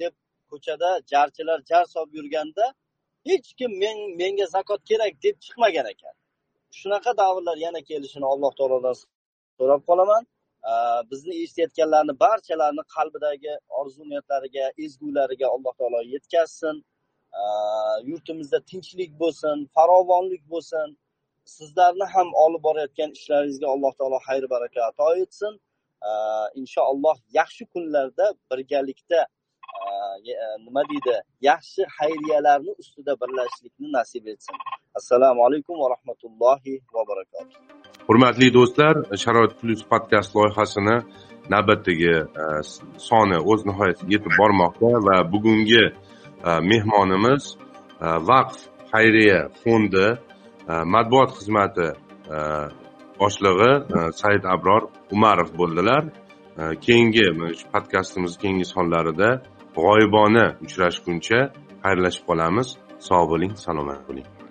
deb 0.00 0.14
ko'chada 0.50 0.90
jarchilar 1.12 1.58
jar 1.70 1.84
solib 1.94 2.12
yurganda 2.18 2.66
hech 3.28 3.48
kim 3.58 3.70
men 3.82 3.96
menga 4.20 4.46
zakot 4.56 4.80
kerak 4.90 5.12
deb 5.24 5.36
chiqmagan 5.44 5.86
ekan. 5.94 6.14
Shunaqa 6.78 7.12
davrlar 7.22 7.56
yana 7.66 7.80
kelishini 7.90 8.26
alloh 8.32 8.52
taolodan 8.58 8.96
so'rab 9.58 9.82
qolaman. 9.88 10.22
E, 10.70 10.72
bizni 11.10 11.34
eshitayotganlarni 11.42 12.14
barchalarini 12.24 12.84
qalbidagi 12.94 13.52
orzu 13.80 14.02
niyatlariga 14.10 14.64
ezgulariga 14.84 15.46
alloh 15.54 15.74
taolo 15.80 16.00
yetkazsin. 16.14 16.76
E, 17.40 17.42
yurtimizda 18.10 18.58
tinchlik 18.70 19.10
bo'lsin 19.22 19.56
farovonlik 19.76 20.42
bo'lsin. 20.52 20.86
Sizlarni 21.44 22.06
ham 22.14 22.28
olib 22.44 22.62
borayotgan 22.62 23.10
ishlaringizga 23.18 23.66
alloh 23.74 23.92
taolo 23.98 24.18
xayr 24.28 24.44
baraka 24.54 24.80
ato 24.90 25.08
etsin. 25.24 25.54
Inshaalloh 26.60 27.16
yaxshi 27.38 27.64
kunlarda 27.72 28.26
birgalikda 28.50 29.20
e, 29.82 29.92
nima 30.66 30.82
deydi 30.90 31.14
yaxshi 31.50 31.82
xayriyalarni 31.98 32.72
ustida 32.82 33.12
birlashishlikni 33.22 33.88
nasib 33.98 34.26
etsin. 34.32 34.56
Assalomu 34.98 35.40
alaykum 35.46 35.74
va 35.82 35.86
rahmatullohi 35.94 36.74
va 36.94 37.02
barakatuh. 37.10 37.56
Hurmatli 38.08 38.48
do'stlar 38.58 38.94
sharoit 39.24 39.52
plyus 39.60 39.82
podkast 39.92 40.30
loyihasini 40.36 40.96
navbatdagi 41.54 42.14
e, 42.42 42.44
soni 43.08 43.38
o'z 43.50 43.60
nihoyasiga 43.68 44.10
yetib 44.16 44.34
bormoqda 44.40 44.90
va 45.06 45.16
bugungi 45.32 45.84
e, 45.88 46.50
mehmonimiz 46.70 47.44
vaqf 48.30 48.58
xayriya 48.92 49.40
fondi 49.62 50.06
matbuot 50.68 51.30
xizmati 51.38 51.88
boshlig'i 53.20 53.72
said 54.20 54.42
abror 54.54 54.82
umarov 55.14 55.50
bo'ldilar 55.60 56.02
keyingi 56.86 57.26
shu 57.58 57.66
podkastimizni 57.74 58.40
keyingi 58.42 58.66
sonlarida 58.74 59.30
g'oyibona 59.76 60.46
uchrashguncha 60.66 61.40
xayrlashib 61.84 62.24
qolamiz. 62.30 62.68
Sog' 63.08 63.28
bo'ling 63.32 63.52
salomat 63.64 64.00
bo'ling 64.08 64.41